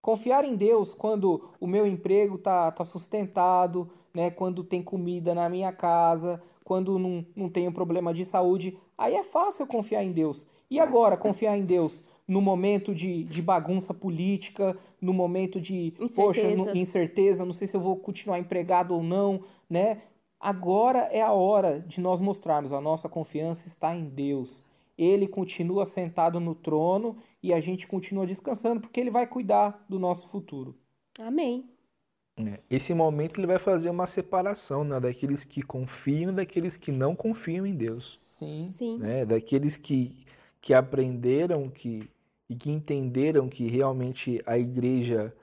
Confiar 0.00 0.44
em 0.44 0.56
Deus 0.56 0.92
quando 0.92 1.52
o 1.60 1.66
meu 1.68 1.86
emprego 1.86 2.36
tá, 2.36 2.72
tá 2.72 2.84
sustentado, 2.84 3.88
né? 4.14 4.30
quando 4.30 4.64
tem 4.64 4.82
comida 4.82 5.34
na 5.34 5.48
minha 5.48 5.72
casa, 5.72 6.42
quando 6.64 6.98
não, 6.98 7.24
não 7.34 7.48
tenho 7.48 7.72
problema 7.72 8.14
de 8.14 8.24
saúde, 8.24 8.78
aí 8.96 9.14
é 9.14 9.24
fácil 9.24 9.66
confiar 9.66 10.02
em 10.02 10.12
Deus. 10.12 10.46
E 10.70 10.80
agora, 10.80 11.16
confiar 11.16 11.56
em 11.56 11.64
Deus 11.64 12.02
no 12.26 12.40
momento 12.40 12.94
de, 12.94 13.24
de 13.24 13.42
bagunça 13.42 13.92
política, 13.92 14.76
no 15.00 15.12
momento 15.12 15.60
de, 15.60 15.92
poxa, 16.14 16.48
no, 16.54 16.74
incerteza, 16.74 17.44
não 17.44 17.52
sei 17.52 17.66
se 17.66 17.76
eu 17.76 17.80
vou 17.80 17.96
continuar 17.96 18.38
empregado 18.38 18.94
ou 18.94 19.02
não, 19.02 19.42
né? 19.68 20.02
Agora 20.40 21.00
é 21.12 21.20
a 21.20 21.32
hora 21.32 21.80
de 21.80 22.00
nós 22.00 22.20
mostrarmos 22.20 22.72
a 22.72 22.80
nossa 22.80 23.08
confiança 23.08 23.68
está 23.68 23.94
em 23.94 24.04
Deus. 24.08 24.64
Ele 24.96 25.28
continua 25.28 25.84
sentado 25.84 26.40
no 26.40 26.54
trono 26.54 27.16
e 27.42 27.52
a 27.52 27.60
gente 27.60 27.86
continua 27.86 28.26
descansando 28.26 28.80
porque 28.80 28.98
ele 28.98 29.10
vai 29.10 29.26
cuidar 29.26 29.84
do 29.88 29.98
nosso 29.98 30.28
futuro. 30.28 30.74
Amém. 31.18 31.68
É, 32.36 32.60
esse 32.70 32.94
momento 32.94 33.38
ele 33.38 33.46
vai 33.46 33.58
fazer 33.58 33.90
uma 33.90 34.06
separação 34.06 34.84
né, 34.84 34.98
daqueles 34.98 35.44
que 35.44 35.62
confiam 35.62 36.32
e 36.32 36.36
daqueles 36.36 36.76
que 36.76 36.90
não 36.90 37.14
confiam 37.14 37.66
em 37.66 37.74
Deus. 37.74 38.18
Sim. 38.18 38.66
Sim. 38.70 38.98
Né, 38.98 39.24
daqueles 39.24 39.76
que, 39.76 40.24
que 40.60 40.72
aprenderam 40.72 41.68
que, 41.68 42.08
e 42.48 42.56
que 42.56 42.70
entenderam 42.70 43.48
que 43.48 43.68
realmente 43.68 44.42
a 44.46 44.58
igreja 44.58 45.34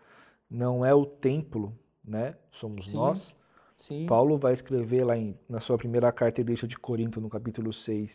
não 0.49 0.83
é 0.83 0.93
o 0.93 1.05
templo, 1.05 1.77
né? 2.03 2.35
Somos 2.51 2.89
Sim. 2.89 2.97
nós. 2.97 3.35
Sim. 3.77 4.05
Paulo 4.07 4.37
vai 4.37 4.53
escrever 4.53 5.05
lá 5.05 5.15
em, 5.15 5.37
na 5.47 5.61
sua 5.61 5.77
primeira 5.77 6.11
carta 6.11 6.41
à 6.41 6.43
igreja 6.43 6.67
de 6.67 6.77
Corinto, 6.77 7.21
no 7.21 7.29
capítulo 7.29 7.71
6, 7.71 8.11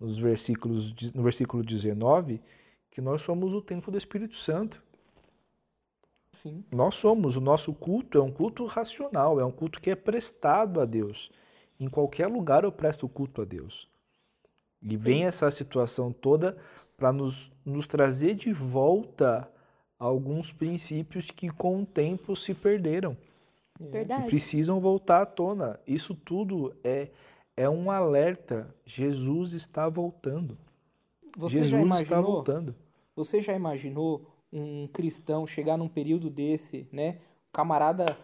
nos 0.00 0.16
versículos, 0.16 0.94
no 1.12 1.22
versículo 1.22 1.62
19, 1.62 2.40
que 2.90 3.00
nós 3.00 3.20
somos 3.20 3.52
o 3.52 3.60
templo 3.60 3.92
do 3.92 3.98
Espírito 3.98 4.36
Santo. 4.36 4.82
Sim. 6.36 6.62
Nós 6.70 6.96
somos, 6.96 7.34
o 7.34 7.40
nosso 7.40 7.72
culto 7.72 8.18
é 8.18 8.22
um 8.22 8.30
culto 8.30 8.66
racional, 8.66 9.40
é 9.40 9.44
um 9.44 9.50
culto 9.50 9.80
que 9.80 9.90
é 9.90 9.94
prestado 9.94 10.80
a 10.80 10.84
Deus. 10.84 11.30
Em 11.80 11.88
qualquer 11.88 12.26
lugar 12.26 12.64
eu 12.64 12.72
presto 12.72 13.08
culto 13.08 13.42
a 13.42 13.44
Deus. 13.44 13.88
E 14.82 14.96
Sim. 14.96 15.04
vem 15.04 15.24
essa 15.24 15.50
situação 15.50 16.12
toda 16.12 16.56
para 16.96 17.10
nos, 17.12 17.50
nos 17.64 17.86
trazer 17.86 18.34
de 18.34 18.52
volta 18.52 19.50
alguns 19.98 20.52
princípios 20.52 21.30
que 21.30 21.48
com 21.48 21.82
o 21.82 21.86
tempo 21.86 22.36
se 22.36 22.52
perderam. 22.52 23.16
É. 23.80 23.84
Verdade. 23.84 24.26
E 24.26 24.30
precisam 24.30 24.78
voltar 24.78 25.22
à 25.22 25.26
tona. 25.26 25.80
Isso 25.86 26.14
tudo 26.14 26.74
é, 26.84 27.08
é 27.56 27.68
um 27.68 27.90
alerta. 27.90 28.74
Jesus 28.84 29.54
está 29.54 29.88
voltando. 29.88 30.56
Você 31.36 31.54
Jesus 31.54 31.70
já 31.70 31.80
imaginou, 31.80 32.02
está 32.02 32.20
voltando. 32.20 32.74
Você 33.14 33.40
já 33.40 33.54
imaginou 33.54 34.35
um 34.56 34.88
cristão 34.88 35.46
chegar 35.46 35.76
num 35.76 35.88
período 35.88 36.30
desse, 36.30 36.88
né? 36.92 37.18
Camarada 37.52 38.16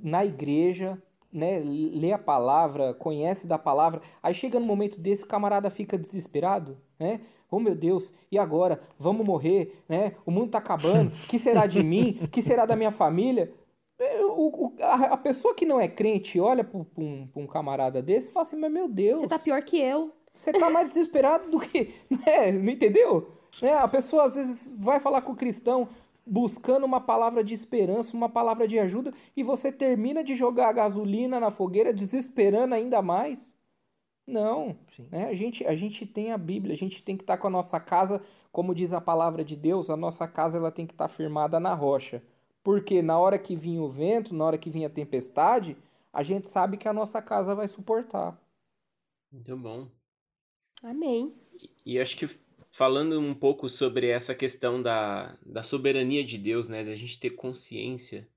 na 0.00 0.24
igreja, 0.24 1.00
né? 1.32 1.58
Lê 1.58 2.12
a 2.12 2.18
palavra, 2.18 2.94
conhece 2.94 3.46
da 3.46 3.58
palavra. 3.58 4.00
Aí 4.22 4.32
chega 4.32 4.58
no 4.58 4.66
momento 4.66 5.00
desse, 5.00 5.24
o 5.24 5.26
camarada 5.26 5.70
fica 5.70 5.98
desesperado, 5.98 6.78
né? 6.98 7.20
Oh 7.50 7.58
meu 7.58 7.74
Deus, 7.74 8.12
e 8.30 8.38
agora? 8.38 8.80
Vamos 8.98 9.26
morrer, 9.26 9.82
né? 9.88 10.14
O 10.26 10.30
mundo 10.30 10.50
tá 10.50 10.58
acabando. 10.58 11.10
que 11.28 11.38
será 11.38 11.66
de 11.66 11.82
mim? 11.82 12.28
que 12.30 12.42
será 12.42 12.66
da 12.66 12.76
minha 12.76 12.90
família? 12.90 13.52
É, 13.98 14.24
o, 14.24 14.48
o, 14.48 14.74
a, 14.80 14.94
a, 15.14 15.16
pessoa 15.16 15.54
que 15.54 15.66
não 15.66 15.80
é 15.80 15.88
crente 15.88 16.38
olha 16.38 16.62
para 16.62 16.78
um, 16.78 17.26
pra 17.26 17.42
um 17.42 17.46
camarada 17.46 18.00
desse 18.00 18.28
e 18.28 18.32
fala 18.32 18.42
assim: 18.46 18.56
Mas 18.56 18.70
meu 18.70 18.88
Deus. 18.88 19.20
Você 19.20 19.26
tá 19.26 19.38
pior 19.38 19.60
que 19.62 19.78
eu. 19.78 20.12
Você 20.32 20.52
tá 20.52 20.70
mais 20.70 20.88
desesperado 20.88 21.50
do 21.50 21.58
que. 21.58 21.92
Né? 22.08 22.52
Não 22.52 22.70
entendeu? 22.70 23.37
É, 23.60 23.74
a 23.74 23.88
pessoa 23.88 24.24
às 24.24 24.34
vezes 24.34 24.72
vai 24.78 25.00
falar 25.00 25.22
com 25.22 25.32
o 25.32 25.36
cristão 25.36 25.88
buscando 26.24 26.84
uma 26.84 27.00
palavra 27.00 27.42
de 27.42 27.54
esperança, 27.54 28.16
uma 28.16 28.28
palavra 28.28 28.68
de 28.68 28.78
ajuda, 28.78 29.12
e 29.36 29.42
você 29.42 29.72
termina 29.72 30.22
de 30.22 30.36
jogar 30.36 30.68
a 30.68 30.72
gasolina 30.72 31.40
na 31.40 31.50
fogueira, 31.50 31.92
desesperando 31.92 32.74
ainda 32.74 33.00
mais. 33.00 33.56
Não, 34.26 34.76
né? 35.10 35.28
a, 35.28 35.32
gente, 35.32 35.66
a 35.66 35.74
gente 35.74 36.04
tem 36.04 36.32
a 36.32 36.36
Bíblia, 36.36 36.74
a 36.74 36.76
gente 36.76 37.02
tem 37.02 37.16
que 37.16 37.22
estar 37.22 37.36
tá 37.36 37.40
com 37.40 37.46
a 37.46 37.50
nossa 37.50 37.80
casa, 37.80 38.22
como 38.52 38.74
diz 38.74 38.92
a 38.92 39.00
palavra 39.00 39.42
de 39.42 39.56
Deus, 39.56 39.88
a 39.88 39.96
nossa 39.96 40.28
casa 40.28 40.58
ela 40.58 40.70
tem 40.70 40.86
que 40.86 40.92
estar 40.92 41.08
tá 41.08 41.14
firmada 41.14 41.58
na 41.58 41.72
rocha. 41.72 42.22
Porque 42.62 43.00
na 43.00 43.18
hora 43.18 43.38
que 43.38 43.56
vinha 43.56 43.80
o 43.80 43.88
vento, 43.88 44.34
na 44.34 44.44
hora 44.44 44.58
que 44.58 44.68
vinha 44.68 44.88
a 44.88 44.90
tempestade, 44.90 45.78
a 46.12 46.22
gente 46.22 46.46
sabe 46.46 46.76
que 46.76 46.86
a 46.86 46.92
nossa 46.92 47.22
casa 47.22 47.54
vai 47.54 47.66
suportar. 47.66 48.38
Muito 49.32 49.56
bom. 49.56 49.88
Amém. 50.82 51.34
E, 51.54 51.94
e 51.94 52.00
acho 52.00 52.16
que 52.16 52.28
falando 52.70 53.18
um 53.18 53.34
pouco 53.34 53.68
sobre 53.68 54.08
essa 54.08 54.34
questão 54.34 54.82
da, 54.82 55.36
da 55.44 55.62
soberania 55.62 56.24
de 56.24 56.38
Deus, 56.38 56.68
né? 56.68 56.84
Da 56.84 56.94
gente 56.94 57.18
ter 57.18 57.30
consciência 57.30 58.28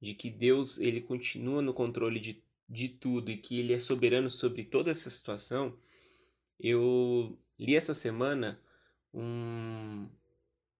de 0.00 0.14
que 0.14 0.30
Deus 0.30 0.78
ele 0.78 1.00
continua 1.00 1.62
no 1.62 1.72
controle 1.72 2.20
de, 2.20 2.42
de 2.68 2.88
tudo 2.88 3.30
e 3.30 3.36
que 3.36 3.58
ele 3.58 3.72
é 3.72 3.78
soberano 3.78 4.30
sobre 4.30 4.64
toda 4.64 4.90
essa 4.90 5.10
situação. 5.10 5.76
Eu 6.58 7.38
li 7.58 7.74
essa 7.74 7.94
semana 7.94 8.60
um, 9.12 10.06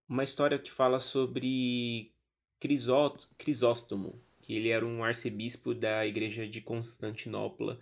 uma 0.08 0.24
história 0.24 0.58
que 0.58 0.70
fala 0.70 0.98
sobre 0.98 2.12
Crisóstomo, 2.60 4.20
que 4.42 4.54
ele 4.54 4.68
era 4.68 4.86
um 4.86 5.02
arcebispo 5.02 5.74
da 5.74 6.06
igreja 6.06 6.46
de 6.46 6.60
Constantinopla 6.60 7.80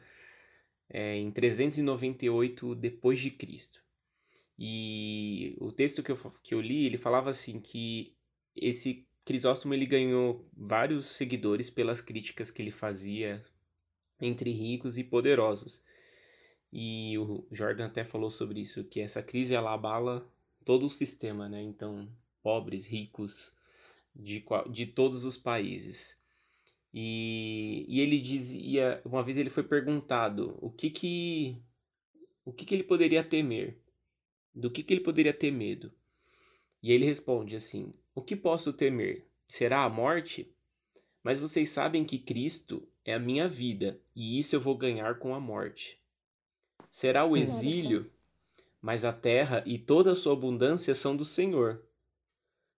é, 0.88 1.16
em 1.16 1.30
398 1.30 2.74
depois 2.74 3.20
de 3.20 3.30
Cristo. 3.30 3.83
E 4.58 5.56
o 5.60 5.72
texto 5.72 6.02
que 6.02 6.12
eu, 6.12 6.16
que 6.42 6.54
eu 6.54 6.60
li, 6.60 6.86
ele 6.86 6.96
falava 6.96 7.30
assim 7.30 7.60
que 7.60 8.14
esse 8.54 9.06
Crisóstomo 9.24 9.72
ele 9.72 9.86
ganhou 9.86 10.44
vários 10.54 11.06
seguidores 11.06 11.70
pelas 11.70 12.02
críticas 12.02 12.50
que 12.50 12.60
ele 12.60 12.70
fazia 12.70 13.42
entre 14.20 14.52
ricos 14.52 14.98
e 14.98 15.04
poderosos. 15.04 15.82
E 16.70 17.16
o 17.18 17.46
Jordan 17.50 17.86
até 17.86 18.04
falou 18.04 18.30
sobre 18.30 18.60
isso, 18.60 18.84
que 18.84 19.00
essa 19.00 19.22
crise 19.22 19.54
ela 19.54 19.72
abala 19.72 20.28
todo 20.64 20.84
o 20.84 20.90
sistema, 20.90 21.48
né? 21.48 21.62
Então, 21.62 22.06
pobres, 22.42 22.84
ricos, 22.84 23.54
de, 24.14 24.44
de 24.70 24.86
todos 24.86 25.24
os 25.24 25.38
países. 25.38 26.18
E, 26.92 27.86
e 27.88 28.00
ele 28.00 28.20
dizia, 28.20 29.00
uma 29.06 29.22
vez 29.22 29.38
ele 29.38 29.50
foi 29.50 29.62
perguntado 29.62 30.58
o 30.60 30.70
que 30.70 30.90
que, 30.90 31.56
o 32.44 32.52
que, 32.52 32.66
que 32.66 32.74
ele 32.74 32.84
poderia 32.84 33.24
temer 33.24 33.80
do 34.54 34.70
que, 34.70 34.82
que 34.82 34.94
ele 34.94 35.00
poderia 35.00 35.32
ter 35.32 35.50
medo. 35.50 35.92
E 36.82 36.92
ele 36.92 37.04
responde 37.04 37.56
assim: 37.56 37.92
O 38.14 38.22
que 38.22 38.36
posso 38.36 38.72
temer? 38.72 39.26
Será 39.48 39.84
a 39.84 39.88
morte? 39.88 40.50
Mas 41.22 41.40
vocês 41.40 41.70
sabem 41.70 42.04
que 42.04 42.18
Cristo 42.18 42.86
é 43.04 43.14
a 43.14 43.18
minha 43.18 43.48
vida, 43.48 43.98
e 44.14 44.38
isso 44.38 44.54
eu 44.54 44.60
vou 44.60 44.76
ganhar 44.76 45.18
com 45.18 45.34
a 45.34 45.40
morte. 45.40 45.98
Será 46.90 47.24
o 47.24 47.36
exílio, 47.36 48.10
mas 48.80 49.04
a 49.04 49.12
terra 49.12 49.62
e 49.66 49.78
toda 49.78 50.12
a 50.12 50.14
sua 50.14 50.34
abundância 50.34 50.94
são 50.94 51.16
do 51.16 51.24
Senhor. 51.24 51.82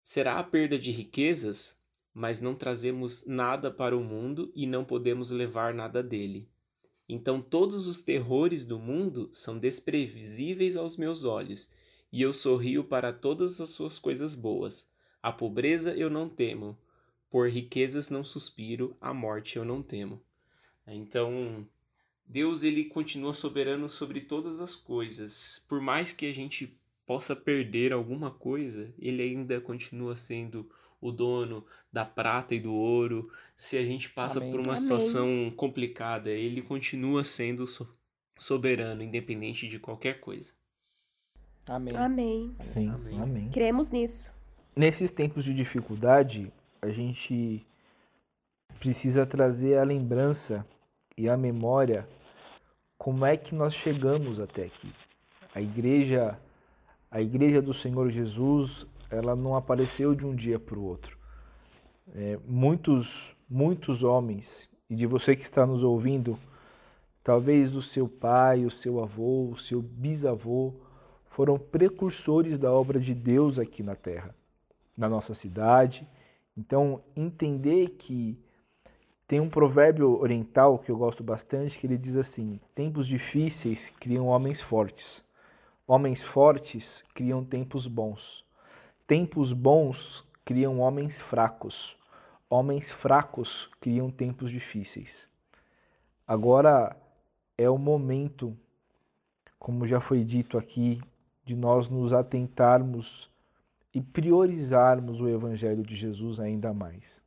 Será 0.03 0.39
a 0.39 0.45
perda 0.45 0.79
de 0.79 0.93
riquezas, 0.93 1.77
mas 2.15 2.41
não 2.41 2.55
trazemos 2.55 3.27
nada 3.27 3.71
para 3.71 3.97
o 3.97 4.05
mundo 4.05 4.53
e 4.55 4.67
não 4.67 4.85
podemos 4.85 5.31
levar 5.31 5.75
nada 5.75 6.03
dele. 6.03 6.49
Então 7.09 7.41
todos 7.41 7.87
os 7.87 8.01
terrores 8.01 8.65
do 8.65 8.79
mundo 8.79 9.29
são 9.33 9.59
desprevisíveis 9.59 10.77
aos 10.77 10.97
meus 10.97 11.25
olhos, 11.25 11.71
e 12.13 12.23
eu 12.23 12.33
sorrio 12.33 12.85
para 12.85 13.13
todas 13.13 13.61
as 13.61 13.71
suas 13.71 13.99
coisas 13.99 14.35
boas. 14.35 14.89
A 15.23 15.33
pobreza 15.33 15.95
eu 15.95 16.09
não 16.11 16.29
temo, 16.29 16.79
por 17.31 17.49
riquezas 17.49 18.11
não 18.11 18.25
suspiro, 18.25 18.97
a 19.01 19.13
morte 19.13 19.57
eu 19.57 19.65
não 19.65 19.83
temo. 19.83 20.21
Então, 20.87 21.67
Deus 22.25 22.63
ele 22.63 22.85
continua 22.85 23.35
soberano 23.35 23.89
sobre 23.89 24.21
todas 24.21 24.61
as 24.61 24.75
coisas. 24.75 25.65
Por 25.69 25.81
mais 25.81 26.13
que 26.13 26.27
a 26.27 26.33
gente 26.33 26.77
possa 27.05 27.37
perder 27.37 27.93
alguma 27.93 28.31
coisa, 28.31 28.93
ele 28.99 29.23
ainda 29.23 29.61
continua 29.61 30.17
sendo 30.17 30.69
o 31.01 31.13
dono 31.13 31.65
da 31.93 32.05
prata 32.05 32.55
e 32.55 32.61
do 32.61 32.73
ouro. 32.73 33.31
Se 33.55 33.77
a 33.77 33.85
gente 33.85 34.09
passa 34.11 34.39
Amém. 34.39 34.51
por 34.51 34.61
uma 34.61 34.73
Amém. 34.73 34.83
situação 34.83 35.53
complicada, 35.57 36.31
ele 36.31 36.63
continua 36.63 37.25
sendo 37.25 37.65
soberano, 38.39 39.03
independente 39.03 39.67
de 39.69 39.79
qualquer 39.79 40.21
coisa. 40.21 40.53
Amém. 41.69 41.97
Amém. 41.97 42.57
Sim, 42.73 42.89
Amém. 42.89 43.21
Amém. 43.21 43.51
Cremos 43.51 43.91
nisso. 43.91 44.33
Nesses 44.75 45.11
tempos 45.11 45.45
de 45.45 45.55
dificuldade, 45.55 46.53
a 46.81 46.89
gente 46.89 47.67
precisa 48.79 49.27
trazer 49.27 49.79
a 49.79 49.83
lembrança 49.83 50.67
e 51.17 51.29
a 51.29 51.37
memória 51.37 52.07
como 52.99 53.25
é 53.25 53.37
que 53.37 53.55
nós 53.55 53.75
chegamos 53.75 54.39
até 54.39 54.65
aqui. 54.65 54.93
A 55.55 55.61
igreja, 55.61 56.39
a 57.11 57.21
igreja 57.21 57.63
do 57.63 57.73
Senhor 57.73 58.11
Jesus, 58.11 58.87
ela 59.11 59.35
não 59.37 59.57
apareceu 59.57 60.15
de 60.15 60.25
um 60.25 60.35
dia 60.35 60.59
para 60.59 60.79
o 60.79 60.85
outro. 60.85 61.17
É, 62.15 62.39
muitos, 62.47 63.37
muitos 63.49 64.03
homens, 64.03 64.69
e 64.89 64.95
de 64.95 65.07
você 65.07 65.35
que 65.35 65.43
está 65.43 65.67
nos 65.67 65.83
ouvindo, 65.83 66.39
talvez 67.23 67.75
o 67.75 67.83
seu 67.83 68.09
pai, 68.09 68.65
o 68.65 68.71
seu 68.71 69.03
avô, 69.03 69.51
o 69.51 69.57
seu 69.57 69.83
bisavô, 69.83 70.75
foram 71.31 71.59
precursores 71.59 72.59
da 72.59 72.73
obra 72.73 72.99
de 72.99 73.15
Deus 73.15 73.59
aqui 73.59 73.83
na 73.83 73.95
terra 73.95 74.35
na 74.97 75.09
nossa 75.09 75.35
cidade. 75.35 76.09
Então, 76.57 77.03
entender 77.15 77.91
que 77.99 78.39
tem 79.29 79.41
um 79.41 79.51
provérbio 79.51 80.19
oriental 80.19 80.79
que 80.79 80.91
eu 80.91 80.97
gosto 80.97 81.23
bastante, 81.23 81.77
que 81.77 81.87
ele 81.87 81.99
diz 81.99 82.17
assim: 82.17 82.59
tempos 82.75 83.07
difíceis 83.07 83.91
criam 84.01 84.27
homens 84.27 84.63
fortes. 84.63 85.23
Homens 85.87 86.23
fortes 86.23 87.05
criam 87.15 87.45
tempos 87.45 87.87
bons. 87.87 88.46
Tempos 89.07 89.53
bons 89.53 90.25
criam 90.45 90.81
homens 90.81 91.17
fracos. 91.17 91.97
Homens 92.51 92.91
fracos 92.91 93.71
criam 93.81 94.11
tempos 94.11 94.51
difíceis. 94.51 95.29
Agora 96.27 96.97
é 97.57 97.71
o 97.71 97.79
momento, 97.79 98.57
como 99.61 99.87
já 99.87 100.01
foi 100.01 100.25
dito 100.25 100.59
aqui, 100.59 101.01
de 101.45 101.55
nós 101.55 101.89
nos 101.89 102.13
atentarmos 102.13 103.31
e 103.95 104.01
priorizarmos 104.01 105.21
o 105.21 105.29
Evangelho 105.29 105.85
de 105.85 105.95
Jesus 105.95 106.41
ainda 106.41 106.75
mais, 106.75 107.23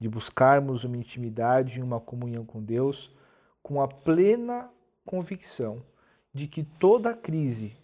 de 0.00 0.08
buscarmos 0.08 0.82
uma 0.82 0.96
intimidade 0.96 1.78
e 1.78 1.82
uma 1.82 2.00
comunhão 2.00 2.46
com 2.46 2.62
Deus 2.62 3.14
com 3.62 3.82
a 3.82 3.86
plena 3.86 4.70
convicção 5.04 5.82
de 6.32 6.46
que 6.46 6.62
toda 6.62 7.12
crise, 7.12 7.76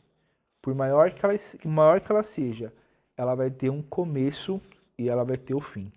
por 0.63 0.75
maior 0.75 1.11
que 1.11 1.27
ela, 1.27 1.35
maior 1.67 2.01
que 2.01 2.11
ela 2.11 2.23
seja, 2.23 2.73
ela 3.17 3.35
vai 3.35 3.51
ter 3.51 3.71
um 3.71 3.83
começo 3.83 4.61
e 4.99 5.09
ela 5.09 5.25
vai 5.25 5.37
ter 5.37 5.55
o 5.55 5.59
um 5.59 5.61
fim. 5.61 5.93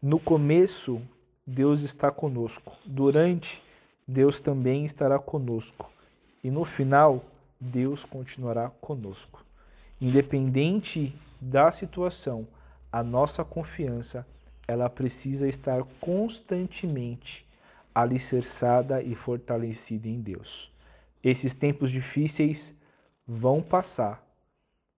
No 0.00 0.18
começo, 0.18 1.00
Deus 1.46 1.80
está 1.80 2.10
conosco. 2.10 2.76
Durante, 2.84 3.62
Deus 4.06 4.38
também 4.38 4.84
estará 4.84 5.18
conosco. 5.18 5.90
E 6.42 6.50
no 6.50 6.64
final, 6.64 7.24
Deus 7.60 8.04
continuará 8.04 8.70
conosco. 8.80 9.44
Independente 10.00 11.14
da 11.40 11.70
situação, 11.70 12.46
a 12.92 13.02
nossa 13.02 13.44
confiança 13.44 14.26
ela 14.68 14.88
precisa 14.88 15.48
estar 15.48 15.82
constantemente 16.00 17.46
alicerçada 17.94 19.02
e 19.02 19.14
fortalecida 19.14 20.08
em 20.08 20.20
Deus. 20.20 20.70
Esses 21.22 21.54
tempos 21.54 21.90
difíceis 21.90 22.74
vão 23.26 23.62
passar, 23.62 24.25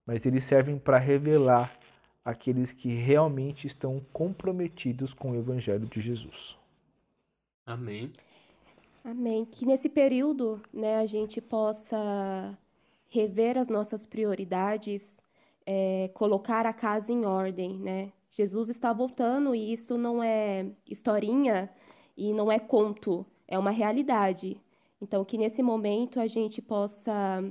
mas 0.09 0.25
eles 0.25 0.45
servem 0.45 0.79
para 0.79 0.97
revelar 0.97 1.79
aqueles 2.25 2.73
que 2.73 2.89
realmente 2.95 3.67
estão 3.67 4.01
comprometidos 4.11 5.13
com 5.13 5.33
o 5.33 5.37
Evangelho 5.37 5.87
de 5.87 6.01
Jesus. 6.01 6.57
Amém. 7.67 8.11
Amém. 9.05 9.45
Que 9.45 9.67
nesse 9.67 9.87
período, 9.87 10.63
né, 10.73 10.97
a 10.97 11.05
gente 11.05 11.43
possa 11.43 12.59
rever 13.11 13.59
as 13.59 13.69
nossas 13.69 14.07
prioridades, 14.07 15.21
é, 15.67 16.11
colocar 16.15 16.65
a 16.65 16.73
casa 16.73 17.13
em 17.13 17.27
ordem, 17.27 17.79
né? 17.79 18.11
Jesus 18.31 18.71
está 18.71 18.95
voltando 18.95 19.55
e 19.55 19.75
isso 19.75 19.99
não 19.99 20.23
é 20.23 20.71
historinha 20.87 21.69
e 22.17 22.33
não 22.33 22.51
é 22.51 22.59
conto, 22.59 23.27
é 23.47 23.59
uma 23.59 23.71
realidade. 23.71 24.59
Então, 25.03 25.23
que 25.23 25.37
nesse 25.37 25.63
momento 25.63 26.19
a 26.19 26.27
gente 26.27 26.63
possa 26.63 27.45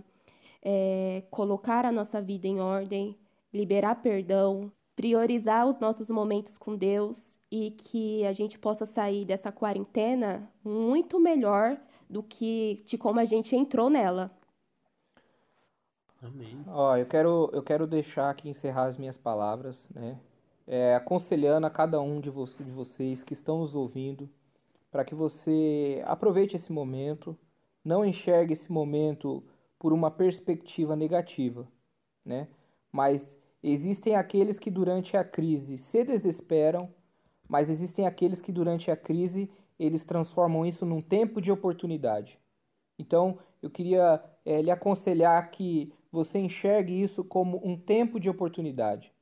é, 0.64 1.24
colocar 1.30 1.86
a 1.86 1.92
nossa 1.92 2.22
vida 2.22 2.48
em 2.48 2.60
ordem, 2.60 3.18
liberar 3.54 3.96
perdão, 4.02 4.72
priorizar 4.96 5.68
os 5.68 5.80
nossos 5.80 6.10
momentos 6.10 6.58
com 6.58 6.76
Deus 6.76 7.38
e 7.52 7.72
que 7.72 8.26
a 8.26 8.34
gente 8.34 8.58
possa 8.58 8.86
sair 8.86 9.26
dessa 9.26 9.52
quarentena 9.52 10.52
muito 10.64 11.20
melhor 11.20 11.80
do 12.10 12.24
que 12.24 12.82
de 12.84 12.98
como 12.98 13.20
a 13.20 13.26
gente 13.26 13.56
entrou 13.56 13.90
nela. 13.92 14.32
Amém. 16.22 16.64
Ó, 16.68 16.98
eu 16.98 17.06
quero, 17.06 17.50
eu 17.54 17.62
quero 17.62 17.86
deixar 17.86 18.32
aqui 18.32 18.50
encerrar 18.50 18.86
as 18.86 18.98
minhas 18.98 19.18
palavras, 19.18 19.88
né? 19.94 20.20
É, 20.66 20.96
aconselhando 20.96 21.68
a 21.68 21.70
cada 21.70 22.02
um 22.02 22.20
de, 22.20 22.30
vo 22.30 22.44
de 22.44 22.74
vocês 22.74 23.24
que 23.24 23.34
estão 23.34 23.60
nos 23.60 23.76
ouvindo, 23.76 24.28
para 24.92 25.06
que 25.06 25.14
você 25.14 26.02
aproveite 26.06 26.56
esse 26.56 26.72
momento, 26.72 27.38
não 27.86 28.04
enxergue 28.04 28.54
esse 28.54 28.72
momento 28.72 29.44
por 29.80 29.94
uma 29.94 30.10
perspectiva 30.10 30.96
negativa, 30.96 31.68
né? 32.26 32.48
Mas 32.92 33.38
existem 33.62 34.16
aqueles 34.16 34.58
que 34.58 34.72
durante 34.72 35.16
a 35.16 35.24
crise 35.24 35.78
se 35.78 36.04
desesperam, 36.04 36.94
mas 37.48 37.70
existem 37.70 38.06
aqueles 38.06 38.42
que 38.42 38.52
durante 38.52 38.90
a 38.92 38.98
crise 38.98 39.50
eles 39.80 40.04
transformam 40.04 40.66
isso 40.66 40.86
num 40.86 41.02
tempo 41.02 41.40
de 41.40 41.52
oportunidade. 41.52 42.40
Então, 42.98 43.38
eu 43.62 43.70
queria 43.70 44.24
é, 44.44 44.62
lhe 44.62 44.72
aconselhar 44.72 45.52
que 45.52 45.94
você 46.12 46.40
enxergue 46.40 47.02
isso 47.02 47.24
como 47.24 47.62
um 47.64 47.78
tempo 47.78 48.20
de 48.20 48.30
oportunidade, 48.30 49.14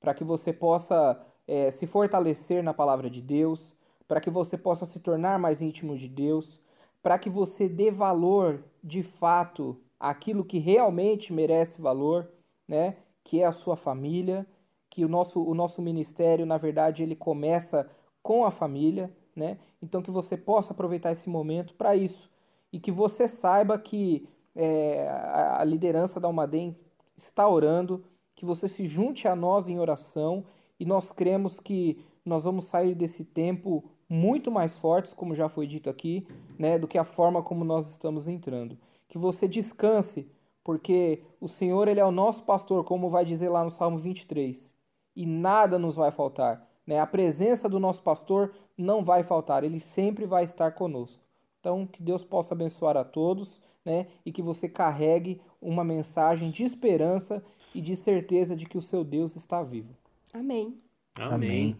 para 0.00 0.14
que 0.14 0.24
você 0.24 0.52
possa 0.52 1.20
é, 1.46 1.70
se 1.70 1.86
fortalecer 1.86 2.62
na 2.62 2.72
palavra 2.72 3.10
de 3.10 3.20
Deus, 3.20 3.74
para 4.06 4.20
que 4.20 4.30
você 4.30 4.56
possa 4.56 4.86
se 4.86 5.00
tornar 5.00 5.38
mais 5.38 5.60
íntimo 5.60 5.96
de 5.96 6.08
Deus, 6.08 6.60
para 7.02 7.18
que 7.18 7.28
você 7.28 7.68
dê 7.68 7.90
valor 7.90 8.64
de 8.82 9.02
fato 9.02 9.78
àquilo 9.98 10.44
que 10.44 10.58
realmente 10.58 11.32
merece 11.32 11.80
valor, 11.80 12.30
né? 12.66 12.96
Que 13.24 13.42
é 13.42 13.46
a 13.46 13.52
sua 13.52 13.76
família, 13.76 14.46
que 14.90 15.04
o 15.04 15.08
nosso, 15.08 15.42
o 15.42 15.54
nosso 15.54 15.82
ministério, 15.82 16.46
na 16.46 16.58
verdade, 16.58 17.02
ele 17.02 17.16
começa 17.16 17.88
com 18.22 18.44
a 18.44 18.50
família, 18.50 19.14
né? 19.34 19.58
Então 19.82 20.02
que 20.02 20.10
você 20.10 20.36
possa 20.36 20.72
aproveitar 20.72 21.12
esse 21.12 21.28
momento 21.28 21.74
para 21.74 21.94
isso 21.94 22.30
e 22.72 22.78
que 22.78 22.90
você 22.90 23.26
saiba 23.26 23.78
que 23.78 24.28
é, 24.54 25.08
a 25.08 25.64
liderança 25.64 26.20
da 26.20 26.28
Almaden 26.28 26.76
está 27.16 27.48
orando, 27.48 28.04
que 28.34 28.44
você 28.44 28.68
se 28.68 28.86
junte 28.86 29.26
a 29.26 29.34
nós 29.34 29.68
em 29.68 29.78
oração 29.78 30.44
e 30.78 30.84
nós 30.84 31.12
cremos 31.12 31.60
que 31.60 32.04
nós 32.24 32.44
vamos 32.44 32.66
sair 32.66 32.94
desse 32.94 33.24
tempo 33.24 33.84
muito 34.08 34.50
mais 34.50 34.78
fortes, 34.78 35.12
como 35.12 35.34
já 35.34 35.48
foi 35.48 35.66
dito 35.66 35.90
aqui, 35.90 36.26
né, 36.58 36.78
do 36.78 36.88
que 36.88 36.98
a 36.98 37.04
forma 37.04 37.42
como 37.42 37.64
nós 37.64 37.90
estamos 37.90 38.26
entrando. 38.26 38.78
Que 39.08 39.18
você 39.18 39.48
descanse, 39.48 40.30
porque 40.62 41.22
o 41.40 41.48
Senhor 41.48 41.88
ele 41.88 42.00
é 42.00 42.04
o 42.04 42.12
nosso 42.12 42.44
pastor, 42.44 42.84
como 42.84 43.08
vai 43.08 43.24
dizer 43.24 43.48
lá 43.48 43.64
no 43.64 43.70
Salmo 43.70 43.98
23, 43.98 44.74
e 45.16 45.26
nada 45.26 45.78
nos 45.78 45.96
vai 45.96 46.10
faltar. 46.10 46.68
Né? 46.86 47.00
A 47.00 47.06
presença 47.06 47.68
do 47.68 47.80
nosso 47.80 48.02
pastor 48.02 48.54
não 48.76 49.02
vai 49.02 49.22
faltar, 49.22 49.64
ele 49.64 49.80
sempre 49.80 50.26
vai 50.26 50.44
estar 50.44 50.72
conosco. 50.72 51.22
Então, 51.58 51.86
que 51.86 52.02
Deus 52.02 52.22
possa 52.22 52.54
abençoar 52.54 52.96
a 52.96 53.04
todos 53.04 53.60
né? 53.88 54.06
E 54.24 54.30
que 54.30 54.42
você 54.42 54.68
carregue 54.68 55.40
uma 55.60 55.82
mensagem 55.82 56.50
de 56.50 56.62
esperança 56.62 57.42
e 57.74 57.80
de 57.80 57.96
certeza 57.96 58.54
de 58.54 58.66
que 58.66 58.76
o 58.76 58.82
seu 58.82 59.02
Deus 59.02 59.34
está 59.34 59.62
vivo. 59.62 59.96
Amém. 60.32 60.78
Amém. 61.14 61.32
Amém. 61.32 61.76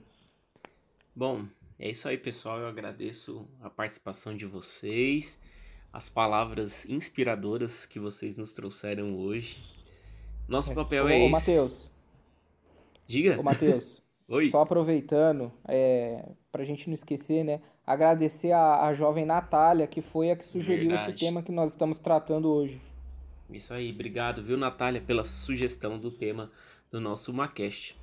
Bom, 1.14 1.45
é 1.79 1.91
isso 1.91 2.09
aí, 2.09 2.16
pessoal. 2.16 2.59
Eu 2.61 2.66
agradeço 2.66 3.47
a 3.61 3.68
participação 3.68 4.35
de 4.35 4.47
vocês, 4.47 5.39
as 5.93 6.09
palavras 6.09 6.84
inspiradoras 6.86 7.86
que 7.86 7.99
vocês 7.99 8.36
nos 8.36 8.53
trouxeram 8.53 9.16
hoje. 9.18 9.59
Nosso 10.47 10.74
papel 10.74 11.05
ô, 11.05 11.09
é 11.09 11.12
ô, 11.12 11.22
esse. 11.22 11.30
Matheus, 11.30 11.91
Diga. 13.07 13.39
ô, 13.39 13.43
Matheus, 13.43 14.03
Oi. 14.28 14.49
só 14.49 14.62
aproveitando, 14.62 15.53
é, 15.66 16.28
pra 16.53 16.64
gente 16.64 16.89
não 16.89 16.95
esquecer, 16.95 17.45
né? 17.45 17.61
Agradecer 17.86 18.53
a, 18.53 18.86
a 18.86 18.93
jovem 18.95 19.24
Natália, 19.24 19.86
que 19.86 20.01
foi 20.01 20.30
a 20.30 20.36
que 20.36 20.45
sugeriu 20.45 20.91
esse 20.93 21.07
Verdade. 21.07 21.18
tema 21.18 21.43
que 21.43 21.51
nós 21.53 21.70
estamos 21.70 21.99
tratando 21.99 22.51
hoje. 22.51 22.80
Isso 23.51 23.72
aí, 23.72 23.91
obrigado, 23.91 24.43
viu, 24.43 24.59
Natália, 24.59 25.01
pela 25.01 25.24
sugestão 25.24 25.99
do 25.99 26.11
tema 26.11 26.51
do 26.91 27.01
nosso 27.01 27.32
Macast. 27.32 27.97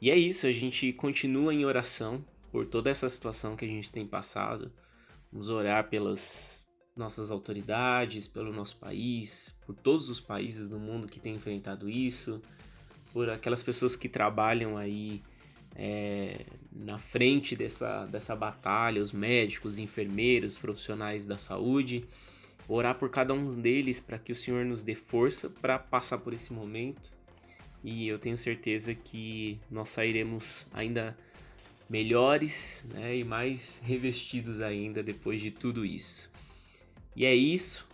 E 0.00 0.10
é 0.10 0.16
isso, 0.16 0.46
a 0.46 0.52
gente 0.52 0.92
continua 0.92 1.54
em 1.54 1.64
oração 1.64 2.24
por 2.50 2.66
toda 2.66 2.90
essa 2.90 3.08
situação 3.08 3.56
que 3.56 3.64
a 3.64 3.68
gente 3.68 3.90
tem 3.90 4.06
passado. 4.06 4.70
Vamos 5.32 5.48
orar 5.48 5.88
pelas 5.88 6.53
nossas 6.96 7.30
autoridades, 7.30 8.28
pelo 8.28 8.52
nosso 8.52 8.76
país, 8.76 9.54
por 9.66 9.74
todos 9.74 10.08
os 10.08 10.20
países 10.20 10.68
do 10.68 10.78
mundo 10.78 11.08
que 11.08 11.18
têm 11.18 11.34
enfrentado 11.34 11.88
isso, 11.88 12.40
por 13.12 13.28
aquelas 13.28 13.62
pessoas 13.62 13.96
que 13.96 14.08
trabalham 14.08 14.76
aí 14.76 15.22
é, 15.74 16.46
na 16.72 16.98
frente 16.98 17.56
dessa, 17.56 18.06
dessa 18.06 18.36
batalha, 18.36 19.02
os 19.02 19.12
médicos, 19.12 19.78
enfermeiros, 19.78 20.56
profissionais 20.56 21.26
da 21.26 21.36
saúde 21.36 22.04
orar 22.68 22.94
por 22.94 23.10
cada 23.10 23.34
um 23.34 23.60
deles 23.60 24.00
para 24.00 24.18
que 24.18 24.32
o 24.32 24.36
Senhor 24.36 24.64
nos 24.64 24.82
dê 24.82 24.94
força 24.94 25.50
para 25.50 25.78
passar 25.78 26.18
por 26.18 26.32
esse 26.32 26.52
momento. 26.52 27.12
E 27.82 28.08
eu 28.08 28.18
tenho 28.18 28.36
certeza 28.36 28.94
que 28.94 29.58
nós 29.70 29.90
sairemos 29.90 30.66
ainda 30.72 31.16
melhores 31.88 32.82
né, 32.88 33.16
e 33.16 33.24
mais 33.24 33.78
revestidos 33.84 34.60
ainda 34.60 35.02
depois 35.02 35.40
de 35.40 35.50
tudo 35.50 35.84
isso. 35.84 36.30
E 37.16 37.24
é 37.24 37.34
isso. 37.34 37.86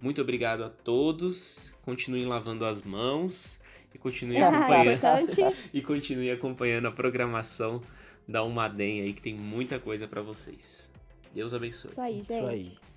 Muito 0.00 0.20
obrigado 0.20 0.64
a 0.64 0.68
todos. 0.70 1.72
Continuem 1.82 2.26
lavando 2.26 2.66
as 2.66 2.82
mãos 2.82 3.60
e 3.94 3.98
continuem 3.98 4.42
Ah, 4.42 4.48
acompanhando 4.48 4.96
importante. 4.96 5.56
e 5.72 5.82
continue 5.82 6.30
acompanhando 6.30 6.86
a 6.88 6.92
programação 6.92 7.80
da 8.26 8.42
Umadem 8.42 9.02
aí 9.02 9.12
que 9.12 9.20
tem 9.20 9.34
muita 9.34 9.78
coisa 9.78 10.06
para 10.06 10.22
vocês. 10.22 10.90
Deus 11.34 11.54
abençoe. 11.54 11.90
Isso 11.90 12.00
aí, 12.00 12.18
Isso 12.20 12.32
aí. 12.32 12.60
gente. 12.62 12.91